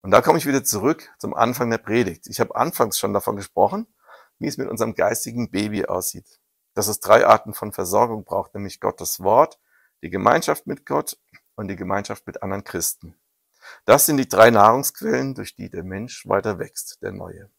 Und 0.00 0.10
da 0.10 0.22
komme 0.22 0.38
ich 0.38 0.46
wieder 0.46 0.64
zurück 0.64 1.12
zum 1.18 1.34
Anfang 1.34 1.68
der 1.68 1.76
Predigt. 1.76 2.28
Ich 2.28 2.40
habe 2.40 2.56
anfangs 2.56 2.98
schon 2.98 3.12
davon 3.12 3.36
gesprochen, 3.36 3.86
wie 4.38 4.46
es 4.46 4.56
mit 4.56 4.70
unserem 4.70 4.94
geistigen 4.94 5.50
Baby 5.50 5.84
aussieht. 5.84 6.40
Dass 6.76 6.86
es 6.86 7.00
drei 7.00 7.26
Arten 7.26 7.54
von 7.54 7.72
Versorgung 7.72 8.22
braucht, 8.22 8.54
nämlich 8.54 8.78
Gottes 8.78 9.18
Wort, 9.18 9.58
die 10.02 10.10
Gemeinschaft 10.10 10.68
mit 10.68 10.86
Gott 10.86 11.18
und 11.56 11.66
die 11.66 11.76
Gemeinschaft 11.76 12.24
mit 12.28 12.44
anderen 12.44 12.62
Christen. 12.62 13.16
Das 13.84 14.06
sind 14.06 14.18
die 14.18 14.28
drei 14.28 14.50
Nahrungsquellen, 14.50 15.34
durch 15.34 15.56
die 15.56 15.70
der 15.70 15.82
Mensch 15.82 16.28
weiter 16.28 16.60
wächst, 16.60 17.02
der 17.02 17.10
Neue 17.10 17.50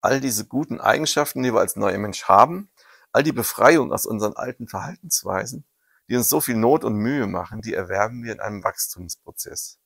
all 0.00 0.20
diese 0.20 0.46
guten 0.46 0.80
Eigenschaften, 0.80 1.42
die 1.42 1.52
wir 1.52 1.60
als 1.60 1.76
neuer 1.76 1.98
Mensch 1.98 2.24
haben, 2.24 2.70
all 3.12 3.22
die 3.22 3.32
Befreiung 3.32 3.92
aus 3.92 4.06
unseren 4.06 4.34
alten 4.34 4.68
Verhaltensweisen, 4.68 5.64
die 6.08 6.16
uns 6.16 6.28
so 6.28 6.40
viel 6.40 6.56
Not 6.56 6.84
und 6.84 6.94
Mühe 6.94 7.26
machen, 7.26 7.62
die 7.62 7.74
erwerben 7.74 8.22
wir 8.22 8.32
in 8.32 8.40
einem 8.40 8.62
Wachstumsprozess. 8.62 9.78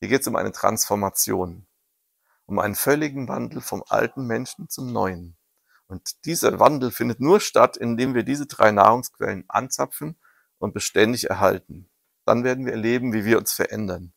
Hier 0.00 0.08
geht 0.08 0.20
es 0.20 0.26
um 0.28 0.36
eine 0.36 0.52
Transformation, 0.52 1.66
um 2.46 2.58
einen 2.58 2.74
völligen 2.74 3.28
Wandel 3.28 3.60
vom 3.60 3.82
alten 3.88 4.26
Menschen 4.26 4.68
zum 4.68 4.92
neuen. 4.92 5.36
Und 5.88 6.26
dieser 6.26 6.60
Wandel 6.60 6.90
findet 6.90 7.18
nur 7.18 7.40
statt, 7.40 7.76
indem 7.76 8.14
wir 8.14 8.22
diese 8.22 8.46
drei 8.46 8.70
Nahrungsquellen 8.70 9.44
anzapfen 9.48 10.16
und 10.58 10.74
beständig 10.74 11.30
erhalten. 11.30 11.88
Dann 12.24 12.44
werden 12.44 12.66
wir 12.66 12.72
erleben, 12.72 13.14
wie 13.14 13.24
wir 13.24 13.38
uns 13.38 13.52
verändern, 13.52 14.12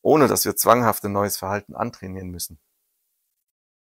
ohne 0.00 0.28
dass 0.28 0.46
wir 0.46 0.56
zwanghaft 0.56 1.04
ein 1.04 1.12
neues 1.12 1.36
Verhalten 1.36 1.76
antrainieren 1.76 2.30
müssen. 2.30 2.58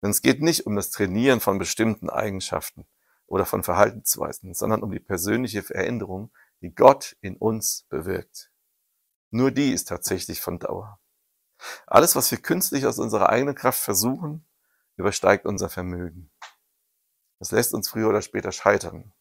Denn 0.00 0.10
es 0.10 0.22
geht 0.22 0.42
nicht 0.42 0.66
um 0.66 0.76
das 0.76 0.90
Trainieren 0.90 1.40
von 1.40 1.58
bestimmten 1.58 2.08
Eigenschaften 2.08 2.86
oder 3.26 3.46
von 3.46 3.64
Verhaltensweisen, 3.64 4.54
sondern 4.54 4.82
um 4.82 4.92
die 4.92 5.00
persönliche 5.00 5.62
Veränderung, 5.62 6.30
die 6.60 6.74
Gott 6.74 7.16
in 7.20 7.36
uns 7.36 7.84
bewirkt. 7.88 8.52
Nur 9.30 9.50
die 9.50 9.72
ist 9.72 9.88
tatsächlich 9.88 10.40
von 10.40 10.60
Dauer. 10.60 11.00
Alles, 11.86 12.14
was 12.14 12.30
wir 12.30 12.38
künstlich 12.38 12.86
aus 12.86 12.98
unserer 12.98 13.30
eigenen 13.30 13.54
Kraft 13.54 13.80
versuchen, 13.80 14.46
übersteigt 14.96 15.46
unser 15.46 15.68
Vermögen. 15.68 16.30
Das 17.38 17.50
lässt 17.50 17.74
uns 17.74 17.88
früher 17.88 18.08
oder 18.08 18.22
später 18.22 18.52
scheitern. 18.52 19.12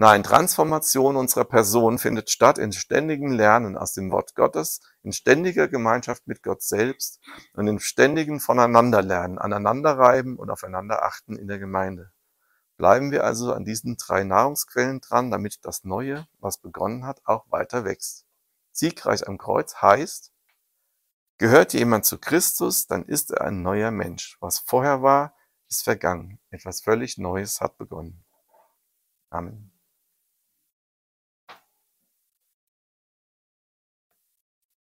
Nein, 0.00 0.22
Transformation 0.22 1.16
unserer 1.16 1.44
Person 1.44 1.98
findet 1.98 2.30
statt 2.30 2.56
in 2.56 2.72
ständigem 2.72 3.32
Lernen 3.32 3.76
aus 3.76 3.94
dem 3.94 4.12
Wort 4.12 4.36
Gottes, 4.36 4.80
in 5.02 5.12
ständiger 5.12 5.66
Gemeinschaft 5.66 6.28
mit 6.28 6.44
Gott 6.44 6.62
selbst 6.62 7.20
und 7.54 7.66
in 7.66 7.80
ständigem 7.80 8.38
Voneinanderlernen, 8.38 9.38
aneinanderreiben 9.38 10.36
und 10.36 10.50
aufeinander 10.50 11.02
achten 11.02 11.36
in 11.36 11.48
der 11.48 11.58
Gemeinde. 11.58 12.12
Bleiben 12.76 13.10
wir 13.10 13.24
also 13.24 13.52
an 13.52 13.64
diesen 13.64 13.96
drei 13.96 14.22
Nahrungsquellen 14.22 15.00
dran, 15.00 15.32
damit 15.32 15.58
das 15.62 15.82
Neue, 15.82 16.28
was 16.38 16.58
begonnen 16.58 17.04
hat, 17.04 17.20
auch 17.24 17.50
weiter 17.50 17.84
wächst. 17.84 18.24
Siegreich 18.70 19.26
am 19.26 19.36
Kreuz 19.36 19.82
heißt, 19.82 20.32
gehört 21.38 21.72
jemand 21.72 22.04
zu 22.04 22.18
Christus, 22.18 22.86
dann 22.86 23.04
ist 23.04 23.32
er 23.32 23.40
ein 23.40 23.62
neuer 23.62 23.90
Mensch. 23.90 24.36
Was 24.38 24.60
vorher 24.60 25.02
war, 25.02 25.34
ist 25.68 25.82
vergangen. 25.82 26.38
Etwas 26.50 26.80
völlig 26.80 27.18
Neues 27.18 27.60
hat 27.60 27.78
begonnen. 27.78 28.24
Amen. 29.30 29.77